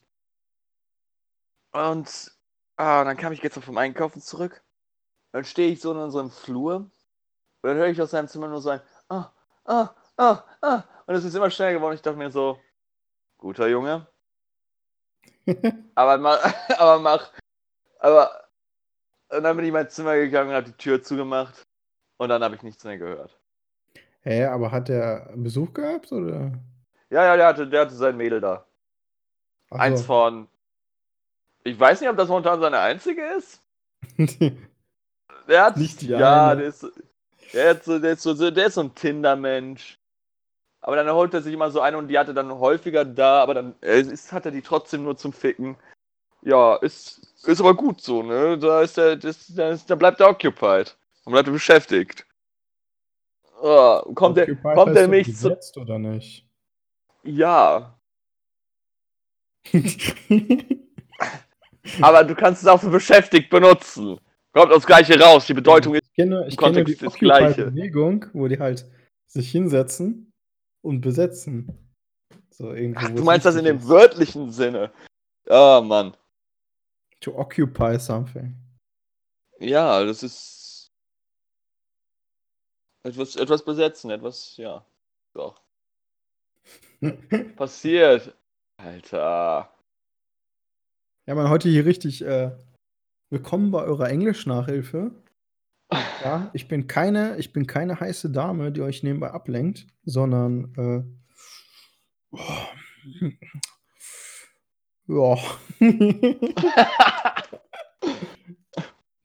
Und. 1.71 2.31
Ah, 2.75 3.03
dann 3.03 3.17
kam 3.17 3.33
ich 3.33 3.41
gestern 3.41 3.61
vom 3.63 3.77
Einkaufen 3.77 4.21
zurück. 4.21 4.63
Dann 5.31 5.43
stehe 5.45 5.71
ich 5.71 5.81
so 5.81 5.91
in 5.91 5.97
unserem 5.97 6.31
Flur. 6.31 6.75
Und 6.77 6.89
dann 7.61 7.77
höre 7.77 7.87
ich 7.87 8.01
aus 8.01 8.11
seinem 8.11 8.27
Zimmer 8.27 8.47
nur 8.47 8.65
ein. 8.65 8.81
Ah, 9.09 9.29
ah, 9.65 9.89
ah, 10.17 10.43
ah. 10.61 10.83
Und 11.05 11.15
es 11.15 11.25
ist 11.25 11.35
immer 11.35 11.49
schneller 11.49 11.73
geworden. 11.73 11.95
Ich 11.95 12.01
dachte 12.01 12.17
mir 12.17 12.31
so. 12.31 12.59
Guter 13.37 13.67
Junge. 13.67 14.07
Aber 15.95 16.17
mach. 16.17 16.53
Aber 16.77 16.99
mach. 16.99 17.31
Aber. 17.99 18.31
Und 19.29 19.43
dann 19.43 19.55
bin 19.55 19.65
ich 19.65 19.69
in 19.69 19.73
mein 19.73 19.89
Zimmer 19.89 20.15
gegangen 20.15 20.49
und 20.49 20.55
habe 20.55 20.67
die 20.67 20.77
Tür 20.77 21.01
zugemacht. 21.01 21.65
Und 22.17 22.29
dann 22.29 22.43
habe 22.43 22.55
ich 22.55 22.63
nichts 22.63 22.83
mehr 22.83 22.97
gehört. 22.97 23.37
Hä, 24.21 24.45
aber 24.45 24.71
hat 24.71 24.87
der 24.87 25.33
Besuch 25.35 25.73
gehabt 25.73 26.11
oder? 26.11 26.51
Ja, 27.09 27.25
ja, 27.25 27.35
der 27.35 27.47
hatte, 27.47 27.67
der 27.67 27.81
hatte 27.81 27.95
sein 27.95 28.15
Mädel 28.15 28.39
da. 28.39 28.65
Ach 29.69 29.79
Eins 29.79 30.01
so. 30.01 30.05
von. 30.05 30.47
Ich 31.65 31.77
weiß 31.77 31.99
nicht, 31.99 32.09
ob 32.09 32.15
das 32.15 32.29
momentan 32.29 32.61
seine 32.61 32.79
einzige 32.79 33.21
ist. 33.37 33.61
Der 35.47 35.65
hat, 35.65 35.77
Nicht 35.77 36.01
die 36.01 36.07
ja, 36.07 36.51
eine. 36.51 36.61
der 36.61 36.69
ist, 36.69 36.89
der, 37.53 37.71
ist 37.71 37.85
so, 37.85 37.99
der, 37.99 38.13
ist 38.13 38.23
so, 38.23 38.51
der 38.51 38.65
ist 38.65 38.75
so 38.75 38.81
ein 38.81 38.95
Tinder-Mensch. 38.95 39.99
Aber 40.81 40.97
dann 40.97 41.09
holt 41.11 41.33
er 41.33 41.41
sich 41.41 41.53
immer 41.53 41.71
so 41.71 41.79
eine 41.79 41.97
und 41.97 42.09
die 42.09 42.19
hatte 42.19 42.33
dann 42.33 42.51
häufiger 42.51 43.05
da, 43.05 43.41
aber 43.41 43.53
dann 43.53 43.75
äh, 43.81 44.01
ist, 44.01 44.33
hat 44.33 44.45
er 44.45 44.51
die 44.51 44.61
trotzdem 44.61 45.03
nur 45.03 45.15
zum 45.15 45.31
Ficken. 45.31 45.77
Ja, 46.41 46.75
ist, 46.75 47.21
ist 47.45 47.61
aber 47.61 47.73
gut 47.73 48.01
so, 48.01 48.21
ne? 48.21 48.57
Da 48.57 48.81
ist 48.81 48.97
der, 48.97 49.15
das, 49.15 49.47
da, 49.55 49.69
ist, 49.69 49.89
da 49.89 49.95
bleibt 49.95 50.19
er 50.19 50.29
occupied. 50.29 50.97
Und 51.23 51.31
bleibt 51.31 51.47
er 51.47 51.53
beschäftigt. 51.53 52.25
Oh, 53.61 54.01
kommt 54.13 54.37
er, 54.37 54.43
Occupied 54.43 54.75
kommt 54.75 54.89
heißt 54.89 54.97
er 54.97 55.03
doch 55.03 55.09
mich 55.09 55.37
zu. 55.37 55.79
oder 55.79 55.97
nicht? 55.97 56.45
Ja, 57.23 57.95
aber 62.01 62.23
du 62.23 62.35
kannst 62.35 62.61
es 62.61 62.67
auch 62.67 62.79
für 62.79 62.89
beschäftigt 62.89 63.49
benutzen. 63.49 64.19
Kommt 64.53 64.71
das 64.71 64.85
gleiche 64.85 65.19
raus. 65.19 65.45
Die 65.47 65.53
Bedeutung 65.53 65.95
ist. 65.95 66.03
Ich 66.03 66.13
kenne, 66.13 66.45
ich 66.47 66.53
Im 66.53 66.57
kenne 66.57 66.83
Kontext 66.83 67.01
die 67.01 67.05
das 67.05 67.13
Gleiche. 67.15 67.61
Occupy-Bewegung, 67.63 68.25
wo 68.33 68.47
die 68.47 68.59
halt 68.59 68.85
sich 69.25 69.51
hinsetzen 69.51 70.31
und 70.83 71.01
besetzen. 71.01 71.71
So 72.51 72.71
irgendwo, 72.71 72.99
Ach, 73.03 73.09
du 73.09 73.23
meinst 73.23 73.47
das 73.47 73.55
in 73.55 73.65
dem 73.65 73.87
wörtlichen 73.87 74.51
Sinne. 74.51 74.91
Ah, 75.49 75.81
Mann. 75.83 76.15
To 77.21 77.35
occupy 77.35 77.97
something. 77.99 78.55
Ja, 79.59 80.03
das 80.03 80.21
ist. 80.21 80.91
Etwas, 83.01 83.35
etwas 83.35 83.65
besetzen, 83.65 84.11
etwas, 84.11 84.55
ja. 84.57 84.85
Doch. 85.33 85.59
Passiert. 87.55 88.35
Alter. 88.77 89.73
Ja, 91.25 91.35
man, 91.35 91.49
heute 91.49 91.69
hier 91.69 91.85
richtig 91.85 92.23
äh, 92.23 92.51
willkommen 93.33 93.71
bei 93.71 93.83
eurer 93.83 94.09
Englisch-Nachhilfe. 94.09 95.09
Ja, 96.23 96.51
ich 96.53 96.67
bin 96.67 96.85
keine, 96.85 97.35
ich 97.37 97.51
bin 97.51 97.65
keine 97.65 97.99
heiße 97.99 98.29
Dame, 98.31 98.71
die 98.71 98.81
euch 98.81 99.01
nebenbei 99.01 99.31
ablenkt, 99.31 99.87
sondern 100.05 100.71
äh, 100.77 101.03
oh, 102.31 102.67
Ja. 105.07 105.35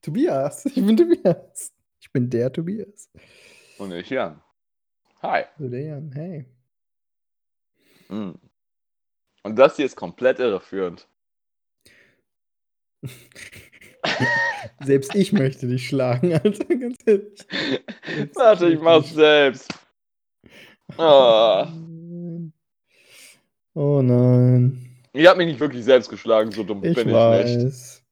Tobias. 0.01 0.65
Ich 0.65 0.73
bin 0.73 0.97
Tobias. 0.97 1.71
Ich 1.99 2.11
bin 2.11 2.31
der 2.31 2.51
Tobias. 2.51 3.11
Und 3.77 3.91
ich 3.91 4.09
Jan. 4.09 4.41
Hi. 5.21 5.43
Der 5.59 5.81
Jan. 5.83 6.11
Hey. 6.13 6.47
Mm. 8.07 8.31
Und 9.43 9.55
das 9.55 9.75
hier 9.75 9.85
ist 9.85 9.95
komplett 9.95 10.39
irreführend. 10.39 11.07
Selbst 14.83 15.15
ich 15.15 15.33
möchte 15.33 15.67
dich 15.67 15.87
schlagen, 15.87 16.33
Alter, 16.43 16.65
ganz 16.65 16.97
ehrlich. 17.05 17.39
Selbst 18.05 18.35
Warte, 18.35 18.67
ich 18.69 18.79
mach's 18.79 19.13
selbst. 19.13 19.69
Oh. 20.97 21.65
Oh 23.75 24.01
nein. 24.01 24.85
Ich 25.13 25.27
hab 25.27 25.37
mich 25.37 25.47
nicht 25.47 25.59
wirklich 25.59 25.83
selbst 25.83 26.09
geschlagen, 26.09 26.51
so 26.51 26.63
dumm 26.63 26.83
Ich 26.83 26.95
bin 26.95 27.07
ich 27.09 27.13
nicht. 27.13 27.15
weiß. 27.15 28.03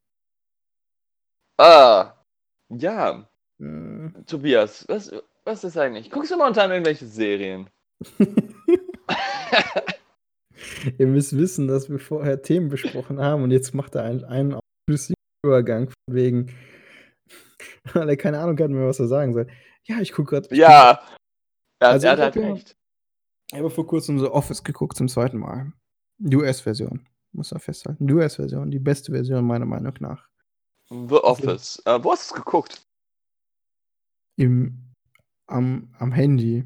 Ah. 1.57 2.13
Ja, 2.69 3.27
Äh, 3.59 4.09
Tobias, 4.27 4.85
was, 4.87 5.11
was 5.45 5.63
ist 5.63 5.77
eigentlich? 5.77 6.11
Guckst 6.11 6.31
du 6.31 6.37
momentan 6.37 6.69
irgendwelche 6.71 7.05
Serien? 7.07 7.69
Ihr 10.97 11.07
müsst 11.07 11.35
wissen, 11.37 11.67
dass 11.67 11.89
wir 11.89 11.99
vorher 11.99 12.41
Themen 12.41 12.69
besprochen 12.69 13.19
haben 13.19 13.43
und 13.43 13.51
jetzt 13.51 13.73
macht 13.73 13.95
er 13.95 14.03
einen, 14.03 14.23
einen 14.25 14.59
flüssigen 14.87 15.16
Übergang 15.47 15.87
von 15.87 16.15
wegen, 16.15 16.53
weil 17.93 18.09
er 18.09 18.17
keine 18.17 18.39
Ahnung 18.39 18.57
hat 18.59 18.69
mehr, 18.69 18.87
was 18.87 18.99
er 18.99 19.07
sagen 19.07 19.33
soll. 19.33 19.47
Ja, 19.85 19.99
ich 19.99 20.11
gucke 20.11 20.31
gerade. 20.41 20.55
Ja. 20.55 20.99
Ja, 21.81 21.89
Also 21.89 22.07
er 22.07 22.17
hat 22.17 22.35
ich 22.35 22.43
halt 22.43 22.55
recht. 22.55 22.77
Ich 23.51 23.57
habe 23.57 23.69
vor 23.69 23.87
kurzem 23.87 24.19
so 24.19 24.31
Office 24.33 24.63
geguckt 24.63 24.97
zum 24.97 25.07
zweiten 25.07 25.37
Mal. 25.37 25.71
Die 26.17 26.35
US-Version. 26.35 27.07
Muss 27.31 27.51
man 27.51 27.61
festhalten. 27.61 28.07
Die 28.07 28.13
US-Version, 28.13 28.71
die 28.71 28.79
beste 28.79 29.11
Version 29.11 29.45
meiner 29.45 29.65
Meinung 29.65 29.93
nach. 29.99 30.27
The 30.89 31.15
Office. 31.15 31.81
Äh, 31.85 32.03
wo 32.03 32.11
hast 32.11 32.29
du 32.29 32.35
es 32.35 32.43
geguckt? 32.43 32.81
Im, 34.37 34.93
am, 35.47 35.93
am 35.99 36.11
Handy, 36.11 36.65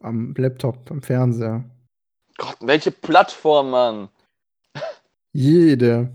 am 0.00 0.34
Laptop, 0.36 0.90
am 0.90 1.02
Fernseher. 1.02 1.64
Gott, 2.36 2.56
welche 2.60 2.90
Plattform, 2.90 3.70
Mann? 3.70 4.08
Jede. 5.32 6.12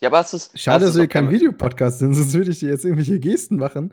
Ja, 0.00 0.08
aber 0.08 0.18
hast 0.18 0.32
du 0.32 0.36
es. 0.36 0.50
Schade, 0.54 0.76
hast 0.76 0.82
dass 0.82 0.92
du's 0.92 1.00
wir 1.02 1.08
kein 1.08 1.30
Videopodcast 1.30 2.00
sind, 2.00 2.14
sonst 2.14 2.34
würde 2.34 2.50
ich 2.50 2.58
dir 2.58 2.70
jetzt 2.70 2.84
irgendwelche 2.84 3.18
Gesten 3.20 3.56
machen. 3.56 3.92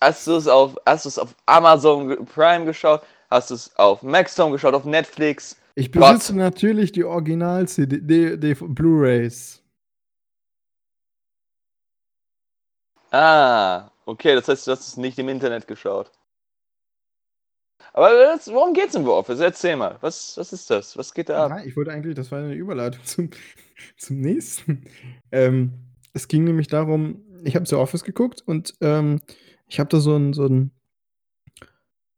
Hast 0.00 0.26
du 0.26 0.36
es 0.36 0.48
auf, 0.48 0.76
hast 0.86 1.04
du 1.04 1.08
es 1.10 1.18
auf 1.18 1.34
Amazon 1.46 2.24
Prime 2.26 2.64
geschaut? 2.64 3.02
Hast 3.28 3.50
du 3.50 3.54
es 3.54 3.76
auf 3.76 4.02
Maxdome 4.02 4.52
geschaut, 4.52 4.74
auf 4.74 4.84
Netflix? 4.84 5.56
Ich 5.74 5.92
Gott. 5.92 6.14
besitze 6.14 6.36
natürlich 6.36 6.92
die 6.92 7.04
Original-CD, 7.04 8.54
Blu-Rays. 8.54 9.62
Ah, 13.12 13.90
okay, 14.04 14.34
das 14.34 14.48
heißt, 14.48 14.66
du 14.66 14.72
hast 14.72 14.86
es 14.86 14.96
nicht 14.96 15.18
im 15.18 15.28
Internet 15.28 15.66
geschaut. 15.66 16.10
Aber 17.92 18.10
das, 18.10 18.48
worum 18.48 18.72
geht's 18.72 18.94
im 18.94 19.06
Office? 19.06 19.40
Erzähl 19.40 19.76
mal. 19.76 19.98
Was, 20.00 20.36
was 20.36 20.52
ist 20.52 20.70
das? 20.70 20.96
Was 20.96 21.12
geht 21.12 21.28
da 21.28 21.44
ab? 21.44 21.50
Nein, 21.50 21.68
ich 21.68 21.76
wollte 21.76 21.90
eigentlich, 21.90 22.14
das 22.14 22.30
war 22.30 22.38
eine 22.38 22.54
Überleitung 22.54 23.00
zum, 23.04 23.30
zum 23.96 24.20
nächsten. 24.20 24.84
Ähm, 25.32 25.72
es 26.12 26.28
ging 26.28 26.44
nämlich 26.44 26.68
darum, 26.68 27.24
ich 27.44 27.56
habe 27.56 27.66
The 27.66 27.76
Office 27.76 28.04
geguckt 28.04 28.42
und 28.46 28.74
ähm, 28.80 29.20
ich 29.66 29.80
habe 29.80 29.88
da 29.88 30.00
so 30.00 30.16
ein, 30.16 30.32
so 30.32 30.46
ein, 30.46 30.72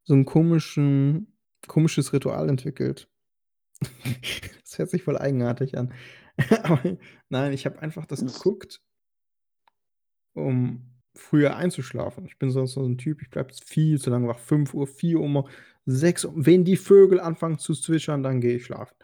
so 0.05 0.15
ein 0.15 0.25
komischen, 0.25 1.37
komisches 1.69 2.13
Ritual 2.13 2.49
entwickelt. 2.49 3.09
das 4.65 4.79
hört 4.79 4.91
sich 4.91 5.03
voll 5.03 5.19
eigenartig 5.19 5.77
an. 5.77 5.93
Aber 6.63 6.81
nein, 7.29 7.53
ich 7.53 7.67
habe 7.67 7.81
einfach 7.81 8.07
das 8.07 8.25
geguckt, 8.25 8.81
um 10.35 10.92
früher 11.15 11.57
einzuschlafen. 11.57 12.27
Ich 12.27 12.39
bin 12.39 12.51
sonst 12.51 12.73
so 12.73 12.83
ein 12.83 12.99
Typ, 12.99 13.23
ich 13.23 13.31
bleibe 13.31 13.53
viel 13.65 14.01
zu 14.01 14.11
lange 14.11 14.29
wach. 14.29 14.39
5 14.39 14.75
Uhr, 14.75 14.87
4 14.87 15.19
Uhr, 15.19 15.49
6 15.87 16.25
Uhr. 16.27 16.33
Wenn 16.37 16.65
die 16.65 16.77
Vögel 16.77 17.21
anfangen 17.21 17.59
zu 17.59 17.75
zwitschern, 17.75 18.23
dann 18.23 18.41
gehe 18.41 18.57
ich 18.57 18.65
schlafen. 18.65 18.95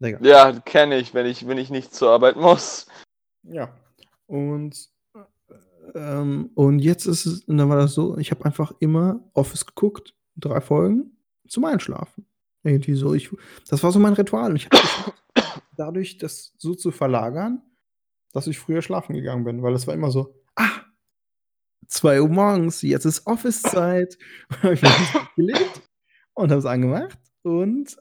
Digga. 0.00 0.18
Ja, 0.22 0.52
kenne 0.60 0.98
ich, 0.98 1.14
wenn 1.14 1.26
ich, 1.26 1.46
wenn 1.46 1.58
ich 1.58 1.70
nicht 1.70 1.94
zur 1.94 2.10
Arbeit 2.10 2.36
muss. 2.36 2.86
Ja. 3.42 3.74
Und, 4.26 4.88
ähm, 5.94 6.50
und 6.54 6.78
jetzt 6.78 7.06
ist 7.06 7.26
es, 7.26 7.44
und 7.44 7.58
dann 7.58 7.68
war 7.68 7.76
das 7.76 7.94
so, 7.94 8.16
ich 8.18 8.30
habe 8.30 8.44
einfach 8.44 8.72
immer 8.80 9.20
Office 9.34 9.66
geguckt, 9.66 10.14
drei 10.36 10.60
Folgen, 10.60 11.16
zum 11.48 11.64
Einschlafen. 11.64 12.26
Irgendwie 12.62 12.94
so, 12.94 13.14
ich, 13.14 13.30
das 13.68 13.82
war 13.82 13.92
so 13.92 13.98
mein 13.98 14.14
Ritual. 14.14 14.50
Und 14.50 14.56
ich 14.56 14.66
habe 14.66 15.14
dadurch 15.76 16.18
das 16.18 16.52
so 16.56 16.74
zu 16.74 16.90
verlagern, 16.90 17.62
dass 18.32 18.46
ich 18.46 18.58
früher 18.58 18.82
schlafen 18.82 19.14
gegangen 19.14 19.44
bin, 19.44 19.62
weil 19.62 19.74
es 19.74 19.86
war 19.86 19.94
immer 19.94 20.10
so, 20.10 20.39
2 21.90 22.22
Uhr 22.22 22.28
morgens, 22.28 22.82
jetzt 22.82 23.04
ist 23.04 23.26
Office-Zeit. 23.26 24.16
Habe 24.62 24.74
ich 24.74 24.82
mich 24.82 24.90
gelegt 25.36 25.82
und 26.34 26.50
habe 26.50 26.58
es 26.60 26.66
angemacht 26.66 27.18
und 27.42 27.96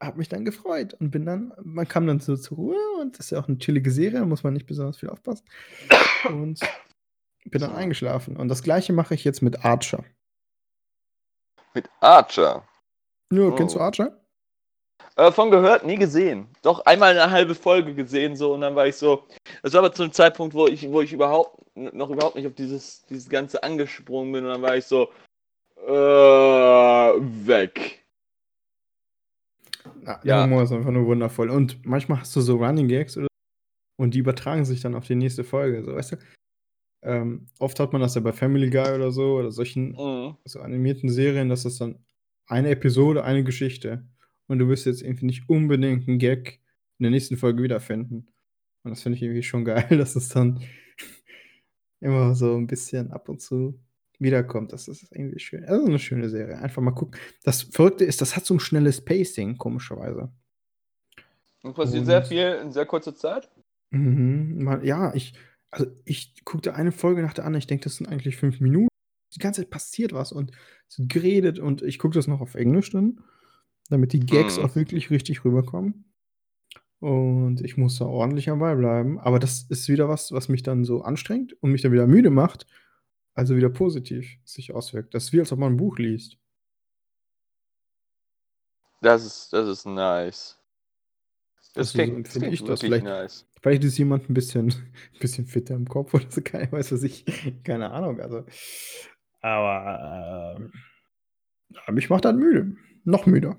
habe 0.00 0.18
mich 0.18 0.28
dann 0.28 0.44
gefreut 0.44 0.94
und 0.94 1.10
bin 1.10 1.24
dann, 1.24 1.52
man 1.62 1.86
kam 1.88 2.06
dann 2.06 2.20
so 2.20 2.36
zur 2.36 2.56
Ruhe 2.56 2.76
und 3.00 3.18
das 3.18 3.26
ist 3.26 3.30
ja 3.30 3.38
auch 3.40 3.48
eine 3.48 3.58
chillige 3.58 3.90
Serie, 3.90 4.20
da 4.20 4.26
muss 4.26 4.42
man 4.42 4.52
nicht 4.52 4.66
besonders 4.66 4.98
viel 4.98 5.08
aufpassen. 5.08 5.44
Und 6.28 6.60
bin 7.44 7.60
dann 7.60 7.74
eingeschlafen. 7.74 8.36
Und 8.36 8.48
das 8.48 8.62
gleiche 8.62 8.92
mache 8.92 9.14
ich 9.14 9.24
jetzt 9.24 9.40
mit 9.42 9.64
Archer. 9.64 10.04
Mit 11.74 11.88
Archer. 12.00 12.66
Ja, 13.30 13.42
Oh. 13.42 13.54
kennst 13.54 13.74
du 13.74 13.80
Archer? 13.80 14.18
Äh, 15.16 15.32
von 15.32 15.50
gehört, 15.50 15.86
nie 15.86 15.96
gesehen. 15.96 16.46
Doch 16.62 16.80
einmal 16.84 17.18
eine 17.18 17.30
halbe 17.30 17.54
Folge 17.54 17.94
gesehen, 17.94 18.36
so, 18.36 18.52
und 18.54 18.60
dann 18.60 18.74
war 18.74 18.86
ich 18.86 18.96
so. 18.96 19.24
Das 19.62 19.72
war 19.72 19.80
aber 19.80 19.92
zu 19.92 20.02
einem 20.02 20.12
Zeitpunkt, 20.12 20.54
wo 20.54 20.66
ich, 20.66 20.88
wo 20.90 21.00
ich 21.00 21.12
überhaupt 21.12 21.62
noch 21.74 22.10
überhaupt 22.10 22.36
nicht 22.36 22.46
auf 22.46 22.54
dieses, 22.54 23.04
dieses 23.06 23.28
Ganze 23.28 23.62
angesprungen 23.62 24.32
bin, 24.32 24.44
und 24.44 24.50
dann 24.50 24.62
war 24.62 24.76
ich 24.76 24.84
so. 24.84 25.08
Äh, 25.86 25.90
weg. 27.46 28.04
Ja, 30.04 30.12
Ja. 30.12 30.36
der 30.36 30.44
Humor 30.44 30.62
ist 30.62 30.72
einfach 30.72 30.90
nur 30.90 31.06
wundervoll. 31.06 31.50
Und 31.50 31.84
manchmal 31.84 32.20
hast 32.20 32.34
du 32.36 32.40
so 32.40 32.56
Running 32.56 32.88
Gags 32.88 33.16
oder 33.16 33.26
und 33.98 34.12
die 34.14 34.18
übertragen 34.18 34.64
sich 34.66 34.80
dann 34.80 34.94
auf 34.94 35.06
die 35.06 35.14
nächste 35.14 35.44
Folge. 35.44 35.82
So, 35.84 35.94
weißt 35.94 36.12
du? 36.12 36.16
Ähm, 37.02 37.46
oft 37.58 37.78
hat 37.80 37.92
man 37.92 38.02
das 38.02 38.14
ja 38.14 38.20
bei 38.20 38.32
Family 38.32 38.68
Guy 38.68 38.94
oder 38.94 39.10
so 39.12 39.36
oder 39.36 39.50
solchen 39.50 39.90
Mhm. 39.92 40.36
so 40.44 40.60
animierten 40.60 41.08
Serien, 41.08 41.48
dass 41.48 41.62
das 41.62 41.78
dann 41.78 42.04
eine 42.46 42.70
Episode, 42.70 43.24
eine 43.24 43.44
Geschichte. 43.44 44.04
Und 44.48 44.58
du 44.58 44.68
wirst 44.68 44.86
jetzt 44.86 45.02
irgendwie 45.02 45.26
nicht 45.26 45.48
unbedingt 45.48 46.08
einen 46.08 46.18
Gag 46.18 46.60
in 46.98 47.04
der 47.04 47.10
nächsten 47.10 47.36
Folge 47.36 47.62
wiederfinden. 47.62 48.28
Und 48.84 48.90
das 48.90 49.02
finde 49.02 49.16
ich 49.16 49.22
irgendwie 49.22 49.42
schon 49.42 49.64
geil, 49.64 49.86
dass 49.90 50.16
es 50.16 50.28
dann 50.28 50.60
immer 52.00 52.34
so 52.34 52.56
ein 52.56 52.66
bisschen 52.66 53.10
ab 53.10 53.28
und 53.28 53.40
zu 53.40 53.78
wiederkommt. 54.18 54.72
Das 54.72 54.88
ist 54.88 55.10
irgendwie 55.12 55.38
schön. 55.40 55.64
Also 55.64 55.86
eine 55.86 55.98
schöne 55.98 56.28
Serie. 56.28 56.58
Einfach 56.58 56.80
mal 56.82 56.92
gucken. 56.92 57.18
Das 57.42 57.62
Verrückte 57.62 58.04
ist, 58.04 58.20
das 58.20 58.36
hat 58.36 58.46
so 58.46 58.54
ein 58.54 58.60
schnelles 58.60 59.04
Pacing, 59.04 59.58
komischerweise. 59.58 60.30
Und 61.62 61.74
passiert 61.74 62.00
Und- 62.00 62.06
sehr 62.06 62.22
viel 62.22 62.58
in 62.62 62.72
sehr 62.72 62.86
kurzer 62.86 63.14
Zeit. 63.14 63.50
Mhm. 63.90 64.80
Ja, 64.82 65.14
ich, 65.14 65.34
also 65.70 65.86
ich 66.04 66.44
guckte 66.44 66.74
eine 66.74 66.92
Folge 66.92 67.22
nach 67.22 67.34
der 67.34 67.44
anderen. 67.44 67.58
Ich 67.60 67.66
denke, 67.66 67.84
das 67.84 67.96
sind 67.96 68.06
eigentlich 68.08 68.36
fünf 68.36 68.60
Minuten. 68.60 68.88
Die 69.34 69.38
ganze 69.38 69.62
Zeit 69.62 69.70
passiert 69.70 70.12
was 70.12 70.32
und 70.32 70.52
es 70.88 70.98
wird 70.98 71.08
geredet 71.12 71.58
und 71.58 71.82
ich 71.82 71.98
gucke 71.98 72.14
das 72.14 72.26
noch 72.26 72.40
auf 72.40 72.54
Englisch 72.54 72.90
dann, 72.90 73.20
damit 73.88 74.12
die 74.12 74.20
Gags 74.20 74.58
Mhm. 74.58 74.64
auch 74.64 74.74
wirklich 74.76 75.10
richtig 75.10 75.44
rüberkommen. 75.44 76.04
Und 76.98 77.60
ich 77.60 77.76
muss 77.76 77.98
da 77.98 78.06
ordentlich 78.06 78.48
am 78.48 78.58
Ball 78.58 78.76
bleiben. 78.76 79.18
Aber 79.20 79.38
das 79.38 79.64
ist 79.68 79.88
wieder 79.88 80.08
was, 80.08 80.32
was 80.32 80.48
mich 80.48 80.62
dann 80.62 80.84
so 80.84 81.02
anstrengt 81.02 81.52
und 81.62 81.70
mich 81.70 81.82
dann 81.82 81.92
wieder 81.92 82.06
müde 82.06 82.30
macht. 82.30 82.66
Also 83.34 83.54
wieder 83.56 83.68
positiv 83.68 84.38
sich 84.44 84.72
auswirkt. 84.74 85.12
Das 85.14 85.24
ist 85.24 85.32
wie, 85.34 85.40
als 85.40 85.52
ob 85.52 85.58
man 85.58 85.74
ein 85.74 85.76
Buch 85.76 85.98
liest. 85.98 86.38
Das 89.02 89.24
ist, 89.24 89.52
das 89.52 89.68
ist 89.68 89.84
nice. 89.86 90.58
Das 91.74 91.88
Also 91.88 91.98
so 91.98 91.98
klingt, 92.04 92.28
klingt 92.30 92.52
ich 92.54 92.64
das. 92.64 92.80
Vielleicht- 92.80 93.04
nice. 93.04 93.46
Vielleicht 93.60 93.84
ist 93.84 93.98
jemand 93.98 94.30
ein 94.30 94.34
bisschen, 94.34 94.68
ein 95.14 95.18
bisschen 95.20 95.46
fitter 95.46 95.74
im 95.74 95.86
Kopf 95.88 96.14
oder 96.14 96.24
so, 96.30 96.40
keine, 96.44 96.70
weiß 96.72 96.92
was 96.92 97.02
ich, 97.02 97.24
keine 97.64 97.90
Ahnung. 97.90 98.20
Also, 98.20 98.44
aber 99.42 100.56
ähm, 100.58 101.94
mich 101.94 102.08
macht 102.08 102.24
das 102.24 102.34
müde. 102.34 102.74
Noch 103.04 103.26
müder. 103.26 103.56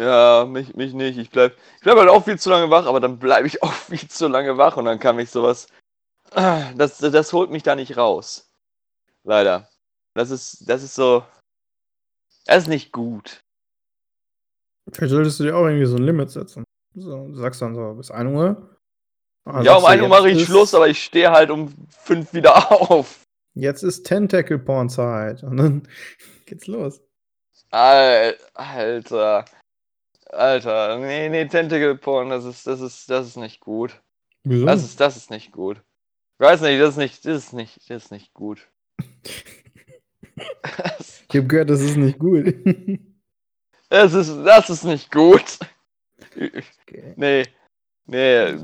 Ja, 0.00 0.46
mich, 0.46 0.74
mich 0.74 0.94
nicht. 0.94 1.18
Ich 1.18 1.30
bleib, 1.30 1.52
ich 1.76 1.82
bleib 1.82 1.98
halt 1.98 2.08
auch 2.08 2.24
viel 2.24 2.38
zu 2.38 2.48
lange 2.48 2.70
wach, 2.70 2.86
aber 2.86 3.00
dann 3.00 3.18
bleibe 3.18 3.46
ich 3.46 3.62
auch 3.62 3.72
viel 3.72 4.08
zu 4.08 4.28
lange 4.28 4.56
wach 4.56 4.76
und 4.76 4.86
dann 4.86 4.98
kann 4.98 5.16
mich 5.16 5.30
sowas. 5.30 5.66
Das, 6.76 6.98
das 6.98 7.32
holt 7.32 7.50
mich 7.50 7.64
da 7.64 7.74
nicht 7.74 7.96
raus. 7.96 8.48
Leider. 9.24 9.68
Das 10.14 10.30
ist, 10.30 10.68
das 10.68 10.82
ist 10.84 10.94
so. 10.94 11.24
Das 12.46 12.62
ist 12.62 12.68
nicht 12.68 12.92
gut. 12.92 13.42
Vielleicht 14.92 15.10
solltest 15.10 15.40
du 15.40 15.44
dir 15.44 15.56
auch 15.56 15.66
irgendwie 15.66 15.86
so 15.86 15.96
ein 15.96 16.04
Limit 16.04 16.30
setzen. 16.30 16.64
So, 16.94 17.26
du 17.26 17.34
sagst 17.34 17.60
dann 17.62 17.74
so, 17.74 17.94
bis 17.94 18.10
1 18.12 18.30
Uhr. 18.32 18.76
Ah, 19.44 19.60
ja, 19.62 19.74
um 19.74 19.82
du, 19.82 19.88
1 19.88 20.02
Uhr 20.02 20.08
mache 20.08 20.30
ich 20.30 20.44
Schluss, 20.44 20.72
aber 20.72 20.88
ich 20.88 21.02
stehe 21.02 21.30
halt 21.32 21.50
um 21.50 21.74
5 22.04 22.32
wieder 22.32 22.70
auf. 22.90 23.24
Jetzt 23.54 23.82
ist 23.82 24.06
Tentacle-Porn-Zeit. 24.06 25.42
Und 25.42 25.56
dann 25.56 25.88
geht's 26.46 26.68
los. 26.68 27.00
Al- 27.70 28.36
Alter. 28.54 29.44
Alter, 30.32 30.98
nee, 30.98 31.28
nee, 31.28 31.46
Tentacle 31.46 31.96
Porn, 31.96 32.30
das 32.30 32.44
ist, 32.44 32.66
das 32.66 32.80
ist, 32.80 33.10
das 33.10 33.26
ist 33.26 33.36
nicht 33.36 33.60
gut. 33.60 34.00
Wieso? 34.44 34.66
Das 34.66 34.82
ist, 34.82 35.00
das 35.00 35.16
ist 35.16 35.30
nicht 35.30 35.52
gut. 35.52 35.82
Ich 36.38 36.46
weiß 36.46 36.60
nicht, 36.62 36.80
das 36.80 36.90
ist 36.90 36.96
nicht, 36.96 37.26
das 37.26 37.36
ist 37.44 37.52
nicht, 37.52 37.90
das 37.90 38.04
ist 38.04 38.10
nicht 38.12 38.32
gut. 38.32 38.68
ich 40.38 41.36
habe 41.36 41.46
gehört, 41.46 41.70
das 41.70 41.80
ist 41.80 41.96
nicht 41.96 42.18
gut. 42.18 42.54
Das 43.92 44.14
ist, 44.14 44.32
das 44.44 44.70
ist 44.70 44.84
nicht 44.84 45.10
gut. 45.10 45.58
okay. 46.36 46.62
Nee, 47.16 47.44
nee, 48.06 48.56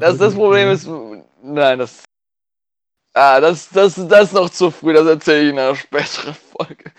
das, 0.00 0.18
das 0.18 0.34
Problem 0.34 0.70
ist, 0.70 0.88
nein, 1.40 1.78
das, 1.78 2.02
ah, 3.14 3.40
das, 3.40 3.68
das, 3.68 3.94
das 3.94 4.24
ist 4.24 4.32
noch 4.32 4.50
zu 4.50 4.72
früh, 4.72 4.92
das 4.92 5.06
erzähle 5.06 5.42
ich 5.44 5.50
in 5.50 5.58
einer 5.60 5.76
späteren 5.76 6.34
Folge. 6.34 6.90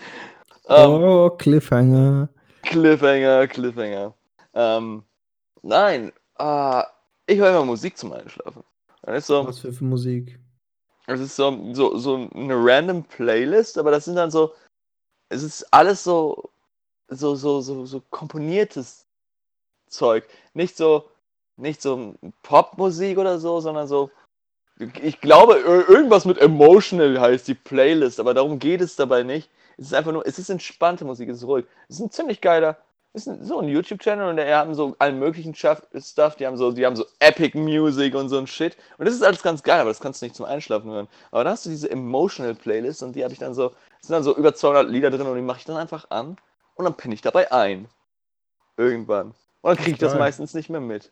Ähm, 0.66 0.90
Oh, 0.90 1.28
Cliffhanger. 1.28 2.30
Cliffhanger, 2.62 3.46
Cliffhanger. 3.48 4.14
Ähm, 4.54 5.02
nein, 5.62 6.12
ah, 6.36 6.86
ich 7.26 7.38
höre 7.38 7.50
immer 7.50 7.64
Musik 7.64 7.96
zum 7.96 8.12
Einschlafen. 8.12 8.62
Das 9.02 9.18
ist 9.18 9.26
so, 9.26 9.46
Was 9.46 9.58
für, 9.58 9.72
für 9.72 9.84
Musik? 9.84 10.38
es 11.06 11.20
ist 11.20 11.36
so, 11.36 11.74
so, 11.74 11.96
so 11.98 12.28
eine 12.34 12.54
random 12.54 13.02
Playlist, 13.04 13.76
aber 13.76 13.90
das 13.90 14.04
sind 14.04 14.16
dann 14.16 14.30
so, 14.30 14.54
es 15.28 15.42
ist 15.42 15.64
alles 15.72 16.04
so, 16.04 16.50
so, 17.08 17.34
so, 17.34 17.60
so, 17.60 17.84
so 17.84 18.00
komponiertes 18.10 19.06
Zeug. 19.88 20.24
Nicht 20.54 20.76
so, 20.76 21.08
nicht 21.56 21.82
so 21.82 22.14
Popmusik 22.42 23.18
oder 23.18 23.38
so, 23.38 23.60
sondern 23.60 23.88
so, 23.88 24.10
ich 25.02 25.20
glaube, 25.20 25.54
ir- 25.54 25.88
irgendwas 25.88 26.24
mit 26.24 26.38
Emotional 26.38 27.20
heißt 27.20 27.48
die 27.48 27.54
Playlist, 27.54 28.20
aber 28.20 28.34
darum 28.34 28.58
geht 28.58 28.80
es 28.80 28.96
dabei 28.96 29.22
nicht. 29.22 29.50
Es 29.76 29.86
ist 29.86 29.94
einfach 29.94 30.12
nur, 30.12 30.26
es 30.26 30.38
ist 30.38 30.50
entspannte 30.50 31.04
Musik, 31.04 31.28
es 31.28 31.38
ist 31.38 31.46
ruhig. 31.46 31.66
Es 31.88 31.96
ist 31.96 32.02
ein 32.02 32.10
ziemlich 32.10 32.40
geiler, 32.40 32.78
es 33.14 33.26
ist 33.26 33.32
ein, 33.32 33.44
so 33.44 33.60
ein 33.60 33.68
YouTube-Channel 33.68 34.28
und 34.28 34.36
die 34.36 34.44
haben 34.44 34.74
so 34.74 34.94
allen 34.98 35.18
möglichen 35.18 35.54
Stuff, 35.54 36.36
die 36.36 36.46
haben 36.46 36.56
so, 36.56 36.72
die 36.72 36.86
haben 36.86 36.96
so 36.96 37.04
Epic 37.18 37.56
Music 37.58 38.14
und 38.14 38.28
so 38.28 38.38
ein 38.38 38.46
Shit. 38.46 38.76
Und 38.96 39.06
das 39.06 39.14
ist 39.14 39.22
alles 39.22 39.42
ganz 39.42 39.62
geil, 39.62 39.80
aber 39.80 39.90
das 39.90 40.00
kannst 40.00 40.22
du 40.22 40.26
nicht 40.26 40.36
zum 40.36 40.46
Einschlafen 40.46 40.90
hören. 40.90 41.08
Aber 41.30 41.44
dann 41.44 41.52
hast 41.52 41.66
du 41.66 41.70
diese 41.70 41.90
Emotional 41.90 42.54
Playlist 42.54 43.02
und 43.02 43.14
die 43.14 43.22
habe 43.22 43.32
ich 43.32 43.38
dann 43.38 43.54
so, 43.54 43.72
es 44.00 44.08
sind 44.08 44.14
dann 44.14 44.22
so 44.22 44.36
über 44.36 44.54
200 44.54 44.88
Lieder 44.88 45.10
drin 45.10 45.26
und 45.26 45.36
die 45.36 45.42
mache 45.42 45.58
ich 45.58 45.64
dann 45.64 45.76
einfach 45.76 46.10
an 46.10 46.36
und 46.74 46.84
dann 46.84 46.96
pinne 46.96 47.14
ich 47.14 47.20
dabei 47.20 47.52
ein. 47.52 47.88
Irgendwann. 48.78 49.34
Und 49.60 49.68
dann 49.68 49.76
kriege 49.76 49.92
ich 49.92 49.98
das 49.98 50.12
Geil. 50.12 50.20
meistens 50.20 50.54
nicht 50.54 50.70
mehr 50.70 50.80
mit. 50.80 51.10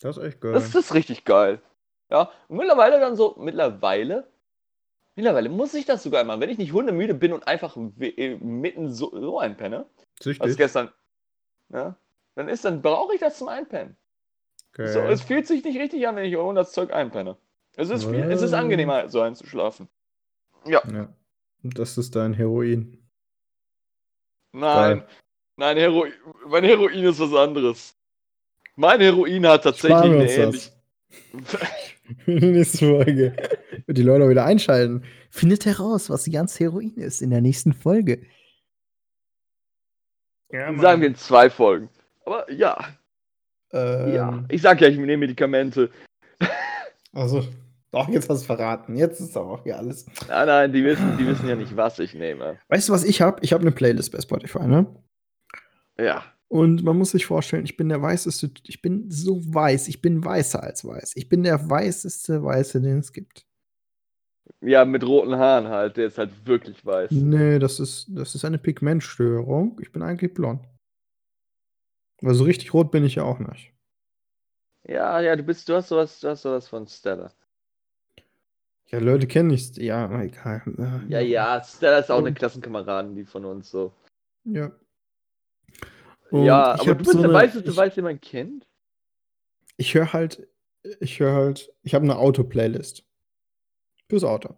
Das 0.00 0.16
ist 0.16 0.24
echt 0.24 0.40
geil. 0.40 0.52
Das, 0.52 0.72
das 0.72 0.86
ist 0.86 0.94
richtig 0.94 1.24
geil. 1.24 1.60
Ja, 2.10 2.30
und 2.48 2.56
mittlerweile 2.56 2.98
dann 2.98 3.16
so, 3.16 3.36
mittlerweile, 3.38 4.26
mittlerweile 5.18 5.48
muss 5.48 5.74
ich 5.74 5.84
das 5.84 6.04
sogar 6.04 6.22
machen. 6.22 6.40
Wenn 6.40 6.48
ich 6.48 6.58
nicht 6.58 6.72
hundemüde 6.72 7.12
bin 7.12 7.32
und 7.32 7.48
einfach 7.48 7.76
äh, 7.98 8.36
mitten 8.36 8.92
so, 8.92 9.10
so 9.10 9.40
einpenne, 9.40 9.78
als 9.78 10.22
Süchtig. 10.22 10.56
gestern, 10.56 10.92
ja, 11.70 11.96
dann 12.36 12.48
ist, 12.48 12.64
dann 12.64 12.80
brauche 12.82 13.14
ich 13.14 13.20
das 13.20 13.36
zum 13.36 13.48
Einpennen. 13.48 13.96
Geil. 14.72 14.86
So, 14.86 15.00
es 15.00 15.22
fühlt 15.22 15.48
sich 15.48 15.64
nicht 15.64 15.76
richtig 15.76 16.06
an, 16.06 16.14
wenn 16.14 16.24
ich 16.24 16.36
ohne 16.36 16.60
das 16.60 16.70
Zeug 16.70 16.92
einpenne. 16.92 17.36
Es 17.74 17.90
ist, 17.90 18.04
viel, 18.04 18.20
es 18.30 18.42
ist 18.42 18.52
angenehmer, 18.52 19.08
so 19.08 19.20
einzuschlafen. 19.20 19.88
Ja, 20.64 20.82
ja. 20.92 21.08
Und 21.64 21.78
Das 21.78 21.98
ist 21.98 22.14
dein 22.14 22.32
Heroin. 22.34 22.96
nein, 24.52 24.98
Geil. 25.00 25.08
nein, 25.56 25.76
Heroin, 25.78 26.12
mein 26.46 26.62
Heroin 26.62 27.04
ist 27.04 27.18
was 27.18 27.34
anderes. 27.34 27.96
Mein 28.76 29.00
Heroin 29.00 29.44
hat 29.48 29.64
tatsächlich 29.64 29.98
eine 29.98 30.30
ähnliche. 30.30 30.70
das. 32.26 32.26
In 32.26 32.40
der 32.40 32.50
nächsten 32.50 32.78
Folge. 32.78 33.36
Die 33.86 34.02
Leute 34.02 34.24
auch 34.24 34.28
wieder 34.30 34.44
einschalten. 34.44 35.02
Findet 35.30 35.66
heraus, 35.66 36.10
was 36.10 36.30
ganz 36.30 36.58
Heroin 36.58 36.94
ist 36.96 37.22
in 37.22 37.30
der 37.30 37.40
nächsten 37.40 37.72
Folge. 37.72 38.22
Ja, 40.50 40.74
Sagen 40.78 41.02
wir 41.02 41.08
in 41.08 41.14
zwei 41.14 41.50
Folgen. 41.50 41.90
Aber 42.24 42.50
ja, 42.50 42.76
Ähm, 43.72 44.14
ja. 44.14 44.44
Ich 44.48 44.62
sag 44.62 44.80
ja, 44.80 44.88
ich 44.88 44.96
nehme 44.96 45.18
Medikamente. 45.18 45.90
Also, 47.12 47.46
doch, 47.90 48.08
jetzt 48.08 48.28
hast 48.28 48.42
du 48.42 48.46
verraten. 48.46 48.96
Jetzt 48.96 49.20
ist 49.20 49.36
aber 49.36 49.50
auch 49.52 49.62
hier 49.62 49.76
alles. 49.78 50.06
Nein, 50.28 50.46
nein, 50.46 50.72
die 50.72 50.84
wissen, 50.84 51.16
die 51.18 51.26
wissen 51.26 51.48
ja 51.48 51.54
nicht, 51.56 51.76
was 51.76 51.98
ich 51.98 52.14
nehme. 52.14 52.58
Weißt 52.68 52.88
du, 52.88 52.92
was 52.92 53.04
ich 53.04 53.20
habe? 53.20 53.38
Ich 53.42 53.52
habe 53.52 53.62
eine 53.62 53.72
Playlist 53.72 54.12
bei 54.12 54.20
Spotify, 54.20 54.66
ne? 54.66 54.86
Ja. 55.98 56.24
Und 56.48 56.82
man 56.82 56.96
muss 56.96 57.10
sich 57.10 57.26
vorstellen, 57.26 57.64
ich 57.64 57.76
bin 57.76 57.90
der 57.90 58.00
weißeste, 58.00 58.50
ich 58.66 58.80
bin 58.80 59.10
so 59.10 59.40
weiß, 59.42 59.88
ich 59.88 60.00
bin 60.00 60.24
weißer 60.24 60.62
als 60.62 60.84
weiß. 60.84 61.12
Ich 61.16 61.28
bin 61.28 61.42
der 61.42 61.68
weißeste 61.68 62.42
Weiße, 62.42 62.80
den 62.80 62.98
es 62.98 63.12
gibt. 63.12 63.44
Ja, 64.62 64.86
mit 64.86 65.04
roten 65.04 65.36
Haaren 65.36 65.68
halt, 65.68 65.98
der 65.98 66.06
ist 66.06 66.16
halt 66.16 66.30
wirklich 66.46 66.84
weiß. 66.84 67.10
Nee, 67.10 67.58
das 67.58 67.78
ist, 67.78 68.06
das 68.08 68.34
ist 68.34 68.44
eine 68.46 68.58
Pigmentstörung. 68.58 69.78
Ich 69.82 69.92
bin 69.92 70.02
eigentlich 70.02 70.32
blond. 70.32 70.66
Aber 72.22 72.34
so 72.34 72.44
richtig 72.44 72.72
rot 72.72 72.90
bin 72.90 73.04
ich 73.04 73.16
ja 73.16 73.24
auch 73.24 73.38
nicht. 73.38 73.72
Ja, 74.84 75.20
ja, 75.20 75.36
du 75.36 75.42
bist, 75.42 75.68
du 75.68 75.74
hast 75.74 75.88
sowas, 75.88 76.18
du 76.20 76.28
hast 76.28 76.42
sowas 76.42 76.66
von 76.66 76.86
Stella. 76.88 77.30
Ja, 78.86 79.00
Leute 79.00 79.26
kennen 79.26 79.48
nicht. 79.48 79.76
Ja, 79.76 80.22
egal. 80.22 80.62
Ja, 81.08 81.20
ja, 81.20 81.62
Stella 81.62 81.98
ist 81.98 82.10
auch 82.10 82.18
eine 82.18 82.32
Klassenkameradin, 82.32 83.14
die 83.14 83.26
von 83.26 83.44
uns 83.44 83.70
so. 83.70 83.92
Ja. 84.44 84.72
Und 86.30 86.44
ja, 86.44 86.74
ich 86.74 86.80
aber 86.82 86.90
du 86.94 86.98
bist 86.98 87.12
so 87.12 87.18
der 87.18 87.24
eine- 87.30 87.34
Weiße, 87.38 87.62
du 87.62 87.70
ich- 87.70 87.76
weißt, 87.76 87.96
wie 87.96 88.02
man 88.02 88.20
kennt? 88.20 88.66
Ich 89.76 89.94
höre 89.94 90.12
halt, 90.12 90.46
ich 91.00 91.20
höre 91.20 91.32
halt, 91.34 91.72
ich 91.82 91.94
habe 91.94 92.04
eine 92.04 92.16
Auto-Playlist. 92.18 93.04
Fürs 94.08 94.24
Auto. 94.24 94.54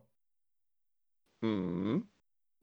Mhm. 1.41 2.09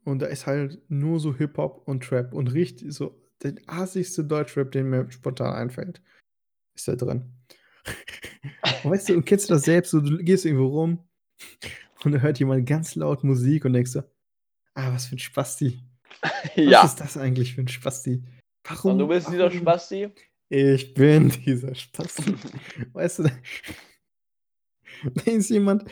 Und 0.03 0.20
da 0.20 0.28
ist 0.28 0.45
halt 0.47 0.80
nur 0.89 1.20
so 1.20 1.36
Hip-Hop 1.36 1.88
und 1.88 2.03
Trap 2.03 2.34
und 2.34 2.47
richtig 2.53 2.93
so 2.93 3.22
der 3.43 3.55
assigste 3.68 4.24
Deutschrap, 4.24 4.72
den 4.72 4.89
mir 4.89 5.10
spontan 5.12 5.53
einfällt, 5.53 6.01
ist 6.76 6.88
da 6.88 6.95
drin. 6.95 7.34
und 8.84 8.91
weißt 8.91 9.10
du, 9.10 9.14
und 9.16 9.26
kennst 9.26 9.49
du 9.49 9.53
das 9.53 9.64
selbst? 9.64 9.91
So, 9.91 9.99
du 10.01 10.18
gehst 10.18 10.45
irgendwo 10.45 10.68
rum 10.68 10.99
und 12.03 12.12
da 12.14 12.20
hört 12.20 12.39
jemand 12.39 12.66
ganz 12.66 12.95
laut 12.95 13.24
Musik 13.24 13.66
und 13.66 13.74
denkst 13.74 13.91
so, 13.91 13.99
ah, 14.74 14.93
was 14.93 15.08
für 15.08 15.16
ein 15.16 15.20
Spasti. 15.20 15.84
Was 16.22 16.32
Ja. 16.55 16.84
ist 16.86 16.95
das 16.95 17.18
eigentlich 17.18 17.53
für 17.53 17.62
ein 17.62 17.68
Spasti? 17.68 18.24
Warum? 18.68 18.93
Und 18.93 18.99
du 18.99 19.07
bist 19.07 19.30
dieser 19.30 19.51
Spasti? 19.51 20.09
Ich 20.49 20.93
bin 20.93 21.30
dieser 21.30 21.76
Spasti. 21.76 22.36
weißt 22.93 23.20
du, 23.20 23.24
da 23.24 23.32
da 25.13 25.32
ist 25.32 25.49
jemand, 25.49 25.86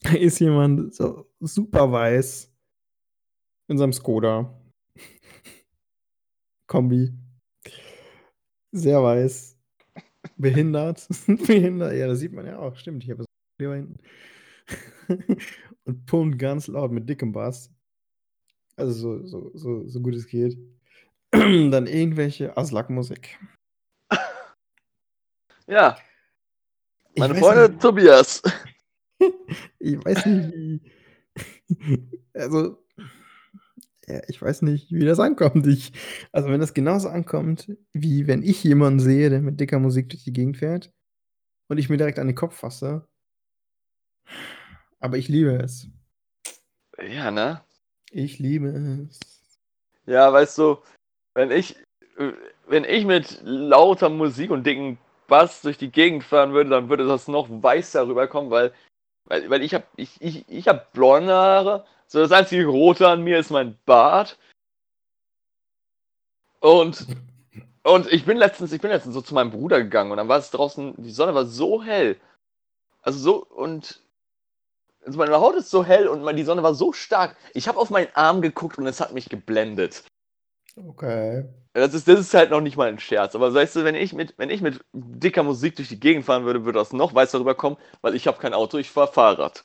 da 0.00 0.14
ist 0.14 0.38
jemand 0.38 0.94
so 0.94 1.26
super 1.40 1.90
weiß 1.90 2.52
in 3.68 3.78
seinem 3.78 3.92
Skoda. 3.92 4.54
Kombi. 6.66 7.12
Sehr 8.72 9.02
weiß. 9.02 9.56
Behindert. 10.36 11.08
Behindert, 11.26 11.94
ja, 11.94 12.06
das 12.06 12.20
sieht 12.20 12.32
man 12.32 12.46
ja 12.46 12.58
auch. 12.58 12.76
Stimmt, 12.76 13.04
ich 13.04 13.10
habe 13.10 13.22
so 13.22 13.26
hier 13.58 13.74
hinten. 13.74 13.96
Und 15.84 16.04
pumpt 16.04 16.38
ganz 16.38 16.66
laut 16.66 16.92
mit 16.92 17.08
dickem 17.08 17.32
Bass. 17.32 17.72
Also 18.76 18.92
so, 18.92 19.26
so, 19.26 19.50
so, 19.54 19.88
so 19.88 20.00
gut 20.00 20.14
es 20.14 20.26
geht. 20.26 20.58
Dann 21.32 21.86
irgendwelche 21.86 22.56
Aslak-Musik. 22.56 23.38
Ja. 25.66 25.98
Ich 27.12 27.20
Meine 27.20 27.34
Freunde 27.34 27.68
nicht- 27.68 27.82
Tobias. 27.82 28.42
Ich 29.80 30.04
weiß 30.04 30.24
nicht, 30.26 30.52
wie. 30.54 30.80
Also, 32.32 32.82
ja, 34.06 34.22
ich 34.28 34.40
weiß 34.40 34.62
nicht, 34.62 34.90
wie 34.92 35.04
das 35.04 35.18
ankommt. 35.20 35.66
Ich, 35.66 35.92
also, 36.32 36.48
wenn 36.48 36.60
das 36.60 36.72
genauso 36.72 37.08
ankommt, 37.08 37.76
wie 37.92 38.26
wenn 38.26 38.42
ich 38.42 38.62
jemanden 38.64 39.00
sehe, 39.00 39.28
der 39.28 39.40
mit 39.42 39.58
dicker 39.60 39.78
Musik 39.78 40.08
durch 40.08 40.24
die 40.24 40.32
Gegend 40.32 40.56
fährt 40.56 40.90
und 41.68 41.78
ich 41.78 41.88
mir 41.90 41.96
direkt 41.98 42.18
an 42.18 42.28
den 42.28 42.36
Kopf 42.36 42.56
fasse. 42.56 43.06
Aber 45.00 45.18
ich 45.18 45.28
liebe 45.28 45.50
es. 45.62 45.88
Ja, 47.02 47.30
ne? 47.30 47.62
Ich 48.10 48.38
liebe 48.38 48.68
es. 49.10 49.20
Ja, 50.06 50.32
weißt 50.32 50.56
du, 50.58 50.78
wenn 51.38 51.52
ich, 51.52 51.76
wenn 52.66 52.82
ich 52.82 53.04
mit 53.04 53.40
lauter 53.44 54.08
Musik 54.08 54.50
und 54.50 54.66
dicken 54.66 54.98
Bass 55.28 55.62
durch 55.62 55.78
die 55.78 55.92
Gegend 55.92 56.24
fahren 56.24 56.52
würde, 56.52 56.70
dann 56.70 56.88
würde 56.88 57.06
das 57.06 57.28
noch 57.28 57.46
weißer 57.48 58.08
rüberkommen, 58.08 58.50
weil, 58.50 58.72
weil, 59.26 59.48
weil 59.48 59.62
ich 59.62 59.72
habe 59.72 59.84
ich, 59.94 60.20
ich, 60.20 60.44
ich 60.48 60.66
hab 60.66 60.92
blonde 60.92 61.32
Haare. 61.32 61.84
So 62.08 62.18
das 62.18 62.32
einzige 62.32 62.66
Rote 62.66 63.06
an 63.06 63.22
mir 63.22 63.38
ist 63.38 63.50
mein 63.50 63.78
Bart. 63.86 64.36
Und, 66.58 67.06
und 67.84 68.12
ich 68.12 68.24
bin 68.24 68.36
letztens, 68.36 68.72
ich 68.72 68.80
bin 68.80 68.90
letztens 68.90 69.14
so 69.14 69.20
zu 69.20 69.32
meinem 69.32 69.52
Bruder 69.52 69.80
gegangen 69.80 70.10
und 70.10 70.16
dann 70.16 70.28
war 70.28 70.38
es 70.38 70.50
draußen, 70.50 70.94
die 70.96 71.12
Sonne 71.12 71.36
war 71.36 71.46
so 71.46 71.84
hell. 71.84 72.16
Also 73.02 73.20
so, 73.20 73.46
und 73.46 74.00
also 75.06 75.16
meine 75.16 75.38
Haut 75.38 75.54
ist 75.54 75.70
so 75.70 75.84
hell 75.84 76.08
und 76.08 76.34
die 76.34 76.42
Sonne 76.42 76.64
war 76.64 76.74
so 76.74 76.92
stark. 76.92 77.36
Ich 77.54 77.68
habe 77.68 77.78
auf 77.78 77.90
meinen 77.90 78.12
Arm 78.14 78.42
geguckt 78.42 78.76
und 78.76 78.88
es 78.88 79.00
hat 79.00 79.12
mich 79.12 79.28
geblendet. 79.28 80.02
Okay. 80.86 81.44
Das 81.72 81.94
ist, 81.94 82.08
das 82.08 82.20
ist 82.20 82.34
halt 82.34 82.50
noch 82.50 82.60
nicht 82.60 82.76
mal 82.76 82.88
ein 82.88 82.98
Scherz. 82.98 83.34
Aber 83.34 83.52
weißt 83.54 83.76
du, 83.76 83.84
wenn 83.84 83.94
ich 83.94 84.12
mit, 84.12 84.34
wenn 84.36 84.50
ich 84.50 84.60
mit 84.60 84.80
dicker 84.92 85.42
Musik 85.42 85.76
durch 85.76 85.88
die 85.88 86.00
Gegend 86.00 86.24
fahren 86.24 86.44
würde, 86.44 86.64
würde 86.64 86.78
das 86.78 86.92
noch 86.92 87.14
weißer 87.14 87.40
rüberkommen, 87.40 87.78
weil 88.00 88.14
ich 88.14 88.26
habe 88.26 88.38
kein 88.38 88.54
Auto, 88.54 88.78
ich 88.78 88.90
fahre 88.90 89.12
Fahrrad. 89.12 89.64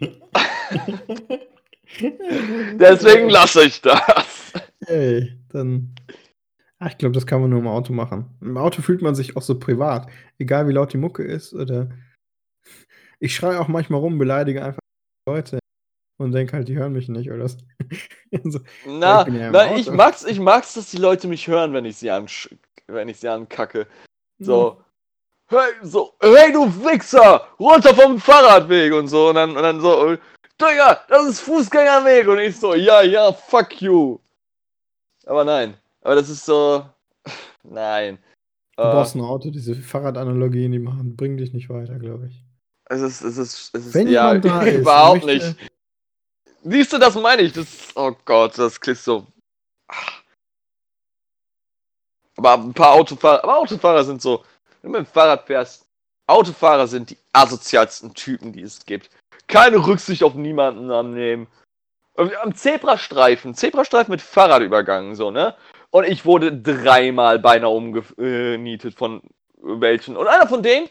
Deswegen 2.78 3.30
lasse 3.30 3.64
ich 3.64 3.80
das. 3.80 4.52
Ey, 4.86 5.36
dann 5.50 5.94
Ah, 6.82 6.88
ich 6.88 6.96
glaube, 6.96 7.12
das 7.12 7.26
kann 7.26 7.42
man 7.42 7.50
nur 7.50 7.58
im 7.58 7.66
Auto 7.68 7.92
machen. 7.92 8.38
Im 8.40 8.56
Auto 8.56 8.80
fühlt 8.80 9.02
man 9.02 9.14
sich 9.14 9.36
auch 9.36 9.42
so 9.42 9.58
privat. 9.58 10.10
Egal 10.38 10.66
wie 10.66 10.72
laut 10.72 10.94
die 10.94 10.98
Mucke 10.98 11.22
ist 11.22 11.52
oder. 11.52 11.90
Ich 13.18 13.34
schreie 13.34 13.60
auch 13.60 13.68
manchmal 13.68 14.00
rum, 14.00 14.16
beleidige 14.16 14.64
einfach 14.64 14.80
Leute 15.28 15.59
und 16.20 16.32
denke 16.32 16.56
halt, 16.56 16.68
die 16.68 16.76
hören 16.76 16.92
mich 16.92 17.08
nicht 17.08 17.30
oder 17.30 17.48
so. 18.44 18.60
na, 18.86 19.26
ich, 19.26 19.34
ja 19.34 19.50
na 19.50 19.74
ich, 19.74 19.90
mag's, 19.90 20.24
ich 20.24 20.38
mag's, 20.38 20.74
dass 20.74 20.90
die 20.90 20.98
Leute 20.98 21.28
mich 21.28 21.48
hören, 21.48 21.72
wenn 21.72 21.84
ich 21.84 21.96
sie, 21.96 22.10
ansch 22.10 22.48
wenn 22.86 23.08
ich 23.08 23.18
sie 23.18 23.28
ankacke. 23.28 23.86
So. 24.38 24.72
Hm. 24.72 25.58
Hey, 25.58 25.72
so, 25.82 26.14
hey 26.20 26.52
du 26.52 26.66
Wichser, 26.84 27.48
runter 27.58 27.94
vom 27.94 28.20
Fahrradweg 28.20 28.92
und 28.92 29.08
so. 29.08 29.30
Und 29.30 29.34
dann, 29.34 29.56
und 29.56 29.62
dann 29.62 29.80
so, 29.80 30.16
Digga, 30.60 31.00
das 31.08 31.26
ist 31.26 31.40
Fußgängerweg. 31.40 32.28
Und 32.28 32.38
ich 32.38 32.56
so, 32.56 32.74
ja, 32.74 33.02
ja, 33.02 33.32
fuck 33.32 33.80
you. 33.80 34.18
Aber 35.26 35.44
nein. 35.44 35.74
Aber 36.02 36.14
das 36.14 36.28
ist 36.28 36.44
so. 36.44 36.84
Nein. 37.62 38.18
Du 38.76 38.82
äh, 38.82 38.92
brauchst 38.92 39.14
ein 39.14 39.20
Auto, 39.20 39.50
diese 39.50 39.74
Fahrradanalogien, 39.74 40.72
die 40.72 40.78
machen, 40.78 41.16
bringen 41.16 41.36
dich 41.36 41.52
nicht 41.52 41.68
weiter, 41.68 41.98
glaube 41.98 42.28
ich. 42.28 42.44
Es 42.86 43.00
ist, 43.00 43.20
es 43.20 43.36
ist, 43.36 43.74
es 43.74 43.86
ist 43.86 43.94
Wenn 43.94 44.08
ja, 44.08 44.38
da 44.38 44.62
ist, 44.62 44.80
überhaupt 44.80 45.24
möchte... 45.26 45.48
nicht. 45.48 45.70
Siehst 46.62 46.92
du, 46.92 46.98
das 46.98 47.14
meine 47.14 47.42
ich. 47.42 47.52
Das, 47.52 47.66
oh 47.94 48.12
Gott, 48.24 48.58
das 48.58 48.80
klingt 48.80 48.98
so. 48.98 49.26
Aber 52.36 52.54
ein 52.54 52.74
paar 52.74 52.92
Autofahrer, 52.92 53.42
aber 53.44 53.58
Autofahrer 53.58 54.04
sind 54.04 54.22
so, 54.22 54.44
wenn 54.82 54.92
du 54.92 54.98
mit 54.98 55.06
dem 55.06 55.12
Fahrrad 55.12 55.46
fährst, 55.46 55.86
Autofahrer 56.26 56.86
sind 56.86 57.10
die 57.10 57.18
asozialsten 57.32 58.14
Typen, 58.14 58.52
die 58.52 58.62
es 58.62 58.84
gibt. 58.84 59.10
Keine 59.46 59.84
Rücksicht 59.84 60.22
auf 60.22 60.34
niemanden 60.34 60.90
annehmen. 60.90 61.48
Am 62.16 62.54
Zebrastreifen, 62.54 63.54
Zebrastreifen 63.54 64.12
mit 64.12 64.22
Fahrradübergang, 64.22 65.14
so, 65.14 65.30
ne? 65.30 65.54
Und 65.90 66.04
ich 66.04 66.24
wurde 66.24 66.52
dreimal 66.52 67.38
beinahe 67.38 67.70
umgenietet 67.70 68.94
von 68.94 69.22
welchen. 69.56 70.16
Und 70.16 70.28
einer 70.28 70.46
von 70.46 70.62
denen, 70.62 70.88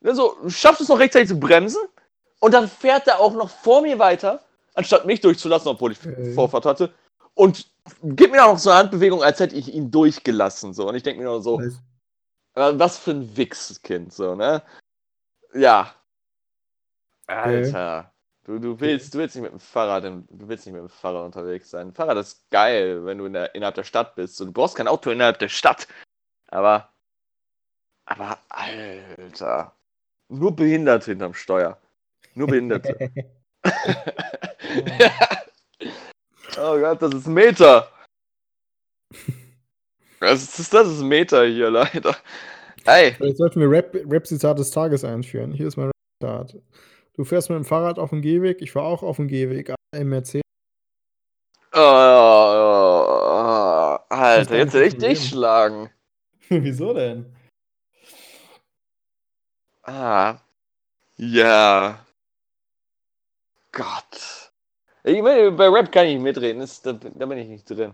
so, 0.00 0.36
schafft 0.48 0.80
es 0.80 0.88
noch 0.88 0.98
rechtzeitig 0.98 1.28
zu 1.28 1.38
bremsen. 1.38 1.82
Und 2.40 2.54
dann 2.54 2.68
fährt 2.68 3.06
er 3.06 3.20
auch 3.20 3.34
noch 3.34 3.50
vor 3.50 3.82
mir 3.82 3.98
weiter, 3.98 4.42
anstatt 4.74 5.06
mich 5.06 5.20
durchzulassen, 5.20 5.68
obwohl 5.68 5.92
ich 5.92 5.98
okay. 6.00 6.32
Vorfahrt 6.32 6.66
hatte. 6.66 6.92
Und 7.34 7.66
gibt 8.02 8.32
mir 8.32 8.44
auch 8.44 8.52
noch 8.52 8.58
so 8.58 8.70
eine 8.70 8.80
Handbewegung, 8.80 9.22
als 9.22 9.40
hätte 9.40 9.56
ich 9.56 9.72
ihn 9.72 9.90
durchgelassen. 9.90 10.74
So. 10.74 10.88
Und 10.88 10.94
ich 10.94 11.02
denke 11.02 11.22
mir 11.22 11.28
nur 11.28 11.42
so, 11.42 11.58
was? 11.58 12.78
was 12.78 12.98
für 12.98 13.12
ein 13.12 13.36
Wichskind, 13.36 14.12
so, 14.12 14.34
ne? 14.34 14.62
Ja. 15.54 15.94
Alter. 17.26 18.12
Du, 18.44 18.58
du, 18.58 18.80
willst, 18.80 19.14
du 19.14 19.18
willst 19.18 19.36
nicht 19.36 19.44
mit 19.44 19.52
dem 19.52 19.60
Fahrrad, 19.60 20.04
du 20.04 20.48
willst 20.48 20.66
nicht 20.66 20.74
mit 20.74 20.82
dem 20.82 20.88
Fahrrad 20.88 21.24
unterwegs 21.24 21.70
sein. 21.70 21.92
Fahrrad 21.92 22.18
ist 22.18 22.50
geil, 22.50 23.04
wenn 23.04 23.18
du 23.18 23.26
in 23.26 23.34
der, 23.34 23.54
innerhalb 23.54 23.76
der 23.76 23.84
Stadt 23.84 24.16
bist. 24.16 24.40
Und 24.40 24.48
du 24.48 24.52
brauchst 24.52 24.74
kein 24.74 24.88
Auto 24.88 25.10
innerhalb 25.10 25.38
der 25.38 25.48
Stadt. 25.48 25.86
Aber, 26.48 26.88
aber, 28.04 28.38
Alter. 28.48 29.72
Nur 30.28 30.56
Behinderte 30.56 31.12
hinterm 31.12 31.34
Steuer. 31.34 31.78
Nur 32.34 32.48
Behinderte. 32.48 33.12
oh 36.58 36.78
Gott, 36.78 37.02
das 37.02 37.14
ist 37.14 37.26
Meta. 37.26 37.88
Das 40.20 40.58
ist, 40.58 40.72
das 40.72 40.88
ist 40.88 41.02
Meta 41.02 41.42
hier, 41.42 41.70
leider. 41.70 42.16
Hey. 42.84 43.14
Vielleicht 43.14 43.38
sollten 43.38 43.60
wir 43.60 43.70
Rap-Zitat 43.70 44.50
Rap 44.50 44.56
des 44.56 44.70
Tages 44.70 45.04
einführen. 45.04 45.52
Hier 45.52 45.66
ist 45.68 45.76
mein 45.76 45.90
Rap-Zitat. 46.20 46.62
Du 47.14 47.24
fährst 47.24 47.50
mit 47.50 47.56
dem 47.56 47.64
Fahrrad 47.64 47.98
auf 47.98 48.10
dem 48.10 48.22
Gehweg, 48.22 48.62
ich 48.62 48.72
fahre 48.72 48.86
auch 48.86 49.02
auf 49.02 49.16
dem 49.16 49.28
Gehweg, 49.28 49.74
MRC. 49.94 50.40
Oh, 51.74 51.78
oh, 51.78 53.06
oh, 53.08 53.98
Alter, 54.08 54.56
jetzt 54.56 54.74
will 54.74 54.82
ich 54.82 54.96
dich 54.96 55.28
schlagen. 55.28 55.90
Wieso 56.48 56.94
denn? 56.94 57.34
Ah. 59.82 60.38
Ja. 61.16 62.04
Gott. 63.72 64.41
Ich 65.04 65.20
meine, 65.20 65.50
bei 65.52 65.68
Rap 65.68 65.90
kann 65.90 66.06
ich 66.06 66.14
nicht 66.14 66.22
mitreden, 66.22 66.60
das, 66.60 66.80
da, 66.82 66.92
da, 66.92 67.26
bin 67.26 67.38
ich 67.38 67.48
nicht 67.48 67.68
drin. 67.68 67.92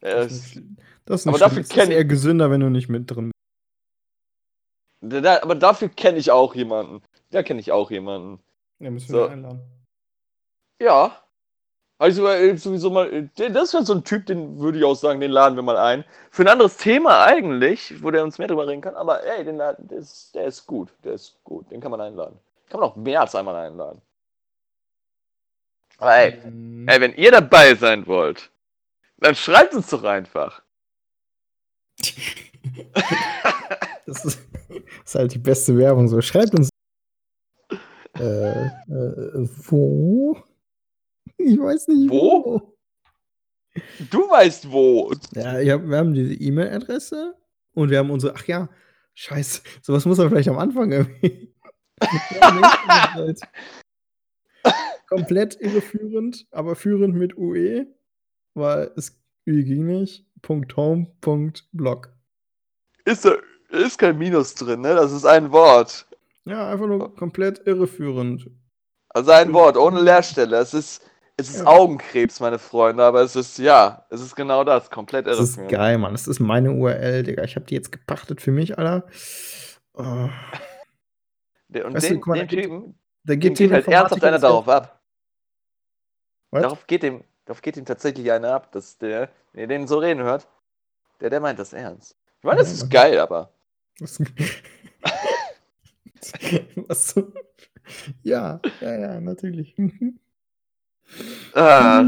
Das, 0.00 0.32
ist, 0.32 0.62
das 1.04 1.20
ist 1.20 1.26
aber 1.26 1.38
dafür 1.38 1.60
ist 1.60 1.76
eher 1.76 2.04
gesünder, 2.04 2.50
wenn 2.50 2.60
du 2.60 2.70
nicht 2.70 2.88
mit 2.88 3.10
drin 3.10 3.30
bist. 5.00 5.24
Da, 5.24 5.42
aber 5.42 5.54
dafür 5.54 5.88
kenne 5.88 6.18
ich 6.18 6.30
auch 6.30 6.54
jemanden. 6.54 7.02
Da 7.30 7.42
kenne 7.42 7.60
ich 7.60 7.72
auch 7.72 7.90
jemanden. 7.90 8.40
Ja, 8.78 8.90
müssen 8.90 9.12
wir 9.12 9.24
so. 9.24 9.26
einladen. 9.26 9.60
Ja. 10.80 11.22
Also 11.98 12.26
sowieso 12.56 12.90
mal, 12.90 13.30
das 13.36 13.72
ist 13.72 13.86
so 13.86 13.94
ein 13.94 14.04
Typ, 14.04 14.26
den 14.26 14.58
würde 14.58 14.78
ich 14.78 14.84
auch 14.84 14.94
sagen, 14.94 15.18
den 15.18 15.30
laden 15.30 15.56
wir 15.56 15.62
mal 15.62 15.78
ein. 15.78 16.04
Für 16.30 16.42
ein 16.42 16.48
anderes 16.48 16.76
Thema 16.76 17.24
eigentlich, 17.24 18.02
wo 18.02 18.10
der 18.10 18.22
uns 18.22 18.36
mehr 18.36 18.48
drüber 18.48 18.66
reden 18.66 18.82
kann, 18.82 18.94
aber 18.96 19.24
ey, 19.24 19.44
den, 19.44 19.56
der, 19.56 19.78
ist, 19.92 20.34
der 20.34 20.44
ist 20.44 20.66
gut, 20.66 20.90
der 21.04 21.14
ist 21.14 21.38
gut, 21.42 21.70
den 21.70 21.80
kann 21.80 21.90
man 21.90 22.02
einladen. 22.02 22.38
Kann 22.68 22.80
man 22.80 22.90
auch 22.90 22.96
mehr 22.96 23.22
als 23.22 23.34
einmal 23.34 23.56
einladen. 23.56 24.02
Ey, 26.00 26.34
ähm. 26.44 26.86
ey, 26.88 27.00
wenn 27.00 27.14
ihr 27.14 27.30
dabei 27.30 27.74
sein 27.74 28.06
wollt, 28.06 28.50
dann 29.18 29.34
schreibt 29.34 29.74
uns 29.74 29.88
doch 29.88 30.04
einfach. 30.04 30.62
das, 34.06 34.24
ist, 34.24 34.38
das 34.68 34.78
ist 35.04 35.14
halt 35.14 35.34
die 35.34 35.38
beste 35.38 35.76
Werbung 35.76 36.08
so. 36.08 36.20
Schreibt 36.20 36.54
uns 36.54 36.68
äh, 38.18 38.66
äh, 38.66 39.48
wo? 39.68 40.36
Ich 41.36 41.58
weiß 41.58 41.88
nicht 41.88 42.10
wo. 42.10 42.44
wo. 42.44 42.76
Du 44.10 44.30
weißt 44.30 44.70
wo. 44.70 45.12
Ja, 45.34 45.58
ja 45.58 45.82
wir 45.82 45.98
haben 45.98 46.14
diese 46.14 46.34
E-Mail-Adresse 46.34 47.34
und 47.74 47.90
wir 47.90 47.98
haben 47.98 48.10
unsere. 48.10 48.34
Ach 48.34 48.46
ja, 48.46 48.68
scheiße. 49.14 49.62
Sowas 49.82 50.06
muss 50.06 50.18
man 50.18 50.30
vielleicht 50.30 50.48
am 50.48 50.58
Anfang 50.58 50.92
irgendwie. 50.92 51.54
Komplett 55.08 55.60
irreführend, 55.60 56.46
aber 56.50 56.74
führend 56.74 57.14
mit 57.14 57.36
UE, 57.38 57.86
weil 58.54 58.90
es 58.96 59.18
UE 59.46 59.62
ging 59.64 59.86
nicht. 59.86 60.26
Home, 60.76 61.12
Blog. 61.72 62.12
Ist, 63.04 63.24
da, 63.24 63.36
ist 63.70 63.98
kein 63.98 64.18
Minus 64.18 64.54
drin, 64.54 64.80
ne? 64.80 64.94
Das 64.94 65.12
ist 65.12 65.24
ein 65.24 65.50
Wort. 65.52 66.06
Ja, 66.44 66.70
einfach 66.70 66.86
nur 66.86 67.14
komplett 67.16 67.66
irreführend. 67.66 68.50
Also 69.08 69.32
ein 69.32 69.52
Wort, 69.52 69.76
ohne 69.76 70.00
Leerstelle. 70.00 70.56
Es 70.58 70.74
ist, 70.74 71.02
es 71.36 71.50
ist 71.50 71.60
ja. 71.60 71.66
Augenkrebs, 71.66 72.40
meine 72.40 72.58
Freunde, 72.58 73.02
aber 73.02 73.22
es 73.22 73.34
ist, 73.34 73.58
ja, 73.58 74.06
es 74.10 74.20
ist 74.20 74.36
genau 74.36 74.62
das, 74.62 74.90
komplett 74.90 75.26
irreführend. 75.26 75.56
Das 75.56 75.64
ist 75.64 75.70
geil, 75.70 75.98
Mann. 75.98 76.12
Das 76.12 76.28
ist 76.28 76.40
meine 76.40 76.72
URL, 76.72 77.22
Digga. 77.24 77.42
Ich 77.44 77.56
habe 77.56 77.66
die 77.66 77.74
jetzt 77.74 77.92
gepachtet 77.92 78.40
für 78.40 78.52
mich, 78.52 78.78
Alter. 78.78 79.06
Oh. 79.94 80.28
Und 81.68 81.94
weißt 81.94 82.10
den, 82.10 82.20
du, 82.20 82.28
mal, 82.28 82.38
den 82.38 82.48
Typen, 82.48 82.98
da 83.26 83.34
geht, 83.34 83.58
geht 83.58 83.72
halt 83.72 83.88
ernsthaft 83.88 84.24
einer 84.24 84.38
darauf 84.38 84.68
ab. 84.68 85.00
Darauf 86.52 86.86
geht, 86.86 87.02
dem, 87.02 87.24
darauf 87.44 87.60
geht 87.60 87.76
ihm 87.76 87.84
tatsächlich 87.84 88.30
einer 88.30 88.54
ab, 88.54 88.70
dass 88.72 88.96
der, 88.98 89.28
wenn 89.52 89.62
ihr 89.62 89.66
den 89.66 89.88
so 89.88 89.98
reden 89.98 90.22
hört, 90.22 90.46
der, 91.20 91.28
der 91.30 91.40
meint 91.40 91.58
das 91.58 91.72
ernst. 91.72 92.16
Ich 92.38 92.44
meine, 92.44 92.60
das 92.60 92.70
ist 92.70 92.88
geil, 92.88 93.18
aber. 93.18 93.50
Was 96.88 97.08
so? 97.08 97.32
Ja, 98.22 98.60
ja, 98.80 98.98
ja, 98.98 99.20
natürlich. 99.20 99.74
ah. 101.54 102.04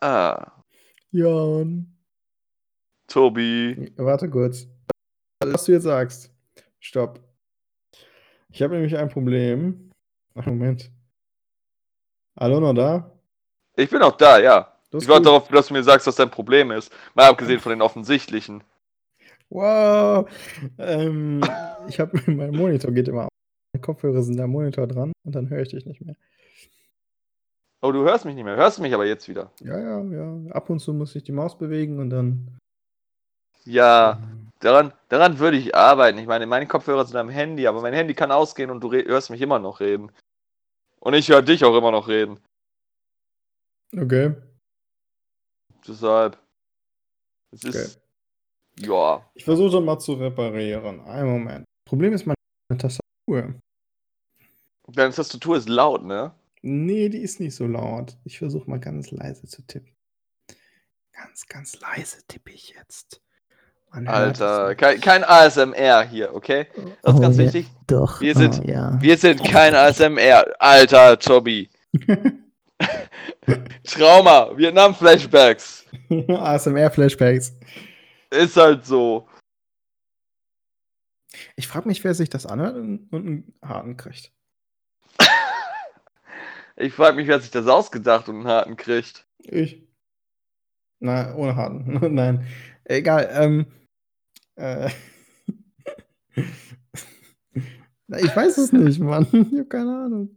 ah. 0.00 0.52
Jan. 1.10 1.96
Tobi. 3.08 3.92
Warte 3.96 4.30
kurz. 4.30 4.68
Was 5.40 5.64
du 5.64 5.72
jetzt 5.72 5.84
sagst. 5.84 6.30
Stopp. 6.78 7.20
Ich 8.52 8.62
habe 8.62 8.74
nämlich 8.74 8.96
ein 8.96 9.08
Problem. 9.08 9.90
Ach, 10.34 10.46
Moment. 10.46 10.90
Hallo, 12.38 12.60
noch 12.60 12.74
da? 12.74 13.12
Ich 13.76 13.90
bin 13.90 14.02
auch 14.02 14.16
da, 14.16 14.38
ja. 14.40 14.76
Ich 14.92 15.06
warte 15.08 15.24
darauf, 15.24 15.48
dass 15.48 15.68
du 15.68 15.74
mir 15.74 15.84
sagst, 15.84 16.06
was 16.06 16.16
dein 16.16 16.30
Problem 16.30 16.70
ist. 16.72 16.92
Mal 17.14 17.28
abgesehen 17.28 17.60
von 17.60 17.70
den 17.70 17.82
offensichtlichen. 17.82 18.64
Wow. 19.50 20.28
Ähm, 20.78 21.42
ich 21.88 22.00
habe 22.00 22.20
mein 22.30 22.50
Monitor 22.50 22.92
geht 22.92 23.08
immer 23.08 23.24
auf. 23.24 23.28
Meine 23.72 23.82
Kopfhörer 23.82 24.22
sind 24.22 24.40
am 24.40 24.50
Monitor 24.50 24.86
dran 24.86 25.12
und 25.24 25.34
dann 25.34 25.48
höre 25.48 25.62
ich 25.62 25.68
dich 25.68 25.86
nicht 25.86 26.00
mehr. 26.00 26.16
Oh, 27.82 27.92
du 27.92 28.02
hörst 28.02 28.24
mich 28.24 28.34
nicht 28.34 28.44
mehr. 28.44 28.56
Hörst 28.56 28.78
du 28.78 28.82
mich 28.82 28.92
aber 28.92 29.06
jetzt 29.06 29.28
wieder? 29.28 29.52
Ja, 29.60 29.78
ja, 29.78 30.02
ja. 30.02 30.50
Ab 30.50 30.70
und 30.70 30.80
zu 30.80 30.92
muss 30.92 31.14
ich 31.14 31.22
die 31.22 31.32
Maus 31.32 31.56
bewegen 31.56 31.98
und 31.98 32.10
dann. 32.10 32.58
Ja, 33.70 34.20
daran, 34.58 34.92
daran 35.08 35.38
würde 35.38 35.56
ich 35.56 35.76
arbeiten. 35.76 36.18
Ich 36.18 36.26
meine, 36.26 36.44
meine 36.48 36.66
Kopfhörer 36.66 37.04
sind 37.04 37.16
am 37.16 37.28
Handy, 37.28 37.68
aber 37.68 37.80
mein 37.82 37.94
Handy 37.94 38.14
kann 38.14 38.32
ausgehen 38.32 38.68
und 38.68 38.80
du 38.80 38.90
hörst 38.90 39.30
mich 39.30 39.40
immer 39.40 39.60
noch 39.60 39.78
reden. 39.78 40.10
Und 40.98 41.14
ich 41.14 41.28
höre 41.28 41.42
dich 41.42 41.64
auch 41.64 41.76
immer 41.76 41.92
noch 41.92 42.08
reden. 42.08 42.40
Okay. 43.96 44.34
Deshalb. 45.86 46.36
Es 47.52 47.62
ist. 47.62 48.00
Okay. 48.76 48.90
Ja. 48.90 49.24
Ich 49.34 49.44
versuche 49.44 49.80
mal 49.80 50.00
zu 50.00 50.14
reparieren. 50.14 51.00
Einen 51.02 51.30
Moment. 51.30 51.64
Problem 51.84 52.12
ist 52.12 52.26
meine 52.26 52.36
Tastatur. 52.76 53.54
Deine 54.88 55.14
Tastatur 55.14 55.56
ist 55.56 55.68
laut, 55.68 56.02
ne? 56.04 56.34
Nee, 56.62 57.08
die 57.08 57.18
ist 57.18 57.38
nicht 57.38 57.54
so 57.54 57.68
laut. 57.68 58.16
Ich 58.24 58.38
versuche 58.38 58.68
mal 58.68 58.80
ganz 58.80 59.12
leise 59.12 59.46
zu 59.46 59.62
tippen. 59.62 59.94
Ganz, 61.12 61.46
ganz 61.46 61.78
leise 61.78 62.26
tippe 62.26 62.50
ich 62.50 62.70
jetzt. 62.70 63.22
Alter, 63.92 64.74
kein, 64.76 65.00
kein 65.00 65.24
ASMR 65.24 66.02
hier, 66.04 66.32
okay? 66.34 66.66
Das 67.02 67.14
ist 67.14 67.18
Oh, 67.18 67.20
ganz 67.20 67.36
ja, 67.38 67.44
wichtig. 67.44 67.66
Doch. 67.88 68.20
Wir 68.20 68.34
sind- 68.36 68.60
oh, 68.64 68.68
ja. 68.70 68.96
Wir 69.00 69.16
sind 69.18 69.42
kein 69.44 69.74
ASMR. 69.74 70.44
Alter, 70.60 71.18
Tobi. 71.18 71.68
Trauma, 73.84 74.56
Vietnam-Flashbacks. 74.56 75.84
ASMR-Flashbacks. 76.28 77.52
Ist 78.30 78.56
halt 78.56 78.86
so. 78.86 79.26
Ich 81.56 81.66
frage 81.66 81.88
mich, 81.88 82.02
wer 82.04 82.14
sich 82.14 82.30
das 82.30 82.46
anhört 82.46 82.76
und, 82.76 83.08
einen 83.12 83.54
Haken 83.64 83.96
kriegt. 83.96 84.30
Ich 86.76 86.94
frage 86.94 87.16
mich, 87.16 87.28
wer 87.28 87.38
sich 87.40 87.50
das 87.50 87.66
ausgedacht 87.66 88.30
und 88.30 88.36
einen 88.36 88.46
harten 88.46 88.74
kriegt. 88.76 89.26
Ich. 89.40 89.82
Na, 90.98 91.34
ohne 91.34 91.54
Haken. 91.54 92.14
Nein. 92.14 92.46
Egal. 92.84 93.28
Ähm, 93.34 93.66
äh, 94.56 94.90
ich 98.18 98.36
weiß 98.36 98.58
es 98.58 98.72
nicht, 98.72 99.00
Mann. 99.00 99.26
Ich 99.32 99.58
habe 99.58 99.64
keine 99.66 100.04
Ahnung. 100.04 100.36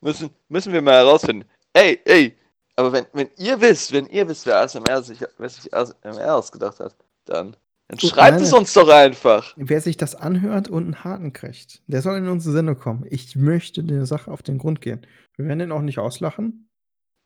Müssen, 0.00 0.30
müssen 0.48 0.72
wir 0.72 0.82
mal 0.82 0.94
herausfinden. 0.94 1.44
Ey, 1.72 2.00
ey, 2.04 2.36
aber 2.76 2.92
wenn, 2.92 3.06
wenn 3.12 3.28
ihr 3.38 3.60
wisst, 3.60 3.92
wenn 3.92 4.06
ihr 4.06 4.28
wisst, 4.28 4.46
wer 4.46 4.60
ASMR 4.60 5.02
sich, 5.02 5.18
wer 5.38 5.48
sich 5.48 5.72
ASMR 5.74 6.36
ausgedacht 6.36 6.78
hat, 6.78 6.94
dann, 7.24 7.56
dann 7.88 7.98
Gut, 7.98 8.10
schreibt 8.10 8.36
nein, 8.36 8.42
es 8.44 8.52
uns 8.52 8.72
doch 8.74 8.88
einfach. 8.88 9.54
Wer 9.56 9.80
sich 9.80 9.96
das 9.96 10.14
anhört 10.14 10.68
und 10.68 10.84
einen 10.84 11.04
Haken 11.04 11.32
kriegt, 11.32 11.82
der 11.86 12.02
soll 12.02 12.18
in 12.18 12.28
unsere 12.28 12.54
Sendung 12.54 12.78
kommen. 12.78 13.06
Ich 13.08 13.34
möchte 13.34 13.82
der 13.82 14.06
Sache 14.06 14.30
auf 14.30 14.42
den 14.42 14.58
Grund 14.58 14.80
gehen. 14.82 15.06
Wir 15.36 15.46
werden 15.46 15.58
den 15.58 15.72
auch 15.72 15.82
nicht 15.82 15.98
auslachen. 15.98 16.68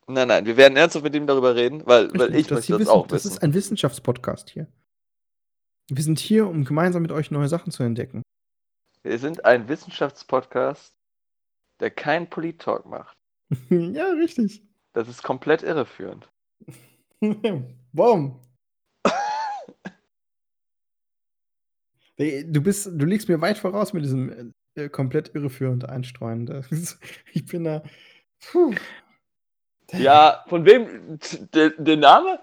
Nein, 0.06 0.28
nein, 0.28 0.46
wir 0.46 0.56
werden 0.56 0.76
ernsthaft 0.76 1.04
mit 1.04 1.14
ihm 1.14 1.26
darüber 1.26 1.54
reden, 1.54 1.82
weil, 1.84 2.10
weil 2.14 2.34
ich 2.34 2.46
das 2.46 2.58
möchte 2.58 2.72
das 2.72 2.80
wissen, 2.80 2.90
auch 2.90 3.06
Das 3.06 3.24
wissen. 3.24 3.34
ist 3.34 3.42
ein 3.42 3.54
Wissenschaftspodcast 3.54 4.50
hier. 4.50 4.66
Wir 5.90 6.04
sind 6.04 6.20
hier, 6.20 6.46
um 6.46 6.64
gemeinsam 6.64 7.02
mit 7.02 7.10
euch 7.10 7.32
neue 7.32 7.48
Sachen 7.48 7.72
zu 7.72 7.82
entdecken. 7.82 8.22
Wir 9.02 9.18
sind 9.18 9.44
ein 9.44 9.68
Wissenschaftspodcast, 9.68 10.94
der 11.80 11.90
keinen 11.90 12.28
Polit-Talk 12.28 12.86
macht. 12.86 13.16
ja, 13.70 14.06
richtig. 14.12 14.62
Das 14.92 15.08
ist 15.08 15.22
komplett 15.22 15.62
irreführend. 15.62 16.28
Warum? 17.92 18.40
Du 22.18 22.60
bist, 22.62 22.86
du 22.92 23.06
liegst 23.06 23.30
mir 23.30 23.40
weit 23.40 23.56
voraus 23.56 23.94
mit 23.94 24.04
diesem 24.04 24.52
äh, 24.74 24.90
komplett 24.90 25.34
irreführend 25.34 25.88
einstreuen. 25.88 26.44
Das 26.44 26.98
ich 27.32 27.46
bin 27.46 27.64
da. 27.64 27.82
Puh. 28.40 28.74
Ja, 29.92 30.44
von 30.46 30.66
wem? 30.66 31.18
Der, 31.54 31.70
der 31.70 31.96
Name? 31.96 32.38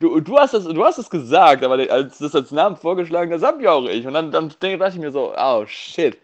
Du, 0.00 0.18
du, 0.18 0.38
hast 0.38 0.54
das, 0.54 0.64
du 0.64 0.84
hast 0.84 0.98
es 0.98 1.10
gesagt, 1.10 1.62
aber 1.62 1.74
als 1.90 2.18
das 2.18 2.34
als 2.34 2.50
Namen 2.50 2.74
vorgeschlagen, 2.74 3.30
das 3.30 3.42
hab 3.42 3.60
ja 3.60 3.72
auch 3.72 3.86
ich. 3.86 4.06
Und 4.06 4.14
dann, 4.14 4.32
dann 4.32 4.48
dachte 4.48 4.88
ich 4.88 4.98
mir 4.98 5.12
so, 5.12 5.34
oh 5.36 5.66
shit. 5.66 6.18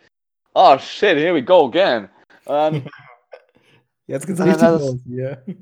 Oh 0.55 0.79
shit, 0.79 1.17
here 1.17 1.35
we 1.35 1.43
go 1.43 1.67
again. 1.67 2.09
Und 2.47 2.89
Jetzt 4.07 4.27
geht's 4.27 4.43
richtig 4.43 4.63
los 4.63 4.97
hier. 5.05 5.43
und 5.47 5.59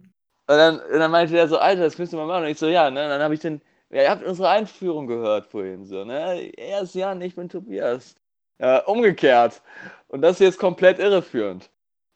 dann, 0.47 0.79
und 0.79 0.99
dann 0.99 1.11
meinte 1.11 1.33
der 1.33 1.49
so, 1.49 1.59
Alter, 1.59 1.83
das 1.83 1.99
müssen 1.99 2.19
wir 2.19 2.27
machen. 2.27 2.45
Und 2.45 2.51
ich 2.51 2.59
so, 2.59 2.69
ja, 2.69 2.91
ne? 2.91 3.03
Und 3.03 3.11
dann 3.11 3.23
habe 3.23 3.35
ich 3.35 3.41
den, 3.41 3.61
ja, 3.91 4.03
ihr 4.03 4.11
habt 4.11 4.25
unsere 4.25 4.49
Einführung 4.49 5.07
gehört 5.07 5.47
vorhin, 5.47 5.85
so, 5.85 6.05
ne? 6.05 6.53
Er 6.57 6.83
ist 6.83 6.95
Jan, 6.95 7.21
ich 7.21 7.35
bin 7.35 7.49
Tobias. 7.49 8.15
Ja, 8.61 8.79
umgekehrt. 8.85 9.61
Und 10.09 10.23
das 10.23 10.39
hier 10.39 10.49
ist 10.49 10.59
komplett 10.59 10.99
irreführend. 10.99 11.71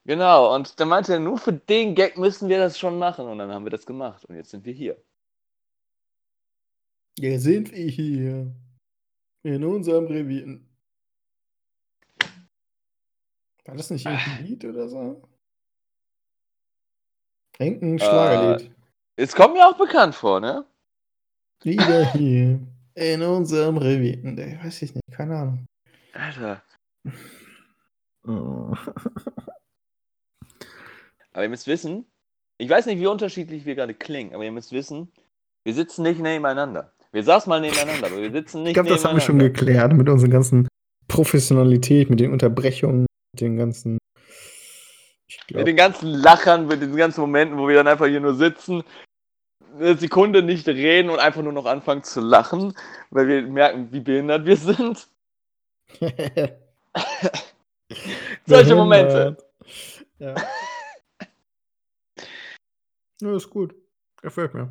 Genau, 0.04 0.54
und 0.54 0.78
dann 0.78 0.88
meinte 0.88 1.14
er, 1.14 1.18
nur 1.18 1.38
für 1.38 1.52
den 1.52 1.94
Gag 1.94 2.16
müssen 2.16 2.48
wir 2.48 2.58
das 2.58 2.78
schon 2.78 2.98
machen. 2.98 3.26
Und 3.26 3.38
dann 3.38 3.52
haben 3.52 3.64
wir 3.64 3.70
das 3.70 3.84
gemacht. 3.84 4.24
Und 4.26 4.36
jetzt 4.36 4.50
sind 4.50 4.64
wir 4.64 4.72
hier. 4.72 4.96
Hier 7.18 7.40
sind 7.40 7.72
wir 7.72 7.90
hier. 7.90 8.54
In 9.42 9.64
unserem 9.64 10.06
Revier. 10.06 10.60
War 13.64 13.74
das 13.74 13.90
nicht 13.90 14.06
irgendein 14.06 14.44
Lied 14.44 14.64
oder 14.64 14.88
so? 14.88 15.20
Irgendein 17.58 17.98
Schlagerlied. 17.98 18.70
Es 19.16 19.34
kommt 19.34 19.54
mir 19.54 19.66
auch 19.66 19.76
bekannt 19.76 20.14
vor, 20.14 20.38
ne? 20.38 20.64
Wieder 21.62 22.12
hier. 22.12 22.60
In 22.94 23.22
unserem 23.22 23.78
Revier. 23.78 24.18
Nee, 24.22 24.56
weiß 24.62 24.82
ich 24.82 24.94
nicht, 24.94 25.10
keine 25.10 25.38
Ahnung. 25.38 25.66
Alter. 26.12 26.62
Oh. 28.26 28.76
Aber 31.32 31.42
ihr 31.42 31.48
müsst 31.48 31.66
wissen, 31.66 32.06
ich 32.58 32.68
weiß 32.68 32.86
nicht, 32.86 33.00
wie 33.00 33.06
unterschiedlich 33.08 33.64
wir 33.64 33.74
gerade 33.74 33.94
klingen, 33.94 34.34
aber 34.34 34.44
ihr 34.44 34.50
müsst 34.50 34.72
wissen, 34.72 35.12
wir 35.62 35.72
sitzen 35.74 36.02
nicht 36.02 36.18
nebeneinander. 36.18 36.92
Wir 37.12 37.22
saßen 37.22 37.48
mal 37.48 37.60
nebeneinander, 37.60 38.06
aber 38.06 38.20
wir 38.20 38.30
sitzen 38.30 38.62
nicht 38.62 38.70
Ich 38.70 38.74
glaube, 38.74 38.90
das 38.90 39.04
haben 39.04 39.16
wir 39.16 39.20
schon 39.20 39.38
geklärt 39.38 39.92
mit 39.94 40.08
unserer 40.08 40.30
ganzen 40.30 40.68
Professionalität, 41.08 42.10
mit 42.10 42.20
den 42.20 42.32
Unterbrechungen, 42.32 43.06
mit 43.32 43.40
den 43.40 43.56
ganzen. 43.56 43.98
Mit 45.50 45.66
den 45.66 45.76
ganzen 45.76 46.08
Lachern, 46.08 46.66
mit 46.66 46.82
den 46.82 46.94
ganzen 46.96 47.22
Momenten, 47.22 47.58
wo 47.58 47.68
wir 47.68 47.76
dann 47.76 47.88
einfach 47.88 48.06
hier 48.06 48.20
nur 48.20 48.34
sitzen, 48.34 48.82
eine 49.76 49.96
Sekunde 49.96 50.42
nicht 50.42 50.68
reden 50.68 51.10
und 51.10 51.18
einfach 51.18 51.42
nur 51.42 51.52
noch 51.52 51.66
anfangen 51.66 52.02
zu 52.02 52.20
lachen, 52.20 52.74
weil 53.10 53.28
wir 53.28 53.42
merken, 53.42 53.88
wie 53.90 54.00
behindert 54.00 54.44
wir 54.44 54.56
sind. 54.56 55.08
Solche 58.46 58.74
Momente. 58.74 59.36
Ja. 60.18 60.34
ja, 63.20 63.36
ist 63.36 63.50
gut. 63.50 63.74
Gefällt 64.20 64.54
mir. 64.54 64.70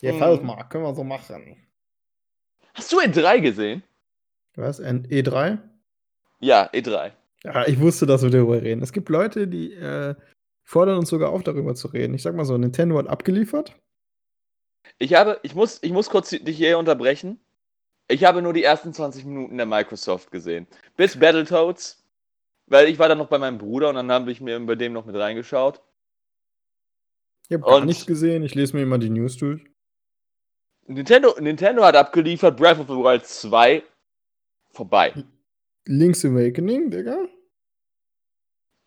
Gefällt 0.00 0.42
Mhm. 0.42 0.46
mir. 0.48 0.64
Können 0.68 0.84
wir 0.84 0.94
so 0.94 1.04
machen. 1.04 1.56
Hast 2.74 2.92
du 2.92 3.00
E3 3.00 3.40
gesehen? 3.40 3.82
Was? 4.54 4.80
Ein 4.80 5.06
E3? 5.08 5.58
Ja, 6.40 6.68
E3. 6.72 7.12
Ja, 7.44 7.66
ich 7.66 7.80
wusste, 7.80 8.06
dass 8.06 8.22
wir 8.22 8.30
darüber 8.30 8.60
reden. 8.60 8.82
Es 8.82 8.92
gibt 8.92 9.08
Leute, 9.08 9.46
die 9.48 9.72
äh, 9.72 10.14
fordern 10.64 10.98
uns 10.98 11.08
sogar 11.10 11.30
auf, 11.30 11.42
darüber 11.42 11.74
zu 11.74 11.88
reden. 11.88 12.14
Ich 12.14 12.22
sag 12.22 12.34
mal 12.34 12.44
so, 12.44 12.56
Nintendo 12.58 12.98
hat 12.98 13.06
abgeliefert. 13.06 13.74
Ich 14.98 15.14
habe, 15.14 15.38
ich 15.42 15.54
muss, 15.54 15.82
ich 15.82 15.92
muss 15.92 16.10
kurz 16.10 16.30
dich 16.30 16.56
hier 16.56 16.78
unterbrechen. 16.78 17.38
Ich 18.08 18.24
habe 18.24 18.40
nur 18.42 18.52
die 18.52 18.62
ersten 18.62 18.92
20 18.92 19.24
Minuten 19.24 19.56
der 19.56 19.66
Microsoft 19.66 20.30
gesehen. 20.30 20.66
Bis 20.96 21.18
Battletoads. 21.18 22.02
Weil 22.68 22.88
ich 22.88 22.98
war 22.98 23.08
dann 23.08 23.18
noch 23.18 23.28
bei 23.28 23.38
meinem 23.38 23.58
Bruder 23.58 23.90
und 23.90 23.94
dann 23.94 24.10
habe 24.10 24.30
ich 24.32 24.40
mir 24.40 24.58
bei 24.60 24.74
dem 24.74 24.92
noch 24.92 25.06
mit 25.06 25.14
reingeschaut. 25.14 25.80
Ich 27.48 27.54
habe 27.54 27.62
gar 27.64 27.84
nichts 27.84 28.06
gesehen. 28.06 28.42
Ich 28.42 28.54
lese 28.56 28.74
mir 28.76 28.82
immer 28.82 28.98
die 28.98 29.10
News 29.10 29.36
durch. 29.36 29.64
Nintendo, 30.88 31.34
Nintendo 31.40 31.82
hat 31.84 31.96
abgeliefert, 31.96 32.56
Breath 32.56 32.78
of 32.78 32.86
the 32.88 32.94
Wild 32.94 33.24
2 33.26 33.82
vorbei. 34.72 35.12
Link's 35.86 36.24
Awakening, 36.24 36.90
Digga. 36.90 37.26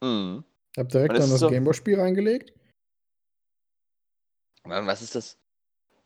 Mhm. 0.01 0.43
Hab 0.77 0.89
direkt 0.89 1.13
dann 1.13 1.29
das 1.29 1.39
so- 1.39 1.49
Gameboy-Spiel 1.49 1.99
reingelegt. 1.99 2.53
Mann, 4.65 4.85
was 4.87 5.01
ist 5.01 5.15
das? 5.15 5.37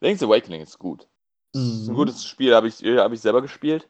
Link's 0.01 0.23
Awakening 0.23 0.61
ist 0.61 0.79
gut. 0.79 1.07
Ist 1.53 1.87
ein 1.87 1.91
Mhm. 1.91 1.95
gutes 1.95 2.25
Spiel, 2.25 2.55
habe 2.55 2.67
ich, 2.67 2.75
hab 2.83 3.11
ich 3.11 3.21
selber 3.21 3.41
gespielt. 3.41 3.87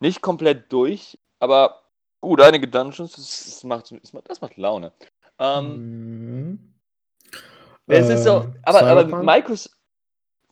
Nicht 0.00 0.20
komplett 0.20 0.72
durch, 0.72 1.18
aber 1.38 1.82
gut, 2.20 2.40
einige 2.40 2.66
Dungeons, 2.68 3.12
das, 3.12 3.44
das, 3.44 3.64
macht, 3.64 3.92
das, 4.28 4.40
macht, 4.40 4.56
Laune. 4.56 4.92
Ähm, 5.38 6.48
Mhm. 6.50 6.58
Es 7.86 8.08
ist 8.08 8.24
so, 8.24 8.40
Äh, 8.40 8.52
aber, 8.62 8.82
aber? 8.82 9.22
Microsoft, 9.22 9.76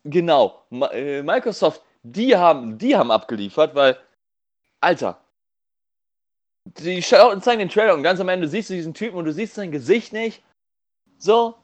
genau, 0.04 0.64
äh, 0.92 1.22
Microsoft, 1.22 1.82
die 2.02 2.36
haben, 2.36 2.78
die 2.78 2.96
haben 2.96 3.10
abgeliefert, 3.10 3.74
weil, 3.74 3.96
Alter, 4.80 5.20
die 6.64 7.00
zeigen 7.02 7.58
den 7.58 7.68
Trailer 7.68 7.94
und 7.94 8.02
ganz 8.02 8.20
am 8.20 8.28
Ende 8.28 8.48
siehst 8.48 8.70
du 8.70 8.74
diesen 8.74 8.94
Typen 8.94 9.16
und 9.16 9.24
du 9.24 9.32
siehst 9.32 9.54
sein 9.54 9.72
Gesicht 9.72 10.12
nicht, 10.12 10.42
so, 11.18 11.54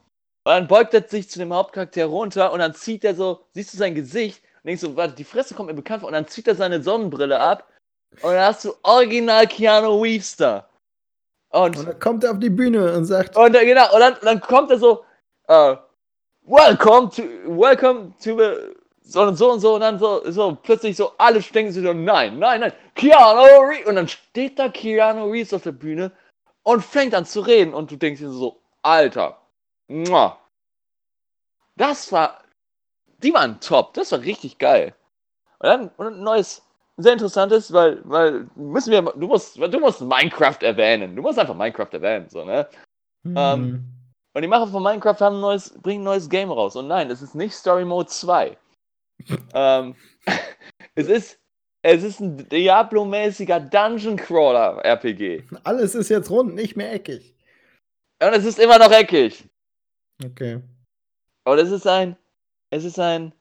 und 0.48 0.54
dann 0.54 0.66
beugt 0.66 0.94
er 0.94 1.06
sich 1.06 1.28
zu 1.28 1.38
dem 1.38 1.52
Hauptcharakter 1.52 2.06
runter 2.06 2.52
und 2.52 2.60
dann 2.60 2.74
zieht 2.74 3.04
er 3.04 3.14
so, 3.14 3.44
siehst 3.52 3.74
du 3.74 3.76
sein 3.76 3.94
Gesicht 3.94 4.42
und 4.62 4.68
denkst 4.68 4.80
so, 4.80 4.96
warte, 4.96 5.14
die 5.14 5.24
Fresse 5.24 5.54
kommt 5.54 5.68
mir 5.68 5.74
bekannt 5.74 6.00
vor. 6.00 6.08
Und 6.08 6.14
dann 6.14 6.26
zieht 6.26 6.48
er 6.48 6.54
seine 6.54 6.82
Sonnenbrille 6.82 7.38
ab 7.38 7.68
und 8.22 8.32
dann 8.32 8.46
hast 8.46 8.64
du 8.64 8.72
original 8.82 9.46
Keanu 9.46 10.00
Reeves 10.00 10.36
da. 10.36 10.66
Und 11.50 11.76
Und 11.76 11.86
dann 11.86 11.98
kommt 11.98 12.24
er 12.24 12.32
auf 12.32 12.38
die 12.38 12.50
Bühne 12.50 12.94
und 12.94 13.04
sagt, 13.04 13.36
und 13.36 13.52
dann, 13.52 13.66
genau, 13.66 13.92
und 13.92 14.00
dann, 14.00 14.16
dann 14.22 14.40
kommt 14.40 14.70
er 14.70 14.78
so, 14.78 15.04
äh, 15.48 15.76
welcome 16.48 17.10
to, 17.10 17.22
welcome 17.46 18.14
to 18.22 18.36
the, 18.36 18.74
so 19.02 19.22
und 19.22 19.36
so 19.36 19.52
und 19.52 19.60
so, 19.60 19.74
und 19.74 19.80
dann 19.80 19.98
so, 19.98 20.30
so, 20.30 20.56
plötzlich 20.62 20.96
so, 20.96 21.12
alle 21.18 21.40
denken 21.40 21.72
sich 21.72 21.84
so, 21.84 21.92
nein, 21.92 22.38
nein, 22.38 22.60
nein, 22.60 22.72
Keanu 22.94 23.60
Reeves, 23.68 23.86
und 23.86 23.96
dann 23.96 24.08
steht 24.08 24.58
da 24.58 24.68
Keanu 24.68 25.30
Reeves 25.30 25.54
auf 25.54 25.62
der 25.62 25.72
Bühne 25.72 26.10
und 26.62 26.84
fängt 26.84 27.14
an 27.14 27.24
zu 27.24 27.40
reden, 27.40 27.74
und 27.74 27.90
du 27.90 27.96
denkst 27.96 28.20
dir 28.20 28.30
so, 28.30 28.60
Alter, 28.82 29.38
muah. 29.88 30.38
das 31.76 32.10
war, 32.12 32.42
die 33.22 33.32
waren 33.32 33.60
top, 33.60 33.94
das 33.94 34.12
war 34.12 34.20
richtig 34.20 34.58
geil. 34.58 34.94
Und 35.58 35.68
dann, 35.68 35.90
und 35.96 36.06
ein 36.06 36.22
neues, 36.22 36.62
sehr 36.96 37.12
interessantes, 37.12 37.72
weil, 37.72 38.00
weil, 38.04 38.46
müssen 38.56 38.90
wir, 38.90 39.02
du 39.02 39.26
musst, 39.26 39.56
du 39.56 39.80
musst 39.80 40.00
Minecraft 40.00 40.58
erwähnen, 40.62 41.14
du 41.14 41.22
musst 41.22 41.38
einfach 41.38 41.54
Minecraft 41.54 41.92
erwähnen, 41.92 42.28
so, 42.28 42.44
ne? 42.44 42.68
Ähm, 43.24 43.34
hm, 43.34 43.84
Und 44.34 44.42
die 44.42 44.48
Macher 44.48 44.68
von 44.68 44.82
Minecraft 44.82 45.20
haben 45.20 45.36
ein 45.36 45.40
neues, 45.40 45.70
bringen 45.80 46.02
ein 46.02 46.04
neues 46.04 46.28
Game 46.28 46.50
raus. 46.50 46.76
Und 46.76 46.88
nein, 46.88 47.10
es 47.10 47.22
ist 47.22 47.34
nicht 47.34 47.54
Story 47.54 47.84
Mode 47.84 48.08
2. 48.08 48.56
ähm, 49.54 49.94
es 50.94 51.08
ist 51.08 51.38
es 51.82 52.02
ist 52.02 52.20
ein 52.20 52.48
Diablo-mäßiger 52.48 53.60
Dungeon 53.60 54.16
Crawler 54.16 54.84
RPG. 54.84 55.44
Alles 55.64 55.94
ist 55.94 56.08
jetzt 56.08 56.30
rund, 56.30 56.54
nicht 56.54 56.76
mehr 56.76 56.92
eckig. 56.92 57.34
Und 58.20 58.34
es 58.34 58.44
ist 58.44 58.58
immer 58.58 58.78
noch 58.78 58.90
eckig. 58.90 59.48
Okay. 60.24 60.60
Aber 61.44 61.58
es 61.58 61.70
ist 61.70 61.86
ein, 61.86 62.16
es 62.70 62.84
ist 62.84 62.98
ein, 62.98 63.32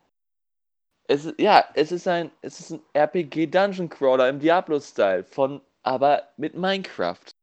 es 1.08 1.26
ist, 1.26 1.40
ja, 1.40 1.66
es 1.74 1.92
ist 1.92 2.08
ein, 2.08 2.30
es 2.42 2.60
ist 2.60 2.72
ein 2.72 2.82
RPG 2.94 3.48
Dungeon 3.48 3.90
Crawler 3.90 4.30
im 4.30 4.40
Diablo-Style 4.40 5.24
von, 5.24 5.60
aber 5.82 6.24
mit 6.38 6.56
Minecraft. 6.56 7.34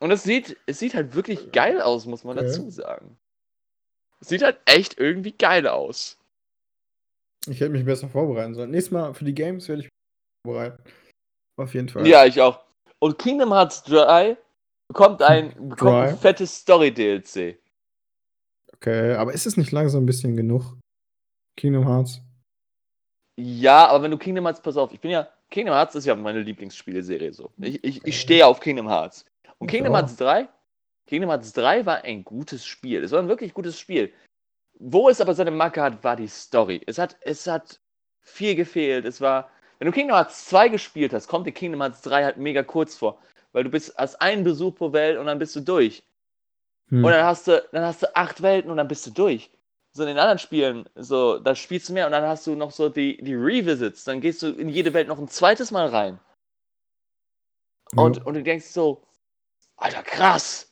Und 0.00 0.10
es 0.10 0.22
sieht, 0.22 0.56
es 0.66 0.78
sieht 0.78 0.94
halt 0.94 1.14
wirklich 1.14 1.52
geil 1.52 1.80
aus, 1.80 2.06
muss 2.06 2.24
man 2.24 2.36
Okay. 2.36 2.46
dazu 2.48 2.70
sagen. 2.70 3.16
Es 4.20 4.28
sieht 4.28 4.42
halt 4.42 4.58
echt 4.64 4.98
irgendwie 4.98 5.32
geil 5.32 5.66
aus. 5.66 6.18
Ich 7.46 7.60
hätte 7.60 7.70
mich 7.70 7.84
besser 7.84 8.08
vorbereiten 8.08 8.54
sollen. 8.54 8.70
Nächstes 8.70 8.92
Mal 8.92 9.14
für 9.14 9.24
die 9.24 9.34
Games 9.34 9.68
werde 9.68 9.82
ich 9.82 9.86
mich 9.86 9.92
vorbereiten. 10.46 10.82
Auf 11.56 11.74
jeden 11.74 11.88
Fall. 11.88 12.06
Ja, 12.06 12.24
ich 12.24 12.40
auch. 12.40 12.60
Und 12.98 13.18
Kingdom 13.18 13.52
Hearts 13.52 13.82
3 13.84 14.36
bekommt 14.88 15.22
ein, 15.22 15.54
bekommt 15.68 16.08
ein 16.08 16.18
fettes 16.18 16.54
Story-DLC. 16.56 17.58
Okay, 18.74 19.14
aber 19.14 19.32
ist 19.32 19.46
es 19.46 19.56
nicht 19.56 19.72
langsam 19.72 20.02
ein 20.02 20.06
bisschen 20.06 20.36
genug? 20.36 20.76
Kingdom 21.56 21.86
Hearts. 21.86 22.20
Ja, 23.36 23.86
aber 23.88 24.04
wenn 24.04 24.10
du 24.10 24.18
Kingdom 24.18 24.44
Hearts, 24.46 24.60
pass 24.60 24.76
auf, 24.76 24.92
ich 24.92 25.00
bin 25.00 25.10
ja, 25.10 25.28
Kingdom 25.50 25.74
Hearts 25.74 25.94
ist 25.94 26.06
ja 26.06 26.14
meine 26.14 26.40
Lieblingsspieleserie 26.40 27.32
so. 27.32 27.50
Ich, 27.58 27.82
ich, 27.84 28.06
ich 28.06 28.20
stehe 28.20 28.46
auf 28.46 28.60
Kingdom 28.60 28.88
Hearts. 28.88 29.24
Und 29.60 29.66
Kingdom. 29.68 29.94
Hearts 29.94 30.16
3, 30.16 30.48
Kingdom 31.06 31.30
Hearts 31.30 31.52
3 31.52 31.86
war 31.86 32.02
ein 32.02 32.24
gutes 32.24 32.64
Spiel. 32.66 33.04
Es 33.04 33.12
war 33.12 33.20
ein 33.20 33.28
wirklich 33.28 33.54
gutes 33.54 33.78
Spiel. 33.78 34.12
Wo 34.78 35.08
es 35.08 35.20
aber 35.20 35.34
seine 35.34 35.50
Macke 35.50 35.82
hat, 35.82 36.02
war 36.02 36.16
die 36.16 36.28
Story. 36.28 36.82
Es 36.86 36.98
hat, 36.98 37.16
es 37.20 37.46
hat 37.46 37.78
viel 38.20 38.54
gefehlt. 38.54 39.04
Es 39.04 39.20
war, 39.20 39.50
wenn 39.78 39.86
du 39.86 39.92
Kingdom 39.92 40.16
Hearts 40.16 40.46
2 40.46 40.70
gespielt 40.70 41.12
hast, 41.12 41.28
kommt 41.28 41.46
dir 41.46 41.52
Kingdom 41.52 41.82
Hearts 41.82 42.00
3 42.02 42.24
halt 42.24 42.36
mega 42.38 42.62
kurz 42.62 42.96
vor. 42.96 43.20
Weil 43.52 43.64
du 43.64 43.70
bist 43.70 43.94
hast 43.98 44.20
einen 44.22 44.44
Besuch 44.44 44.74
pro 44.74 44.92
Welt 44.92 45.18
und 45.18 45.26
dann 45.26 45.38
bist 45.38 45.54
du 45.54 45.60
durch. 45.60 46.02
Hm. 46.88 47.04
Und 47.04 47.10
dann 47.10 47.24
hast 47.24 47.46
du, 47.46 47.62
dann 47.72 47.84
hast 47.84 48.02
du 48.02 48.16
acht 48.16 48.40
Welten 48.40 48.70
und 48.70 48.78
dann 48.78 48.88
bist 48.88 49.06
du 49.06 49.10
durch. 49.10 49.50
So 49.92 50.04
in 50.04 50.08
den 50.08 50.18
anderen 50.18 50.38
Spielen, 50.38 50.88
so, 50.94 51.38
da 51.38 51.54
spielst 51.54 51.88
du 51.88 51.92
mehr 51.92 52.06
und 52.06 52.12
dann 52.12 52.22
hast 52.22 52.46
du 52.46 52.54
noch 52.54 52.70
so 52.70 52.88
die, 52.88 53.22
die 53.22 53.34
Revisits, 53.34 54.04
dann 54.04 54.20
gehst 54.20 54.40
du 54.40 54.52
in 54.52 54.68
jede 54.68 54.94
Welt 54.94 55.08
noch 55.08 55.18
ein 55.18 55.28
zweites 55.28 55.72
Mal 55.72 55.88
rein. 55.88 56.20
Und, 57.96 58.18
Ja. 58.18 58.22
und 58.22 58.34
du 58.34 58.42
denkst 58.42 58.66
so, 58.66 59.02
Alter, 59.80 60.02
krass. 60.02 60.66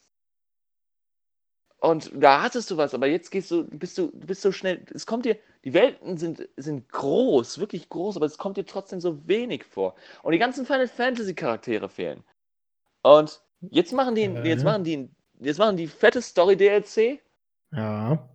Und 1.80 2.10
da 2.12 2.42
hattest 2.42 2.70
du 2.70 2.76
was, 2.76 2.92
aber 2.92 3.06
jetzt 3.06 3.30
gehst 3.30 3.50
du, 3.50 3.64
bist 3.64 3.96
du, 3.98 4.10
bist 4.12 4.42
so 4.42 4.50
schnell, 4.50 4.84
es 4.92 5.06
kommt 5.06 5.24
dir, 5.24 5.36
die 5.64 5.72
Welten 5.74 6.16
sind, 6.16 6.48
sind 6.56 6.88
groß, 6.90 7.58
wirklich 7.60 7.88
groß, 7.88 8.16
aber 8.16 8.26
es 8.26 8.36
kommt 8.36 8.56
dir 8.56 8.66
trotzdem 8.66 9.00
so 9.00 9.26
wenig 9.28 9.64
vor. 9.64 9.94
Und 10.22 10.32
die 10.32 10.38
ganzen 10.38 10.66
Final 10.66 10.88
Fantasy 10.88 11.34
Charaktere 11.34 11.88
fehlen. 11.88 12.24
Und 13.02 13.40
jetzt 13.70 13.92
machen 13.92 14.16
die, 14.16 14.24
Äh. 14.24 14.48
jetzt 14.48 14.64
machen 14.64 14.82
die, 14.84 15.08
jetzt 15.40 15.58
machen 15.58 15.76
die 15.76 15.86
fette 15.86 16.20
Story 16.20 16.56
DLC, 16.56 17.20
Ja. 17.72 18.28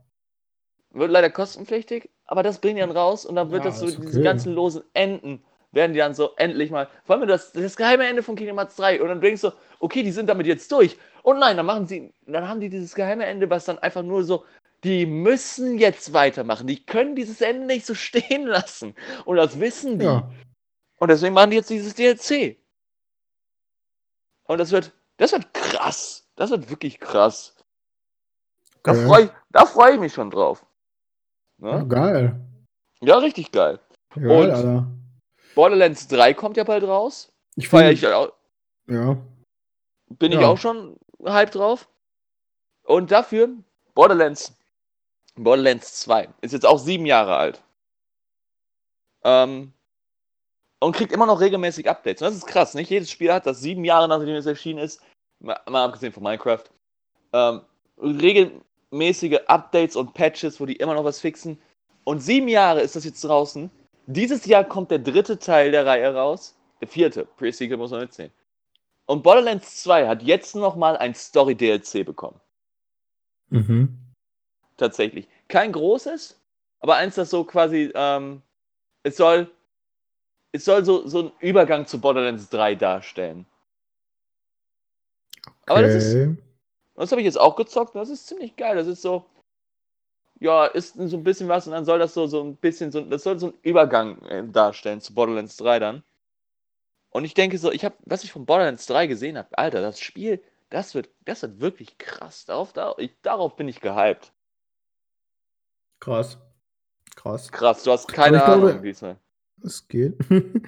wird 0.92 1.12
leider 1.12 1.30
kostenpflichtig, 1.30 2.10
aber 2.26 2.44
das 2.44 2.60
bringen 2.60 2.76
die 2.78 2.82
dann 2.82 2.92
raus 2.92 3.26
und 3.26 3.36
dann 3.36 3.52
wird 3.52 3.66
Ja, 3.66 3.72
das 3.72 3.80
so, 3.80 3.88
ist 3.88 3.98
diese 4.00 4.20
okay. 4.20 4.24
ganzen 4.24 4.54
losen 4.54 4.84
Enden 4.94 5.44
werden 5.74 5.94
die 5.94 6.00
dann 6.00 6.14
so 6.14 6.32
endlich 6.38 6.70
mal, 6.72 6.88
vor 7.04 7.18
allem 7.18 7.28
das, 7.28 7.52
das 7.52 7.76
geheime 7.76 8.06
Ende 8.08 8.24
von 8.24 8.36
Kingdom 8.36 8.58
Hearts 8.58 8.76
3 8.76 9.02
und 9.02 9.10
dann 9.10 9.22
denkst 9.22 9.42
du, 9.42 9.52
okay, 9.84 10.02
die 10.04 10.12
sind 10.12 10.28
damit 10.28 10.48
jetzt 10.48 10.72
durch. 10.72 10.98
Und 11.24 11.40
nein, 11.40 11.58
dann 11.58 11.66
machen 11.66 11.86
sie, 11.88 12.14
dann 12.26 12.48
haben 12.48 12.60
die 12.60 12.70
dieses 12.70 12.96
geheime 12.96 13.26
Ende, 13.26 13.50
was 13.50 13.66
dann 13.66 13.80
einfach 13.80 14.02
nur 14.04 14.24
so, 14.24 14.46
die 14.84 15.06
müssen 15.06 15.78
jetzt 15.78 16.14
weitermachen, 16.14 16.68
die 16.68 16.84
können 16.86 17.16
dieses 17.16 17.42
Ende 17.42 17.68
nicht 17.68 17.86
so 17.86 17.94
stehen 18.08 18.46
lassen. 18.48 18.96
Und 19.26 19.38
das 19.38 19.60
wissen 19.60 20.00
die. 20.00 20.06
Ja. 20.06 20.30
Und 21.00 21.10
deswegen 21.10 21.34
machen 21.34 21.52
die 21.52 21.58
jetzt 21.58 21.70
dieses 21.70 21.94
DLC. 21.96 22.58
Und 24.46 24.58
das 24.58 24.72
wird, 24.72 24.92
das 25.18 25.32
wird 25.32 25.54
krass. 25.54 26.28
Das 26.36 26.50
wird 26.50 26.70
wirklich 26.70 27.00
krass. 27.00 27.56
Da 28.84 28.92
Okay. 28.92 29.06
freue 29.06 29.24
ich, 29.26 29.30
da 29.52 29.66
freu 29.66 29.94
ich 29.94 30.00
mich 30.00 30.14
schon 30.14 30.30
drauf. 30.30 30.66
Ja, 31.60 31.80
Ne? 31.80 31.88
geil. 31.88 32.42
Ja, 33.02 33.18
richtig 33.18 33.52
geil. 33.52 33.80
Geil, 34.16 34.26
Und- 34.30 34.52
Alter. 34.52 34.88
Borderlands 35.56 36.08
3 36.08 36.34
kommt 36.34 36.58
ja 36.58 36.64
bald 36.64 36.84
raus. 36.84 37.32
Ich 37.56 37.70
Feier 37.70 37.90
finde, 37.90 37.94
ich 37.94 38.08
auch, 38.08 38.34
ja. 38.88 39.18
Bin 40.20 40.32
ich 40.32 40.40
Ja. 40.40 40.48
auch 40.48 40.58
schon 40.58 40.98
hyped 41.24 41.56
drauf. 41.56 41.88
Und 42.84 43.12
dafür 43.12 43.50
Borderlands, 43.96 44.56
Borderlands 45.36 46.00
2 46.02 46.30
ist 46.42 46.52
jetzt 46.52 46.66
auch 46.66 46.80
sieben 46.80 47.06
Jahre 47.06 47.36
alt. 47.36 47.62
Ähm, 49.24 49.72
und 50.80 50.96
kriegt 50.96 51.14
immer 51.14 51.26
noch 51.26 51.40
regelmäßig 51.40 51.90
Updates. 51.90 52.22
Und 52.22 52.28
das 52.28 52.36
ist 52.36 52.46
krass. 52.48 52.74
Nicht 52.74 52.90
jedes 52.90 53.10
Spiel 53.10 53.32
hat 53.32 53.46
das 53.46 53.62
sieben 53.62 53.86
Jahre 53.86 54.08
nachdem 54.08 54.36
es 54.36 54.46
erschienen 54.46 54.80
ist, 54.80 55.02
mal, 55.40 55.58
mal 55.70 55.86
abgesehen 55.86 56.12
von 56.12 56.24
Minecraft, 56.24 56.64
ähm, 57.32 57.62
regelmäßige 58.02 59.40
Updates 59.48 59.96
und 59.96 60.14
Patches, 60.14 60.60
wo 60.60 60.66
die 60.66 60.76
immer 60.76 60.94
noch 60.94 61.06
was 61.06 61.22
fixen. 61.22 61.58
Und 62.04 62.20
sieben 62.20 62.50
Jahre 62.50 62.82
ist 62.82 62.98
das 62.98 63.06
jetzt 63.06 63.24
draußen. 63.24 63.72
Dieses 64.08 64.46
Jahr 64.46 64.66
kommt 64.66 64.92
der 64.92 65.00
dritte 65.00 65.40
Teil 65.40 65.72
der 65.72 65.86
Reihe 65.86 66.14
raus. 66.14 66.54
Der 66.82 66.90
vierte. 66.90 67.26
Pre-Sequel 67.38 67.78
muss 67.78 67.92
man 67.92 68.02
mitziehen. 68.02 68.32
Und 69.06 69.24
Borderlands 69.24 69.84
2 69.84 70.08
hat 70.08 70.24
jetzt 70.24 70.56
nochmal 70.56 70.98
ein 70.98 71.14
Story-DLC 71.14 72.06
bekommen. 72.06 72.40
Mhm. 73.50 73.98
Tatsächlich. 74.78 75.28
Kein 75.48 75.72
großes, 75.72 76.40
aber 76.80 76.96
eins, 76.96 77.16
das 77.16 77.30
so 77.30 77.44
quasi, 77.44 77.92
ähm, 77.94 78.42
es 79.04 79.18
soll, 79.18 79.50
es 80.52 80.66
soll 80.66 80.84
so, 80.86 81.08
so 81.08 81.20
einen 81.20 81.32
Übergang 81.40 81.86
zu 81.86 82.00
Borderlands 82.00 82.50
3 82.50 82.76
darstellen. 82.76 83.46
Aber 85.66 85.82
das 85.82 85.94
ist, 85.94 86.16
Okay. 86.16 86.38
das 86.96 87.12
habe 87.12 87.22
ich 87.22 87.26
jetzt 87.26 87.40
auch 87.40 87.56
gezockt, 87.56 87.96
und 87.96 88.02
das 88.02 88.10
ist 88.10 88.28
ziemlich 88.28 88.56
geil. 88.56 88.76
Das 88.76 88.88
ist 88.88 89.02
so, 89.02 89.26
ja, 90.40 90.66
ist 90.66 90.96
so 90.96 91.18
ein 91.18 91.24
bisschen 91.24 91.48
was 91.48 91.68
und 91.68 91.74
dann 91.74 91.86
soll 91.86 92.00
das 92.00 92.14
so, 92.14 92.28
so 92.28 92.44
ein 92.44 92.56
bisschen, 92.56 92.92
so, 92.92 93.02
das 93.02 93.24
soll 93.24 93.40
so 93.40 93.48
einen 93.48 93.58
Übergang 93.64 94.22
äh, 94.24 94.44
darstellen 94.48 95.00
zu 95.02 95.14
Borderlands 95.14 95.58
3 95.58 95.80
dann. 95.80 96.04
Und 97.14 97.26
ich 97.26 97.34
denke 97.36 97.58
so, 97.58 97.72
ich 97.72 97.86
habe, 97.86 97.96
was 98.06 98.24
ich 98.24 98.32
von 98.32 98.46
Borderlands 98.46 98.86
3 98.88 99.08
gesehen 99.08 99.38
habe, 99.38 99.56
Alter, 99.58 99.82
das 99.82 100.00
Spiel, 100.00 100.42
das 100.70 100.96
wird, 100.96 101.10
das 101.26 101.44
wird 101.44 101.62
wirklich 101.62 101.98
krass. 102.00 102.46
Darauf, 102.46 102.74
darauf, 102.74 102.98
ich, 102.98 103.12
darauf 103.22 103.56
bin 103.56 103.68
ich 103.68 103.80
gehypt. 103.82 104.34
Krass. 106.00 106.38
Krass. 107.16 107.52
Krass, 107.52 107.84
du 107.84 107.92
hast 107.92 108.08
keine 108.08 108.44
Aber 108.44 108.56
glaube- 108.56 108.72
Ahnung 108.72 108.84
diesmal. 108.84 109.18
Es 109.64 109.88
geht. 109.88 110.16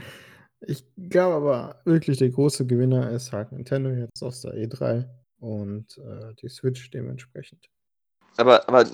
ich 0.62 0.86
glaube 1.10 1.36
aber 1.36 1.82
wirklich, 1.86 2.20
der 2.20 2.30
große 2.30 2.66
Gewinner 2.68 3.10
ist 3.10 3.34
halt 3.34 3.52
Nintendo 3.52 3.90
jetzt 3.90 4.22
aus 4.22 4.42
der 4.42 4.54
E3 4.54 5.06
und 5.40 5.98
äh, 5.98 6.34
die 6.42 6.48
Switch 6.48 6.90
dementsprechend. 6.92 7.68
Aber, 8.38 8.68
aber 8.68 8.86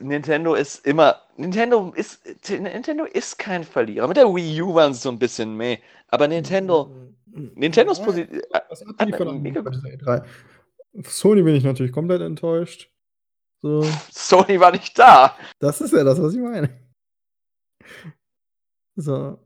Nintendo 0.00 0.54
ist 0.54 0.86
immer. 0.86 1.16
Nintendo 1.36 1.92
ist. 1.94 2.20
Nintendo 2.50 3.04
ist 3.04 3.38
kein 3.38 3.64
Verlierer. 3.64 4.08
Mit 4.08 4.16
der 4.16 4.34
Wii 4.34 4.62
U 4.62 4.74
waren 4.74 4.94
sie 4.94 5.00
so 5.00 5.10
ein 5.10 5.18
bisschen 5.18 5.56
meh. 5.56 5.78
Aber 6.08 6.26
Nintendo. 6.28 6.90
Nintendos 7.26 7.98
Ja, 7.98 8.04
Position. 8.04 8.42
Was 8.68 8.84
hat 8.84 8.96
bei 8.96 9.04
dieser 9.06 9.20
E3. 9.20 10.24
Sony 11.04 11.42
bin 11.42 11.54
ich 11.54 11.64
natürlich 11.64 11.92
komplett 11.92 12.22
enttäuscht. 12.22 12.90
So, 13.60 13.84
Sony 14.10 14.58
war 14.60 14.72
nicht 14.72 14.98
da. 14.98 15.36
das 15.58 15.80
ist 15.80 15.92
ja 15.92 16.04
das, 16.04 16.20
was 16.20 16.34
ich 16.34 16.40
meine. 16.40 16.70
So. 18.96 19.38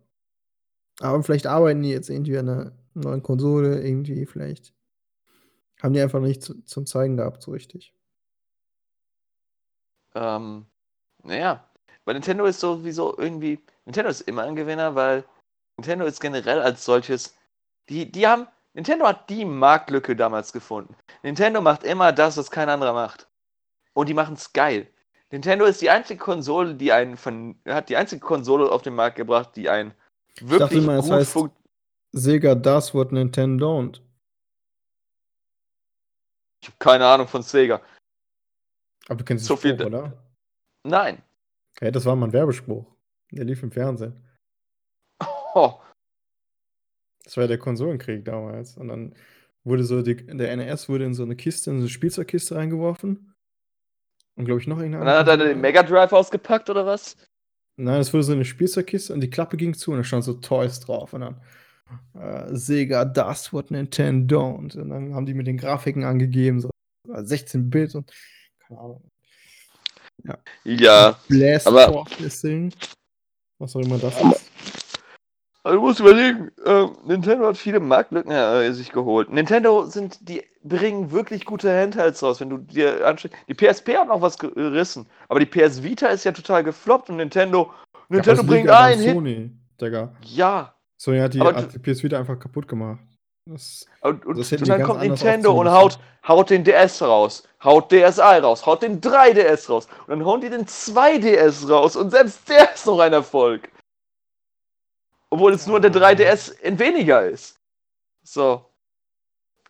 Aber 1.01 1.23
vielleicht 1.23 1.47
arbeiten 1.47 1.83
die 1.83 1.91
jetzt 1.91 2.09
irgendwie 2.09 2.39
an 2.39 2.49
einer 2.49 2.73
neuen 2.95 3.23
Konsole, 3.23 3.83
irgendwie, 3.83 4.27
vielleicht. 4.27 4.73
Haben 5.83 5.95
die 5.95 6.01
einfach 6.01 6.21
nicht 6.21 6.43
zu, 6.43 6.63
zum 6.63 6.87
Zeigen 6.87 7.17
gehabt, 7.17 7.43
so 7.43 7.51
richtig. 7.51 7.95
Ähm, 10.15 10.67
naja. 11.23 11.65
Bei 12.05 12.13
Nintendo 12.13 12.45
ist 12.47 12.61
sowieso 12.61 13.17
irgendwie. 13.19 13.61
Nintendo 13.85 14.11
ist 14.11 14.23
immer 14.23 14.43
ein 14.43 14.57
Gewinner, 14.57 14.95
weil 14.95 15.25
Nintendo 15.77 16.05
ist 16.05 16.21
generell 16.21 16.61
als 16.61 16.85
solches. 16.85 17.37
Die, 17.89 18.11
die 18.11 18.27
haben. 18.27 18.47
Nintendo 18.75 19.07
hat 19.07 19.29
die 19.29 19.45
Marktlücke 19.45 20.17
damals 20.17 20.53
gefunden. 20.53 20.97
Nintendo 21.23 21.61
macht 21.61 21.85
immer 21.85 22.11
das, 22.11 22.39
was 22.39 22.51
kein 22.51 22.71
anderer 22.71 22.95
macht. 22.95 23.27
Und 23.93 24.09
die 24.09 24.15
machen 24.15 24.35
es 24.35 24.53
geil. 24.55 24.87
Nintendo 25.31 25.67
ist 25.67 25.83
die 25.83 25.91
einzige 25.91 26.19
Konsole, 26.19 26.75
die 26.75 26.91
einen 26.91 27.17
von, 27.19 27.55
hat 27.67 27.91
die 27.91 27.97
einzige 27.97 28.21
Konsole 28.25 28.71
auf 28.73 28.81
den 28.83 28.95
Markt 28.95 29.17
gebracht, 29.17 29.51
die 29.57 29.69
einen 29.69 29.93
wirklich 30.41 30.59
dachte 30.59 30.75
immer, 30.79 30.95
es 30.97 31.05
gut 31.05 31.13
heißt- 31.15 31.25
fun- 31.27 31.51
Sega 32.13 32.55
does 32.55 32.95
what 32.95 33.13
Nintendo 33.13 33.67
don't. 33.67 34.01
Ich 36.61 36.69
habe 36.69 36.77
keine 36.79 37.07
Ahnung 37.07 37.29
von 37.29 37.43
Sega. 37.43 37.81
Aber 39.09 39.17
du 39.17 39.25
kennst 39.25 39.45
So 39.45 39.57
viel 39.57 39.75
Spruch, 39.75 39.87
oder? 39.87 40.13
Nein. 40.85 41.23
Ja, 41.81 41.91
das 41.91 42.05
war 42.05 42.17
mal 42.17 42.27
ein 42.27 42.33
Werbespruch. 42.33 42.87
Der 43.31 43.45
lief 43.45 43.63
im 43.63 43.73
Fernsehen. 43.73 44.15
Oh, 45.55 45.75
Das 47.25 47.37
war 47.37 47.45
ja 47.45 47.49
der 47.49 47.59
Konsolenkrieg 47.59 48.25
damals. 48.25 48.77
Und 48.77 48.89
dann 48.89 49.15
wurde 49.65 49.85
so 49.85 50.03
die, 50.03 50.17
der 50.17 50.57
NES 50.57 50.89
wurde 50.89 51.05
in 51.05 51.15
so 51.15 51.23
eine 51.23 51.37
Kiste, 51.37 51.71
in 51.71 51.77
so 51.77 51.83
eine 51.83 51.89
Spielzeugkiste 51.91 52.57
reingeworfen. 52.57 53.35
Und 54.37 54.45
glaube 54.47 54.61
ich 54.61 54.67
noch 54.67 54.79
irgendeine 54.79 55.03
Und 55.03 55.07
dann 55.09 55.19
hat 55.19 55.29
er 55.29 55.37
den 55.37 55.61
Mega 55.61 55.83
Drive 55.83 56.13
ausgepackt 56.13 56.71
oder 56.71 56.87
was? 56.87 57.17
Nein, 57.77 58.01
es 58.01 58.13
wurde 58.13 58.25
so 58.25 58.33
eine 58.33 58.45
Spielzeugkiste 58.45 59.13
und 59.13 59.21
die 59.21 59.31
Klappe 59.31 59.57
ging 59.57 59.75
zu 59.75 59.91
und 59.91 59.99
da 59.99 60.05
stand 60.05 60.25
so 60.25 60.35
Toys 60.35 60.81
drauf. 60.81 61.13
Und 61.13 61.21
dann 61.21 61.41
äh, 62.15 62.55
Sega 62.57 63.05
does 63.05 63.53
what 63.53 63.71
Nintendo 63.71 64.43
don't. 64.43 64.79
Und 64.79 64.89
dann 64.91 65.15
haben 65.15 65.27
die 65.27 65.35
mit 65.35 65.47
den 65.47 65.59
Grafiken 65.59 66.05
angegeben, 66.05 66.61
so 66.61 66.71
16-Bit 67.09 67.95
und 67.95 68.13
keine 68.73 68.79
Ahnung. 68.79 69.03
Ja. 70.65 71.19
Blast 71.29 71.67
aber-. 71.67 72.05
Was 73.59 73.77
auch 73.77 73.81
immer 73.81 73.99
das 73.99 74.15
ist. 74.21 74.51
Also 75.65 75.79
du 75.79 75.85
musst 75.85 76.01
überlegen, 76.01 76.51
ähm, 76.67 76.97
Nintendo 77.05 77.47
hat 77.47 77.57
viele 77.57 77.79
Marktlücken 77.79 78.33
äh, 78.33 78.73
sich 78.73 78.91
geholt. 78.91 79.31
Nintendo 79.31 79.85
sind, 79.87 80.29
die 80.29 80.43
bringen 80.65 81.13
wirklich 81.13 81.45
gute 81.45 81.73
Handhelds 81.73 82.21
raus, 82.21 82.41
wenn 82.41 82.51
du 82.51 82.59
dir 82.59 83.07
anschaust. 83.07 83.35
Die 83.47 83.55
PSP 83.55 83.97
hat 83.97 84.09
noch 84.09 84.21
was 84.21 84.39
gerissen, 84.39 85.07
aber 85.29 85.39
die 85.39 85.47
PS 85.47 85.85
Vita 85.85 86.09
ist 86.09 86.25
ja 86.25 86.33
total 86.33 86.65
gefloppt 86.65 87.11
und 87.11 87.17
Nintendo, 87.19 87.73
Nintendo 88.09 88.43
das 88.43 88.47
bringt 88.51 88.71
aber 88.71 88.81
einen. 88.81 89.15
Sony, 89.15 89.53
Digga. 89.81 90.13
Ja, 90.23 90.75
Sony 90.97 91.21
hat 91.21 91.35
die, 91.35 91.41
Aber 91.41 91.55
hat 91.55 91.73
die 91.73 91.79
PS 91.79 92.03
Vita 92.03 92.19
einfach 92.19 92.41
kaputt 92.41 92.67
gemacht. 92.67 93.01
Das, 93.47 93.87
und, 94.03 94.25
und, 94.25 94.37
und 94.37 94.69
dann 94.69 94.83
kommt 94.85 95.01
Nintendo 95.01 95.53
und 95.53 95.69
haut, 95.69 95.99
haut 96.27 96.51
den 96.51 96.63
DS 96.63 97.03
raus, 97.03 97.43
haut 97.63 97.91
DSi 97.91 98.21
raus, 98.21 98.65
haut 98.65 98.83
den 98.83 99.01
3DS 99.01 99.69
raus 99.69 99.89
und 100.07 100.11
dann 100.11 100.25
hauen 100.25 100.41
die 100.41 100.49
den 100.49 100.65
2DS 100.65 101.69
raus 101.69 101.97
und 101.97 102.11
selbst 102.11 102.49
der 102.49 102.73
ist 102.73 102.87
noch 102.87 103.01
ein 103.01 103.13
Erfolg. 103.13 103.69
Obwohl 105.31 105.55
es 105.55 105.67
nur 105.67 105.81
der 105.81 105.91
3DS 105.91 106.61
in 106.61 106.79
weniger 106.79 107.27
ist. 107.27 107.59
So. 108.23 108.65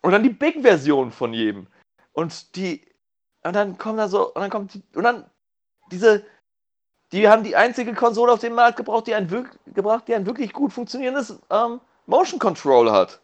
Und 0.03 0.12
dann 0.12 0.23
die 0.23 0.31
Big-Version 0.31 1.12
von 1.12 1.33
jedem. 1.33 1.66
Und 2.12 2.57
die. 2.57 2.85
Und 3.45 3.55
dann 3.55 3.79
kommen 3.79 3.97
da 3.97 4.09
so. 4.09 4.35
Und 4.35 4.41
dann 4.41 4.51
kommt 4.51 4.75
die. 4.75 4.83
Und 4.95 5.05
dann. 5.05 5.25
Diese. 5.91 6.25
Die 7.12 7.29
haben 7.29 7.45
die 7.45 7.55
einzige 7.55 7.95
Konsole 7.95 8.33
auf 8.33 8.41
dem 8.41 8.55
Markt 8.55 8.77
gebraucht, 8.77 9.07
die 9.07 9.14
ein, 9.14 9.29
gebracht, 9.66 10.09
die 10.09 10.14
ein 10.14 10.27
wirklich 10.27 10.53
gut 10.53 10.73
funktionierendes 10.73 11.39
ähm, 11.51 11.81
Motion 12.07 12.41
Control 12.41 12.91
hat. 12.91 13.22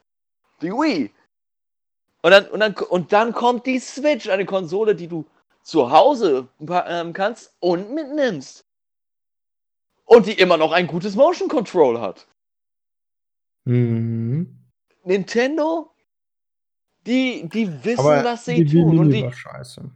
Die 0.63 0.71
Wii. 0.71 1.11
Und 2.23 2.31
dann, 2.31 2.47
und, 2.49 2.61
dann, 2.61 2.75
und 2.75 3.13
dann 3.13 3.33
kommt 3.33 3.67
die 3.67 3.79
Switch, 3.79 4.29
eine 4.29 4.45
Konsole, 4.45 4.95
die 4.95 5.07
du 5.07 5.25
zu 5.63 5.91
Hause 5.91 6.49
ähm, 6.61 7.13
kannst 7.13 7.55
und 7.61 7.95
mitnimmst. 7.95 8.65
Und 10.05 10.27
die 10.27 10.33
immer 10.33 10.57
noch 10.57 10.73
ein 10.73 10.87
gutes 10.87 11.15
Motion 11.15 11.49
Control 11.49 12.01
hat. 12.01 12.27
Mhm. 13.65 14.59
Nintendo, 15.05 15.91
die, 17.07 17.49
die 17.53 17.85
wissen, 17.85 18.01
Aber 18.01 18.25
was 18.25 18.47
sie 18.47 18.65
die 18.65 18.73
Wii 18.73 18.83
tun. 18.83 18.99
Und 18.99 19.09
Mini 19.09 19.19
die, 19.19 19.23
war 19.25 19.33
scheiße. 19.33 19.91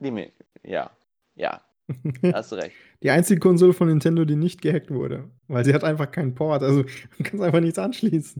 die. 0.00 0.32
Ja, 0.64 0.90
ja, 1.36 1.60
hast 2.32 2.52
du 2.52 2.56
recht. 2.56 2.74
Die 3.02 3.10
einzige 3.10 3.40
Konsole 3.40 3.72
von 3.72 3.88
Nintendo, 3.88 4.24
die 4.24 4.36
nicht 4.36 4.60
gehackt 4.60 4.90
wurde. 4.90 5.30
Weil 5.48 5.64
sie 5.64 5.72
hat 5.72 5.84
einfach 5.84 6.10
keinen 6.10 6.34
Port. 6.34 6.62
Also 6.62 6.82
du 6.82 7.22
kannst 7.22 7.42
einfach 7.42 7.60
nichts 7.60 7.78
anschließen. 7.78 8.38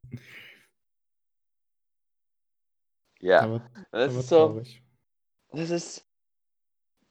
Ja, 3.21 3.41
aber 3.41 3.61
das 3.91 4.09
aber 4.09 4.19
ist 4.19 4.29
so. 4.29 4.35
traurig. 4.35 4.81
Das 5.53 5.69
ist. 5.69 6.05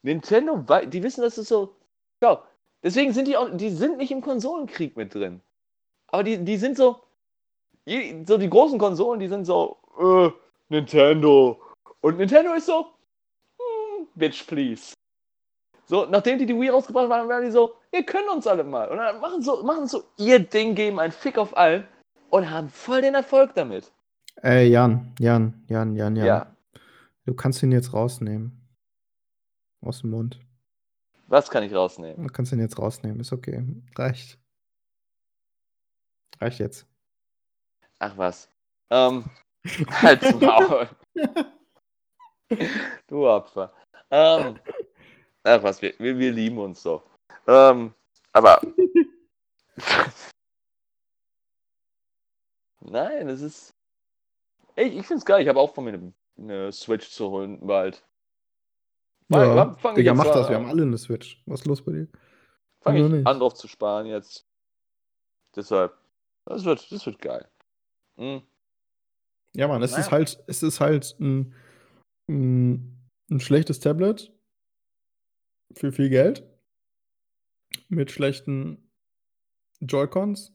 Nintendo, 0.03 0.65
die 0.87 1.03
wissen, 1.03 1.23
das 1.23 1.39
ist 1.39 1.49
so. 1.49 1.77
Schau, 2.23 2.43
deswegen 2.83 3.13
sind 3.13 3.29
die 3.29 3.37
auch. 3.37 3.49
Die 3.53 3.71
sind 3.71 3.99
nicht 3.99 4.11
im 4.11 4.21
Konsolenkrieg 4.21 4.97
mit 4.97 5.15
drin. 5.15 5.41
Aber 6.09 6.23
die, 6.23 6.39
die 6.39 6.57
sind 6.57 6.77
so. 6.77 7.01
So 8.27 8.39
die 8.39 8.51
großen 8.51 8.79
Konsolen, 8.79 9.21
die 9.21 9.29
sind 9.29 9.45
so. 9.45 9.79
Äh, 9.99 10.31
Nintendo. 10.69 11.61
Und 12.01 12.19
Nintendo 12.19 12.55
ist 12.55 12.67
so. 12.67 12.87
Hm, 13.59 14.07
bitch, 14.15 14.47
please. 14.47 14.95
So, 15.87 16.07
nachdem 16.07 16.39
die 16.39 16.47
die 16.47 16.55
Wii 16.55 16.69
rausgebracht 16.69 17.11
haben, 17.11 17.29
waren 17.29 17.45
die 17.45 17.51
so, 17.51 17.75
ihr 17.93 18.05
könnt 18.05 18.29
uns 18.29 18.47
alle 18.47 18.63
mal. 18.63 18.89
Und 18.89 18.99
dann 18.99 19.21
machen 19.21 19.43
so, 19.43 19.65
machen 19.65 19.89
so 19.89 20.05
ihr 20.19 20.39
Ding, 20.39 20.77
geben 20.77 21.01
einen 21.01 21.11
Fick 21.11 21.37
auf 21.37 21.57
allen 21.57 21.85
und 22.31 22.49
haben 22.49 22.69
voll 22.69 23.03
den 23.03 23.17
Erfolg 23.17 23.55
damit. 23.55 23.91
Ey, 24.43 24.69
Jan, 24.71 25.13
Jan, 25.19 25.65
Jan, 25.69 25.95
Jan, 25.95 26.17
Jan. 26.17 26.27
Ja. 26.27 26.47
Du 27.27 27.35
kannst 27.35 27.63
ihn 27.63 27.73
jetzt 27.73 27.93
rausnehmen. 27.93 28.57
Aus 29.83 30.01
dem 30.01 30.11
Mund. 30.11 30.41
Was 31.27 31.51
kann 31.51 31.63
ich 31.63 31.75
rausnehmen? 31.75 32.27
Du 32.27 32.33
kannst 32.33 32.51
ihn 32.53 32.61
jetzt 32.61 32.79
rausnehmen. 32.79 33.21
Ist 33.21 33.33
okay. 33.33 33.63
Reicht. 33.97 34.39
Reicht 36.41 36.59
jetzt. 36.59 36.87
Ach 37.99 38.17
was. 38.17 38.49
Ähm, 38.89 39.25
halt's 39.91 40.35
Maul. 40.41 40.89
du 43.09 43.29
Opfer. 43.29 43.73
Ähm, 44.11 44.59
ach 45.45 45.63
was, 45.63 45.83
wir, 45.83 45.93
wir, 45.99 46.19
wir 46.19 46.33
lieben 46.33 46.59
uns 46.59 46.83
so. 46.83 47.03
Ähm, 47.47 47.93
aber. 48.33 48.61
Nein, 52.81 53.29
es 53.29 53.43
ist. 53.43 53.75
Ich, 54.81 54.97
ich 54.97 55.07
find's 55.07 55.25
geil. 55.25 55.43
Ich 55.43 55.49
habe 55.49 55.61
auch 55.61 55.75
vor 55.75 55.85
mir 55.85 55.95
eine, 55.95 56.13
eine 56.39 56.73
Switch 56.73 57.11
zu 57.11 57.31
holen 57.31 57.67
bald. 57.67 58.03
Ja, 59.29 59.77
Digga, 59.97 60.15
mach 60.15 60.25
das. 60.25 60.49
Wir 60.49 60.57
an. 60.57 60.65
haben 60.65 60.71
alle 60.71 60.83
eine 60.83 60.99
Switch. 60.99 61.41
Was 61.47 61.61
ist 61.61 61.67
los 61.67 61.83
bei 61.85 61.93
dir? 61.93 62.09
Fange 62.81 63.05
ich 63.05 63.11
nicht? 63.11 63.27
an 63.27 63.39
drauf 63.39 63.55
zu 63.55 63.69
sparen 63.69 64.07
jetzt. 64.07 64.47
Deshalb. 65.55 65.93
Das 66.47 66.65
wird, 66.65 66.91
das 66.91 67.07
wird 67.07 67.21
geil. 67.21 67.47
Hm. 68.17 68.43
Ja, 69.55 69.69
Mann, 69.69 69.83
es 69.83 69.93
ist 69.93 69.99
Naja. 69.99 70.11
halt, 70.13 70.43
es 70.47 70.63
ist 70.63 70.81
halt 70.81 71.15
ein, 71.21 71.55
ein, 72.29 72.97
ein 73.31 73.41
schlechtes 73.41 73.81
Tablet 73.81 74.33
für 75.73 75.93
viel 75.93 76.09
Geld 76.09 76.45
mit 77.89 78.11
schlechten 78.11 78.89
Joy-Cons. 79.81 80.53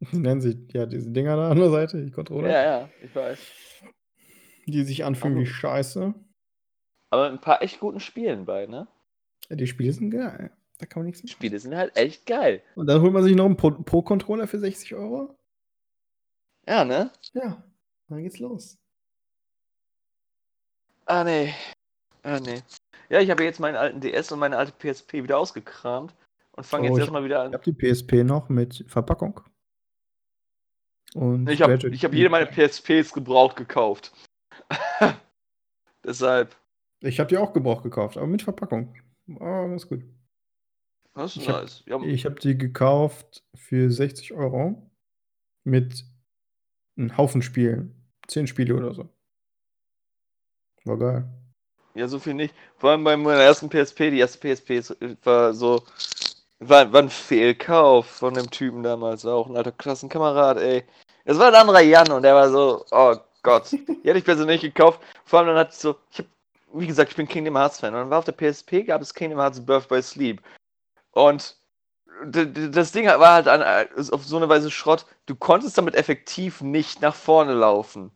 Die 0.00 0.18
nennen 0.18 0.40
sich 0.40 0.56
ja 0.72 0.84
diese 0.86 1.10
Dinger 1.10 1.36
da 1.36 1.50
an 1.50 1.58
der 1.58 1.70
Seite, 1.70 2.04
die 2.04 2.10
Controller, 2.10 2.50
Ja, 2.50 2.62
ja, 2.80 2.88
ich 3.02 3.14
weiß. 3.14 3.38
die 4.66 4.84
sich 4.84 5.04
anfühlen 5.04 5.34
Aber- 5.34 5.42
wie 5.42 5.46
Scheiße. 5.46 6.14
Aber 7.10 7.30
ein 7.30 7.40
paar 7.40 7.62
echt 7.62 7.80
guten 7.80 8.00
Spielen 8.00 8.44
bei, 8.44 8.66
ne? 8.66 8.88
Ja, 9.48 9.56
die 9.56 9.66
Spiele 9.66 9.92
sind 9.92 10.10
geil. 10.10 10.50
Da 10.78 10.84
kann 10.86 11.00
man 11.00 11.06
nichts 11.06 11.20
Die 11.22 11.26
machen. 11.28 11.32
Spiele 11.36 11.58
sind 11.58 11.74
halt 11.74 11.96
echt 11.96 12.26
geil. 12.26 12.62
Und 12.74 12.86
dann 12.88 13.00
holt 13.00 13.12
man 13.12 13.22
sich 13.22 13.34
noch 13.34 13.46
einen 13.46 13.56
Pro- 13.56 13.70
Pro-Controller 13.70 14.46
für 14.46 14.58
60 14.58 14.94
Euro. 14.94 15.34
Ja, 16.68 16.84
ne? 16.84 17.10
Ja, 17.32 17.62
dann 18.08 18.22
geht's 18.22 18.38
los. 18.38 18.76
Ah, 21.06 21.24
nee. 21.24 21.54
Ah, 22.22 22.40
nee. 22.40 22.60
Ja, 23.08 23.20
ich 23.20 23.30
habe 23.30 23.44
jetzt 23.44 23.60
meinen 23.60 23.76
alten 23.76 24.00
DS 24.00 24.32
und 24.32 24.40
meine 24.40 24.58
alte 24.58 24.72
PSP 24.72 25.22
wieder 25.22 25.38
ausgekramt 25.38 26.12
und 26.52 26.64
fange 26.66 26.82
Oh, 26.82 26.86
jetzt 26.88 26.96
ich- 26.96 27.00
erstmal 27.02 27.24
wieder 27.24 27.40
Ich 27.42 27.46
an. 27.46 27.52
habe 27.54 27.64
die 27.64 27.72
PSP 27.72 28.24
noch 28.24 28.48
mit 28.48 28.84
Verpackung. 28.88 29.40
Und 31.14 31.48
Ich 31.48 31.62
habe 31.62 31.74
hab 31.78 32.14
jede 32.14 32.28
meiner 32.28 32.46
PSPs 32.46 33.12
gebraucht 33.12 33.56
gekauft. 33.56 34.12
Deshalb. 36.04 36.56
Ich 37.00 37.20
habe 37.20 37.28
die 37.28 37.38
auch 37.38 37.52
gebraucht 37.52 37.82
gekauft, 37.82 38.16
aber 38.16 38.26
mit 38.26 38.42
Verpackung. 38.42 38.94
Oh, 39.28 39.38
ganz 39.68 39.88
gut. 39.88 40.02
Das 41.14 41.36
ist 41.36 41.42
Ich 41.42 41.48
hab- 41.48 41.62
nice. 41.62 41.82
Ja, 41.86 42.00
Ich 42.02 42.24
habe 42.24 42.36
die 42.38 42.56
gekauft 42.58 43.42
für 43.54 43.90
60 43.90 44.32
Euro 44.34 44.90
mit 45.64 46.04
einem 46.96 47.16
Haufen 47.16 47.42
Spielen. 47.42 47.94
Zehn 48.28 48.46
Spiele 48.46 48.74
oder 48.74 48.92
so. 48.94 49.08
War 50.84 50.98
geil. 50.98 51.28
ja, 51.94 52.06
so 52.08 52.18
viel 52.18 52.34
nicht. 52.34 52.54
Vor 52.76 52.90
allem 52.90 53.02
bei 53.04 53.16
meiner 53.16 53.40
ersten 53.42 53.68
PSP, 53.68 54.10
die 54.10 54.18
erste 54.18 54.38
PSP 54.38 54.70
ist- 54.78 54.96
war 55.24 55.54
so. 55.54 55.82
War, 56.58 56.92
war 56.92 57.02
ein 57.02 57.10
Fehlkauf 57.10 58.06
von 58.06 58.34
dem 58.34 58.50
Typen 58.50 58.82
damals, 58.82 59.26
auch 59.26 59.46
ein 59.46 59.56
alter 59.56 59.72
Klassenkamerad, 59.72 60.58
ey. 60.58 60.84
Es 61.24 61.38
war 61.38 61.48
ein 61.48 61.54
anderer 61.54 61.80
Jan 61.80 62.10
und 62.10 62.22
der 62.22 62.34
war 62.34 62.48
so, 62.50 62.84
oh 62.90 63.16
Gott, 63.42 63.70
die 63.72 64.00
hätte 64.04 64.18
ich 64.18 64.24
persönlich 64.24 64.62
nicht 64.62 64.74
gekauft. 64.74 65.00
Vor 65.24 65.40
allem 65.40 65.48
dann 65.48 65.58
hatte 65.58 65.72
ich 65.72 65.78
so, 65.78 65.96
ich 66.10 66.18
hab, 66.20 66.26
wie 66.72 66.86
gesagt, 66.86 67.10
ich 67.10 67.16
bin 67.16 67.28
Kingdom 67.28 67.56
Hearts 67.56 67.80
Fan 67.80 67.94
und 67.94 68.00
dann 68.00 68.10
war 68.10 68.18
auf 68.18 68.24
der 68.24 68.32
PSP 68.32 68.84
gab 68.84 69.02
es 69.02 69.12
Kingdom 69.12 69.40
Hearts 69.40 69.64
Birth 69.64 69.88
by 69.88 70.00
Sleep. 70.00 70.42
Und 71.12 71.56
das 72.24 72.92
Ding 72.92 73.06
war 73.06 73.34
halt 73.34 73.48
an, 73.48 73.62
auf 74.10 74.24
so 74.24 74.36
eine 74.36 74.48
Weise 74.48 74.70
Schrott, 74.70 75.04
du 75.26 75.34
konntest 75.34 75.76
damit 75.76 75.94
effektiv 75.94 76.60
nicht 76.62 77.02
nach 77.02 77.14
vorne 77.14 77.52
laufen. 77.52 78.10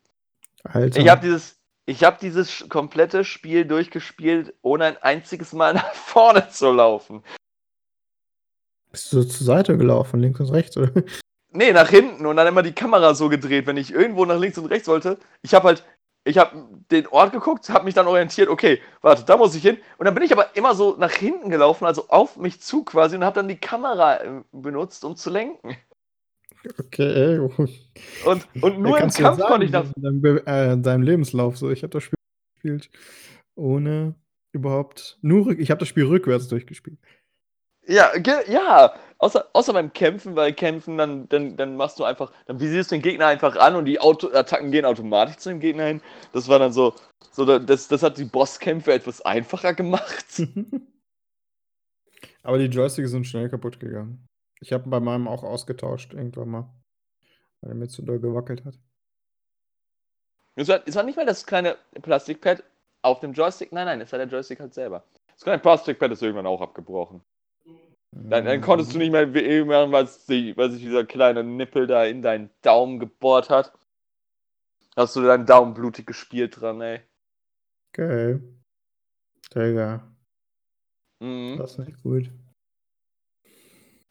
Alter. 0.65 0.99
Ich 0.99 1.09
habe 1.09 1.21
dieses, 1.21 1.59
ich 1.87 2.05
habe 2.05 2.19
dieses 2.21 2.69
komplette 2.69 3.25
Spiel 3.25 3.65
durchgespielt, 3.65 4.55
ohne 4.63 4.85
ein 4.87 4.97
einziges 5.03 5.53
Mal 5.53 5.75
nach 5.75 5.93
vorne 5.93 6.49
zu 6.49 6.73
laufen. 6.73 7.23
Bist 8.91 9.13
du 9.13 9.23
so 9.23 9.29
zur 9.29 9.47
Seite 9.47 9.77
gelaufen, 9.77 10.21
links 10.21 10.41
und 10.41 10.51
rechts, 10.51 10.77
oder? 10.77 10.91
Nee, 11.53 11.73
nach 11.73 11.89
hinten 11.89 12.27
und 12.27 12.37
dann 12.37 12.47
immer 12.47 12.63
die 12.63 12.73
Kamera 12.73 13.15
so 13.15 13.29
gedreht, 13.29 13.67
wenn 13.67 13.77
ich 13.77 13.93
irgendwo 13.93 14.25
nach 14.25 14.39
links 14.39 14.57
und 14.59 14.67
rechts 14.67 14.87
wollte. 14.87 15.19
Ich 15.43 15.53
habe 15.53 15.67
halt, 15.67 15.85
ich 16.25 16.39
habe 16.39 16.65
den 16.91 17.09
Ort 17.09 17.33
geguckt, 17.33 17.69
habe 17.71 17.85
mich 17.85 17.95
dann 17.95 18.07
orientiert, 18.07 18.49
okay, 18.49 18.81
warte, 19.03 19.25
da 19.25 19.37
muss 19.37 19.55
ich 19.57 19.63
hin. 19.63 19.79
Und 19.99 20.05
dann 20.07 20.15
bin 20.15 20.23
ich 20.23 20.33
aber 20.33 20.55
immer 20.57 20.75
so 20.75 20.97
nach 20.97 21.11
hinten 21.11 21.51
gelaufen, 21.51 21.87
also 21.87 22.09
auf 22.09 22.37
mich 22.37 22.61
zu 22.61 22.85
quasi 22.85 23.17
und 23.17 23.25
habe 23.25 23.35
dann 23.35 23.49
die 23.49 23.57
Kamera 23.57 24.23
äh, 24.23 24.43
benutzt, 24.53 25.05
um 25.05 25.17
zu 25.17 25.31
lenken. 25.31 25.77
Okay. 26.79 27.39
Und, 28.25 28.47
und 28.61 28.79
nur 28.81 28.99
Ja, 28.99 29.05
im 29.05 29.11
Kampf 29.11 29.41
konnte 29.41 29.65
ich 29.65 29.73
das. 29.73 29.89
in 29.97 30.03
deinem, 30.03 30.41
äh, 30.47 30.73
in 30.75 30.83
deinem 30.83 31.03
Lebenslauf 31.03 31.57
so. 31.57 31.71
Ich 31.71 31.83
habe 31.83 31.91
das 31.91 32.05
Spiel 32.05 32.19
gespielt 32.55 32.91
ohne 33.55 34.15
überhaupt 34.53 35.19
nur 35.23 35.59
ich 35.59 35.71
habe 35.71 35.79
das 35.79 35.89
Spiel 35.89 36.07
rückwärts 36.07 36.49
durchgespielt. 36.49 36.99
Ja, 37.87 38.17
ge- 38.19 38.51
ja. 38.51 38.95
Außer, 39.19 39.49
außer 39.53 39.75
beim 39.75 39.93
Kämpfen, 39.93 40.35
weil 40.35 40.55
Kämpfen, 40.55 40.97
dann, 40.97 41.29
dann, 41.29 41.57
dann 41.57 41.77
machst 41.77 41.99
du 41.99 42.05
einfach, 42.05 42.33
dann 42.47 42.59
visierst 42.59 42.91
du 42.91 42.95
den 42.95 43.03
Gegner 43.03 43.27
einfach 43.27 43.57
an 43.57 43.77
und 43.77 43.85
die 43.85 44.01
Auto 44.01 44.29
Attacken 44.33 44.71
gehen 44.71 44.87
automatisch 44.87 45.37
zu 45.37 45.51
dem 45.51 45.61
Gegner 45.61 45.85
hin. 45.85 46.01
Das 46.33 46.49
war 46.49 46.59
dann 46.59 46.73
so, 46.73 46.95
so 47.31 47.45
da- 47.45 47.59
das, 47.59 47.89
das 47.89 48.03
hat 48.03 48.17
die 48.17 48.25
Bosskämpfe 48.25 48.93
etwas 48.95 49.21
einfacher 49.21 49.75
gemacht. 49.75 50.25
Aber 52.43 52.59
die 52.59 52.65
Joysticks 52.67 53.11
sind 53.11 53.27
schnell 53.27 53.51
kaputt 53.51 53.79
gegangen. 53.79 54.27
Ich 54.61 54.73
habe 54.73 54.89
bei 54.89 55.01
meinem 55.01 55.29
auch 55.29 55.43
ausgetauscht 55.43 56.15
irgendwann 56.15 56.49
mal, 56.49 56.71
weil 57.61 57.73
er 57.73 57.75
mir 57.75 57.89
zu 57.89 58.01
doll 58.03 58.21
gewackelt 58.21 58.65
hat. 58.65 58.75
Es 60.57 60.69
war, 60.69 60.81
es 60.87 60.95
war 60.95 61.03
nicht 61.03 61.17
mal 61.17 61.27
das 61.27 61.47
kleine 61.47 61.77
Plastikpad 62.01 62.63
auf 63.03 63.21
dem 63.21 63.33
Joystick, 63.33 63.73
nein, 63.73 63.87
nein, 63.87 64.01
es 64.01 64.13
war 64.13 64.19
der 64.19 64.29
Joystick 64.29 64.61
halt 64.61 64.75
selber. 64.75 65.05
Das 65.35 65.43
kleine 65.45 65.61
Plastikpad 65.61 66.13
ist 66.13 66.23
irgendwann 66.23 66.47
auch 66.47 66.61
abgebrochen. 66.61 67.23
Dann, 68.13 68.45
dann 68.45 68.61
konntest 68.61 68.93
du 68.95 68.99
nicht 68.99 69.13
mehr 69.13 69.33
WE 69.33 69.65
machen, 69.65 69.93
weil 69.93 70.07
sich, 70.07 70.57
weil 70.57 70.71
sich 70.71 70.83
dieser 70.83 71.05
kleine 71.05 71.45
Nippel 71.45 71.87
da 71.87 72.05
in 72.05 72.23
deinen 72.23 72.51
Daumen 72.63 72.99
gebohrt 72.99 73.51
hat. 73.51 73.73
Hast 74.97 75.15
du 75.15 75.23
deinen 75.23 75.47
Daumen 75.47 75.75
blutig 75.75 76.07
gespielt 76.07 76.61
dran, 76.61 76.81
ey. 76.81 77.01
Geil. 77.93 78.43
Digga, 79.55 80.07
Mhm. 81.21 81.57
das 81.59 81.73
ist 81.73 81.79
nicht 81.87 82.03
gut. 82.03 82.31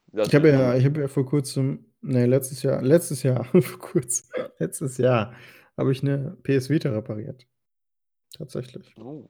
Das 0.07 0.27
Ich 0.27 0.35
habe 0.35 0.49
ja, 0.49 0.75
ich 0.75 0.85
habe 0.85 1.01
ja 1.01 1.07
vor 1.07 1.25
kurzem, 1.25 1.85
nee, 2.01 2.25
letztes 2.25 2.63
Jahr, 2.63 2.81
letztes 2.81 3.23
Jahr, 3.23 3.43
vor 3.61 3.79
kurzem, 3.79 4.27
letztes 4.59 4.97
Jahr 4.97 5.33
habe 5.77 5.91
ich 5.91 6.01
eine 6.01 6.37
PS 6.43 6.69
Vita 6.69 6.89
repariert. 6.91 7.45
Tatsächlich. 8.37 8.95
Oh, 8.97 9.29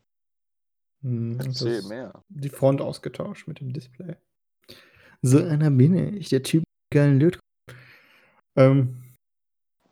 Hm, 1.01 1.32
und 1.34 1.45
erzähl 1.45 1.82
mehr. 1.84 2.24
Die 2.30 2.49
Front 2.49 2.82
ausgetauscht 2.82 3.47
mit 3.47 3.61
dem 3.61 3.72
Display. 3.72 4.17
So 5.22 5.38
einer 5.39 5.70
bin 5.72 6.17
ich, 6.17 6.30
der 6.30 6.43
Typ 6.43 6.63
mit 6.63 6.93
dem 6.93 6.97
geilen 6.97 7.20
Lötkolben. 7.20 7.43
Ähm, 8.55 9.03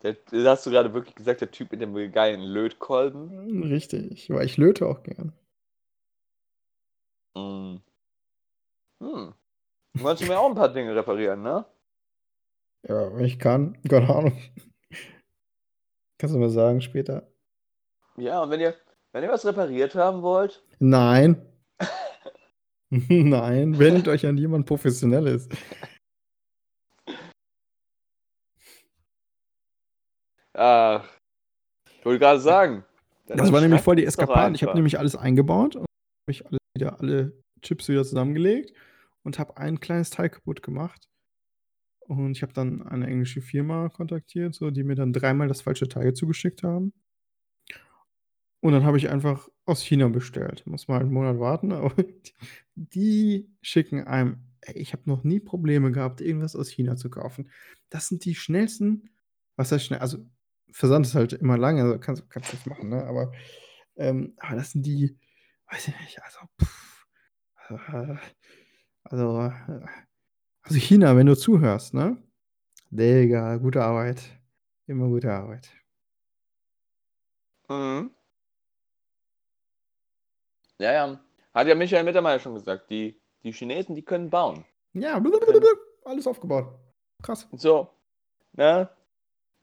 Der, 0.03 0.15
hast 0.45 0.65
du 0.65 0.71
gerade 0.71 0.93
wirklich 0.93 1.15
gesagt, 1.15 1.41
der 1.41 1.51
Typ 1.51 1.71
mit 1.71 1.81
dem 1.81 2.11
geilen 2.11 2.41
Lötkolben. 2.41 3.63
richtig, 3.63 4.29
weil 4.29 4.45
ich 4.45 4.57
löte 4.57 4.85
auch 4.85 5.03
gern. 5.03 5.33
Mhm. 7.35 7.81
Hm. 8.99 9.33
Du 9.93 10.03
wolltest 10.03 10.27
mir 10.29 10.39
auch 10.39 10.49
ein 10.49 10.55
paar 10.55 10.71
Dinge 10.73 10.95
reparieren, 10.95 11.41
ne? 11.41 11.65
Ja, 12.87 13.13
wenn 13.15 13.25
ich 13.25 13.37
kann, 13.39 13.77
keine 13.89 14.09
Ahnung. 14.09 14.37
Kannst 16.17 16.33
du 16.35 16.39
mir 16.39 16.49
sagen 16.49 16.81
später? 16.81 17.27
Ja, 18.17 18.41
und 18.41 18.49
wenn 18.49 18.59
ihr, 18.59 18.75
wenn 19.11 19.23
ihr 19.23 19.29
was 19.29 19.45
repariert 19.45 19.93
haben 19.95 20.21
wollt, 20.21 20.63
Nein. 20.79 21.41
Nein, 23.09 23.77
wendet 23.79 24.07
euch 24.07 24.25
an 24.25 24.37
jemand 24.37 24.65
Professionelles. 24.65 25.49
ach, 30.53 31.05
ich 31.99 32.05
wollte 32.05 32.19
gerade 32.19 32.39
sagen. 32.39 32.85
Das 33.27 33.51
war 33.51 33.59
nämlich 33.59 33.81
voll 33.81 33.97
die 33.97 34.05
Eskapade. 34.05 34.55
Ich 34.55 34.63
habe 34.63 34.75
nämlich 34.75 34.97
alles 34.97 35.15
eingebaut 35.15 35.75
und 35.75 35.81
habe 35.83 36.31
ich 36.31 36.45
alles 36.45 36.59
wieder, 36.73 36.99
alle 36.99 37.33
Chips 37.61 37.89
wieder 37.89 38.05
zusammengelegt 38.05 38.71
und 39.23 39.37
habe 39.37 39.57
ein 39.57 39.81
kleines 39.81 40.09
Teil 40.09 40.29
kaputt 40.29 40.63
gemacht. 40.63 41.09
Und 41.99 42.31
ich 42.31 42.41
habe 42.41 42.53
dann 42.53 42.83
eine 42.83 43.07
englische 43.07 43.41
Firma 43.41 43.89
kontaktiert, 43.89 44.55
so, 44.55 44.71
die 44.71 44.83
mir 44.83 44.95
dann 44.95 45.11
dreimal 45.11 45.49
das 45.49 45.61
falsche 45.61 45.89
Teil 45.89 46.13
zugeschickt 46.13 46.63
haben. 46.63 46.93
Und 48.59 48.73
dann 48.73 48.83
habe 48.83 48.97
ich 48.97 49.09
einfach 49.09 49.47
aus 49.65 49.81
China 49.81 50.07
bestellt. 50.09 50.65
Muss 50.65 50.87
mal 50.87 50.99
einen 50.99 51.11
Monat 51.11 51.39
warten, 51.39 51.71
aber 51.71 51.93
die, 52.75 53.49
schicken 53.61 54.05
einem. 54.05 54.43
Ey, 54.61 54.77
ich 54.77 54.93
habe 54.93 55.03
noch 55.05 55.23
nie 55.23 55.39
Probleme 55.39 55.91
gehabt, 55.91 56.19
irgendwas 56.19 56.55
aus 56.55 56.69
China 56.69 56.95
zu 56.95 57.09
kaufen. 57.09 57.51
Das 57.89 58.07
sind 58.07 58.25
die 58.25 58.35
schnellsten. 58.35 59.09
Was 59.55 59.71
heißt 59.71 59.85
schnell? 59.85 59.99
Also, 59.99 60.17
Versand 60.71 61.05
ist 61.05 61.15
halt 61.15 61.33
immer 61.33 61.57
lange, 61.57 61.83
also 61.83 61.99
kannst 61.99 62.29
kannst 62.29 62.53
nicht 62.53 62.67
machen, 62.67 62.89
ne? 62.89 63.03
Aber, 63.05 63.31
ähm, 63.95 64.33
aber 64.37 64.55
das 64.57 64.71
sind 64.71 64.85
die, 64.85 65.17
weiß 65.71 65.87
ich 65.87 65.99
nicht, 66.01 66.21
also, 66.21 66.39
pff, 66.61 67.05
äh, 67.69 68.15
also, 69.03 69.41
äh, 69.41 69.85
also 70.63 70.79
China, 70.79 71.15
wenn 71.15 71.27
du 71.27 71.37
zuhörst, 71.37 71.93
ne? 71.93 72.21
Digga, 72.89 73.57
gute 73.57 73.83
Arbeit. 73.83 74.21
Immer 74.87 75.07
gute 75.07 75.31
Arbeit. 75.31 75.69
Mhm. 77.69 78.16
Ja, 80.79 80.91
ja. 80.93 81.19
Hat 81.53 81.67
ja 81.67 81.75
Michael 81.75 82.03
Mittermeier 82.03 82.39
schon 82.39 82.53
gesagt. 82.55 82.89
Die, 82.89 83.19
die 83.43 83.51
Chinesen, 83.51 83.95
die 83.95 84.03
können 84.03 84.29
bauen. 84.29 84.63
Ja, 84.93 85.19
blablabla, 85.19 85.69
alles 86.05 86.27
aufgebaut. 86.27 86.67
Krass. 87.23 87.47
So, 87.53 87.89
ne? 88.53 88.89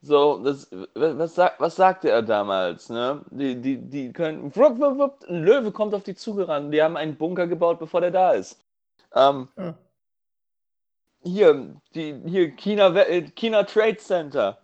So, 0.02 0.38
das, 0.44 0.68
was, 0.94 1.34
sag, 1.34 1.58
was 1.60 1.76
sagte 1.76 2.10
er 2.10 2.22
damals, 2.22 2.90
ne? 2.90 3.24
Die, 3.30 3.58
die, 3.60 3.78
die 3.78 4.12
können, 4.12 4.54
wupp, 4.54 4.78
wupp, 4.78 4.98
wupp, 4.98 5.24
ein 5.28 5.42
Löwe 5.44 5.72
kommt 5.72 5.94
auf 5.94 6.02
die 6.02 6.14
zugerannt. 6.14 6.74
Die 6.74 6.82
haben 6.82 6.96
einen 6.96 7.16
Bunker 7.16 7.46
gebaut, 7.46 7.78
bevor 7.78 8.02
der 8.02 8.10
da 8.10 8.32
ist. 8.32 8.60
Ähm, 9.14 9.48
Ja. 9.56 9.74
hier, 11.22 11.80
die, 11.94 12.20
hier, 12.26 12.50
China, 12.50 12.94
äh, 12.96 13.22
China 13.30 13.62
Trade 13.62 13.96
Center. 13.96 14.58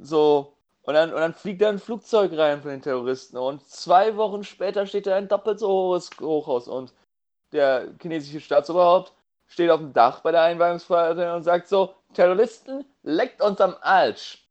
So, 0.00 0.53
und 0.84 0.94
dann, 0.94 1.12
und 1.12 1.20
dann 1.20 1.34
fliegt 1.34 1.62
da 1.62 1.70
ein 1.70 1.78
Flugzeug 1.78 2.36
rein 2.36 2.60
von 2.60 2.70
den 2.70 2.82
Terroristen. 2.82 3.38
Und 3.38 3.66
zwei 3.68 4.16
Wochen 4.16 4.44
später 4.44 4.86
steht 4.86 5.06
da 5.06 5.16
ein 5.16 5.28
doppelt 5.28 5.58
so 5.58 5.68
hohes 5.68 6.10
Hochhaus. 6.20 6.68
Und 6.68 6.92
der 7.52 7.88
chinesische 8.00 8.40
Staatsoberhaupt 8.40 9.12
steht 9.46 9.70
auf 9.70 9.80
dem 9.80 9.94
Dach 9.94 10.20
bei 10.20 10.30
der 10.30 10.42
Einweihungsfeier 10.42 11.34
und 11.36 11.42
sagt 11.42 11.68
so: 11.68 11.94
Terroristen, 12.12 12.84
leckt 13.02 13.40
uns 13.40 13.60
am 13.60 13.74
Arsch. 13.80 14.46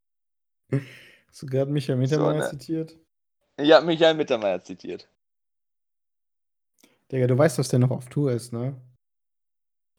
Hast 1.27 1.43
du 1.43 1.45
gerade 1.45 1.71
Michael 1.71 1.97
Mittermeier 1.97 2.39
ne? 2.39 2.49
zitiert? 2.49 2.95
Ja, 3.59 3.81
Michael 3.81 4.15
Mittermeier 4.15 4.63
zitiert. 4.63 5.07
Digga, 7.11 7.27
du 7.27 7.37
weißt, 7.37 7.59
dass 7.59 7.69
der 7.69 7.77
noch 7.77 7.91
auf 7.91 8.09
Tour 8.09 8.31
ist, 8.31 8.51
ne? 8.51 8.75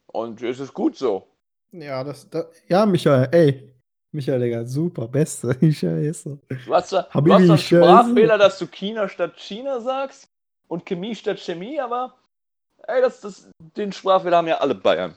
Und 0.08 0.42
es 0.42 0.58
ist 0.58 0.74
gut 0.74 0.96
so. 0.96 1.28
Ja, 1.70 2.02
das, 2.02 2.28
da, 2.28 2.46
ja, 2.66 2.86
Michael, 2.86 3.28
ey. 3.30 3.73
Michael, 4.14 4.38
Digga, 4.38 4.64
super, 4.64 5.08
beste. 5.08 5.54
Scheiße. 5.72 6.38
Du 6.66 6.74
hast 6.74 6.90
zwar, 6.90 7.02
du 7.02 7.14
Habibi, 7.14 7.32
hast 7.32 7.40
einen 7.40 7.58
Scheiße. 7.58 7.84
Sprachfehler, 7.84 8.38
dass 8.38 8.58
du 8.58 8.66
China 8.68 9.08
statt 9.08 9.32
China 9.36 9.80
sagst 9.80 10.28
und 10.68 10.86
Chemie 10.86 11.16
statt 11.16 11.40
Chemie, 11.40 11.80
aber 11.80 12.14
ey, 12.86 13.00
das, 13.00 13.20
das, 13.20 13.50
den 13.76 13.92
Sprachfehler 13.92 14.36
haben 14.36 14.46
ja 14.46 14.58
alle 14.58 14.76
Bayern. 14.76 15.16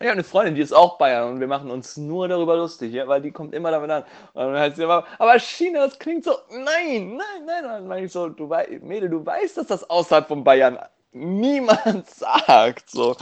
Ich 0.00 0.06
habe 0.06 0.14
eine 0.14 0.24
Freundin, 0.24 0.56
die 0.56 0.62
ist 0.62 0.72
auch 0.72 0.98
Bayern 0.98 1.34
und 1.34 1.40
wir 1.40 1.46
machen 1.46 1.70
uns 1.70 1.96
nur 1.96 2.26
darüber 2.26 2.56
lustig, 2.56 2.92
ja, 2.92 3.06
weil 3.06 3.22
die 3.22 3.30
kommt 3.30 3.54
immer 3.54 3.70
damit 3.70 3.88
an. 3.88 4.02
Und 4.32 4.42
dann 4.46 4.58
heißt 4.58 4.74
sie 4.74 4.82
immer, 4.82 5.04
aber 5.20 5.38
China, 5.38 5.86
das 5.86 5.96
klingt 6.00 6.24
so, 6.24 6.32
nein, 6.50 7.16
nein, 7.16 7.46
nein. 7.46 7.64
Und 7.64 7.70
dann 7.70 7.86
meine 7.86 8.06
ich 8.06 8.12
so, 8.12 8.28
du 8.28 8.48
weißt, 8.48 8.82
Mädel, 8.82 9.10
du 9.10 9.24
weißt, 9.24 9.56
dass 9.58 9.68
das 9.68 9.88
außerhalb 9.88 10.26
von 10.26 10.42
Bayern 10.42 10.80
niemand 11.12 12.10
sagt. 12.10 12.90
So. 12.90 13.16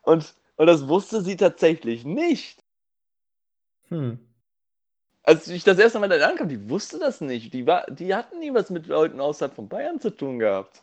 Und, 0.00 0.34
und 0.56 0.66
das 0.66 0.88
wusste 0.88 1.20
sie 1.20 1.36
tatsächlich 1.36 2.06
nicht. 2.06 2.64
Hm. 3.88 4.18
Als 5.26 5.48
ich 5.48 5.64
das 5.64 5.78
erste 5.78 5.98
Mal 5.98 6.08
da 6.08 6.28
ankam, 6.28 6.48
die 6.48 6.68
wusste 6.68 6.98
das 6.98 7.22
nicht. 7.22 7.54
Die, 7.54 7.66
war, 7.66 7.86
die 7.90 8.14
hatten 8.14 8.38
nie 8.40 8.52
was 8.52 8.68
mit 8.68 8.86
Leuten 8.86 9.20
außerhalb 9.20 9.54
von 9.54 9.68
Bayern 9.68 9.98
zu 9.98 10.10
tun 10.10 10.38
gehabt. 10.38 10.82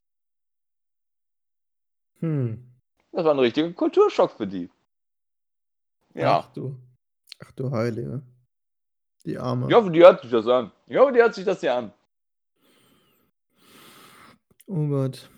Hm. 2.21 2.63
Das 3.11 3.23
war 3.23 3.33
ein 3.33 3.39
richtiger 3.39 3.71
Kulturschock 3.71 4.31
für 4.31 4.47
die. 4.47 4.69
Ja. 6.15 6.39
Ach 6.39 6.53
du. 6.53 6.75
Ach 7.43 7.51
du 7.51 7.69
Heilige. 7.71 8.23
Die 9.25 9.37
Arme. 9.37 9.67
Ich 9.69 9.75
hoffe, 9.75 9.91
die 9.91 9.99
hört 9.99 10.21
sich 10.21 10.31
das 10.31 10.47
an. 10.47 10.71
Ich 10.87 10.97
hoffe, 10.97 11.13
die 11.13 11.19
hört 11.19 11.35
sich 11.35 11.45
das 11.45 11.59
hier 11.59 11.75
an. 11.75 11.93
Oh 14.65 14.87
Gott. 14.87 15.29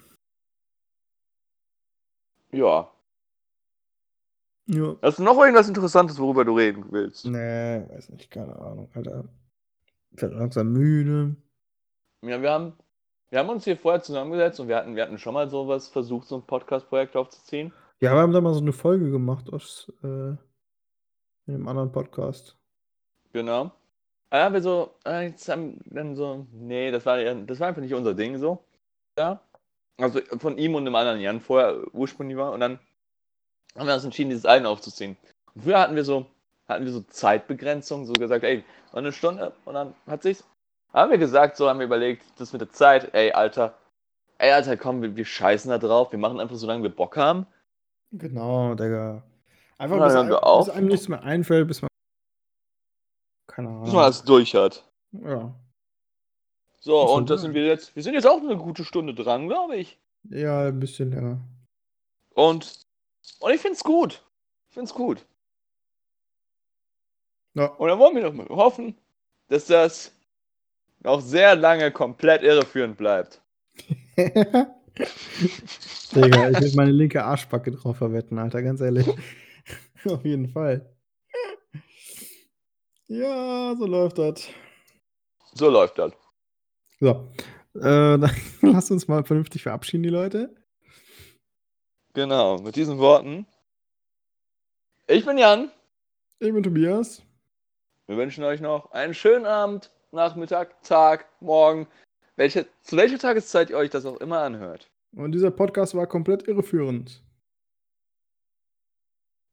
Ja. 2.52 2.90
Ja. 4.68 4.96
Hast 5.02 5.20
du 5.20 5.24
noch 5.24 5.38
irgendwas 5.40 5.68
Interessantes, 5.68 6.18
worüber 6.20 6.46
du 6.46 6.56
reden 6.56 6.86
willst? 6.90 7.26
Nee, 7.26 7.84
weiß 7.90 8.10
nicht, 8.10 8.32
keine 8.32 8.56
Ahnung, 8.56 8.90
Alter. 8.94 9.26
Ich 10.12 10.22
werde 10.22 10.36
langsam 10.36 10.72
müde. 10.72 11.36
Ja, 12.22 12.42
wir 12.42 12.52
haben, 12.52 12.74
wir 13.30 13.40
haben 13.40 13.50
uns 13.50 13.66
hier 13.66 13.76
vorher 13.78 14.02
zusammengesetzt 14.02 14.60
und 14.60 14.68
wir 14.70 14.78
hatten, 14.78 14.96
wir 14.96 15.04
hatten 15.04 15.18
schon 15.18 15.34
mal 15.34 15.50
sowas 15.50 15.90
versucht, 15.90 16.28
so 16.28 16.36
ein 16.38 16.44
Podcast-Projekt 16.48 17.16
aufzuziehen. 17.18 17.74
Ja, 18.00 18.14
wir 18.14 18.22
haben 18.22 18.32
da 18.32 18.40
mal 18.42 18.54
so 18.54 18.62
eine 18.62 18.74
Folge 18.74 19.12
gemacht 19.12 19.52
aus 19.52 19.92
äh, 20.04 20.08
in 20.08 20.38
einem 21.56 21.68
anderen 21.68 21.92
Podcast. 21.92 22.58
Genau. 23.34 23.72
Da 24.30 24.46
haben 24.46 24.54
wir 24.54 24.62
so, 24.62 24.92
äh, 25.06 25.28
jetzt 25.28 25.48
haben 25.50 25.80
dann 25.86 26.16
so, 26.16 26.48
nee, 26.52 26.90
das 26.92 27.06
war, 27.06 27.20
ja- 27.20 27.34
das 27.34 27.60
war 27.60 27.68
einfach 27.68 27.82
nicht 27.82 27.94
unser 27.94 28.14
Ding 28.14 28.38
so. 28.38 28.64
Ja. 29.18 29.42
Also 29.98 30.22
von 30.40 30.58
ihm 30.58 30.76
und 30.76 30.86
dem 30.86 30.96
anderen 30.96 31.20
Jan 31.20 31.40
vorher 31.42 31.82
ursprünglich 31.94 32.38
war 32.38 32.52
und 32.54 32.60
dann 32.62 32.80
haben 33.76 33.88
wir 33.88 33.94
uns 33.94 34.04
entschieden, 34.04 34.30
dieses 34.30 34.46
eine 34.46 34.70
aufzuziehen. 34.70 35.18
Und 35.56 35.64
früher 35.64 35.80
hatten 35.80 35.96
wir 35.96 36.04
so, 36.04 36.26
hatten 36.68 36.86
wir 36.86 36.92
so 36.92 37.02
Zeitbegrenzung, 37.02 38.06
so 38.06 38.14
gesagt, 38.14 38.44
ey, 38.44 38.64
eine 38.94 39.12
Stunde 39.12 39.54
und 39.66 39.74
dann 39.74 39.94
hat 40.08 40.24
sich's. 40.24 40.44
Haben 40.94 41.10
wir 41.10 41.18
gesagt, 41.18 41.58
so 41.58 41.68
haben 41.68 41.80
wir 41.80 41.88
überlegt, 41.88 42.24
das 42.38 42.54
mit 42.54 42.62
der 42.62 42.70
Zeit, 42.70 43.14
ey, 43.14 43.32
Alter, 43.32 43.74
ey, 44.38 44.52
Alter, 44.52 44.78
komm, 44.78 45.02
wir, 45.02 45.16
wir 45.16 45.26
scheißen 45.26 45.70
da 45.70 45.80
drauf, 45.80 46.12
wir 46.12 46.20
machen 46.20 46.40
einfach 46.40 46.56
so 46.56 46.68
lange 46.68 46.84
wir 46.84 46.96
Bock 46.96 47.18
haben. 47.18 47.48
Genau, 48.12 48.76
Digga. 48.76 49.24
Einfach 49.80 50.04
bis, 50.04 50.16
ein, 50.16 50.30
bis 50.30 50.70
einem 50.70 50.88
nichts 50.88 51.08
mehr 51.10 51.24
einfällt, 51.24 51.68
bis 51.68 51.82
man. 51.82 51.90
Keine 53.48 53.70
Ahnung. 53.70 53.84
Bis 53.84 53.94
man 53.94 54.04
das 54.04 54.24
durch 54.24 54.54
hat. 54.54 54.88
Ja. 55.14 55.54
So, 56.80 57.08
so, 57.08 57.14
und 57.16 57.30
da 57.30 57.36
ja. 57.36 57.38
sind 57.40 57.54
wir 57.54 57.66
jetzt, 57.66 57.96
wir 57.96 58.04
sind 58.04 58.14
jetzt 58.14 58.28
auch 58.28 58.40
eine 58.40 58.58
gute 58.58 58.84
Stunde 58.84 59.16
dran, 59.16 59.48
glaube 59.48 59.78
ich. 59.78 59.98
ja, 60.30 60.68
ein 60.68 60.80
bisschen 60.80 61.12
länger. 61.12 61.40
Und, 62.36 62.83
und 63.44 63.54
ich 63.54 63.62
find's 63.62 63.84
gut. 63.84 64.24
Ich 64.70 64.76
find's 64.76 64.94
gut. 64.94 65.26
Ja. 67.56 67.66
Und 67.66 67.90
dann 67.90 68.00
wollen 68.00 68.16
wir 68.16 68.24
doch 68.24 68.34
mal 68.34 68.48
hoffen, 68.50 68.98
dass 69.50 69.66
das 69.66 70.12
noch 71.02 71.22
sehr 71.22 71.56
lange 71.56 71.92
komplett 71.92 72.42
irreführend 72.42 72.98
bleibt. 72.98 73.42
Digga, 76.16 76.50
ich 76.52 76.62
will 76.62 76.74
meine 76.76 76.92
linke 76.92 77.24
Arschbacke 77.24 77.72
drauf 77.72 77.98
verwetten, 77.98 78.40
Alter, 78.40 78.62
ganz 78.62 78.80
ehrlich. 78.80 79.08
Auf 80.06 80.24
jeden 80.24 80.48
Fall. 80.48 80.90
Ja, 83.08 83.76
so 83.78 83.86
läuft 83.86 84.20
das. 84.20 84.48
So 85.54 85.70
läuft 85.70 86.00
das. 86.00 86.14
So. 87.00 87.30
Äh, 87.76 87.82
dann 88.18 88.32
lass 88.62 88.90
uns 88.90 89.08
mal 89.08 89.24
vernünftig 89.26 89.64
verabschieden, 89.64 90.04
die 90.04 90.10
Leute. 90.10 90.56
Genau, 92.14 92.60
mit 92.60 92.76
diesen 92.76 93.00
Worten. 93.00 93.48
Ich 95.08 95.26
bin 95.26 95.38
Jan. 95.38 95.72
Ich 96.40 96.54
bin 96.54 96.62
Tobias. 96.62 97.24
Wir 98.08 98.18
wünschen 98.18 98.44
euch 98.44 98.62
noch 98.62 98.92
einen 98.92 99.14
schönen 99.14 99.46
Abend, 99.46 99.90
Nachmittag, 100.12 100.84
Tag, 100.84 101.26
Morgen, 101.40 101.88
welche, 102.36 102.68
zu 102.82 102.98
welcher 102.98 103.18
Tageszeit 103.18 103.70
ihr 103.72 103.78
euch 103.78 103.90
das 103.90 104.06
auch 104.06 104.18
immer 104.18 104.40
anhört. 104.40 104.90
Und 105.16 105.32
dieser 105.32 105.52
Podcast 105.52 105.96
war 105.96 106.06
komplett 106.06 106.48
irreführend. 106.48 107.24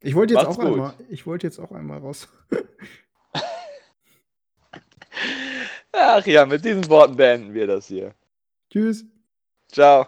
Ich 0.01 0.15
wollte 0.15 0.35
jetzt 0.35 0.45
Macht's 0.45 0.59
auch 0.59 0.63
gut. 0.63 0.73
einmal, 0.73 0.95
ich 1.09 1.27
wollte 1.27 1.47
jetzt 1.47 1.59
auch 1.59 1.73
einmal 1.73 1.99
raus. 1.99 2.29
Ach 5.93 6.27
ja, 6.27 6.47
mit 6.47 6.65
diesen 6.65 6.89
Worten 6.89 7.17
beenden 7.17 7.53
wir 7.55 7.67
das 7.67 7.87
hier. 7.87 8.15
Tschüss. 8.71 9.05
Ciao. 9.69 10.07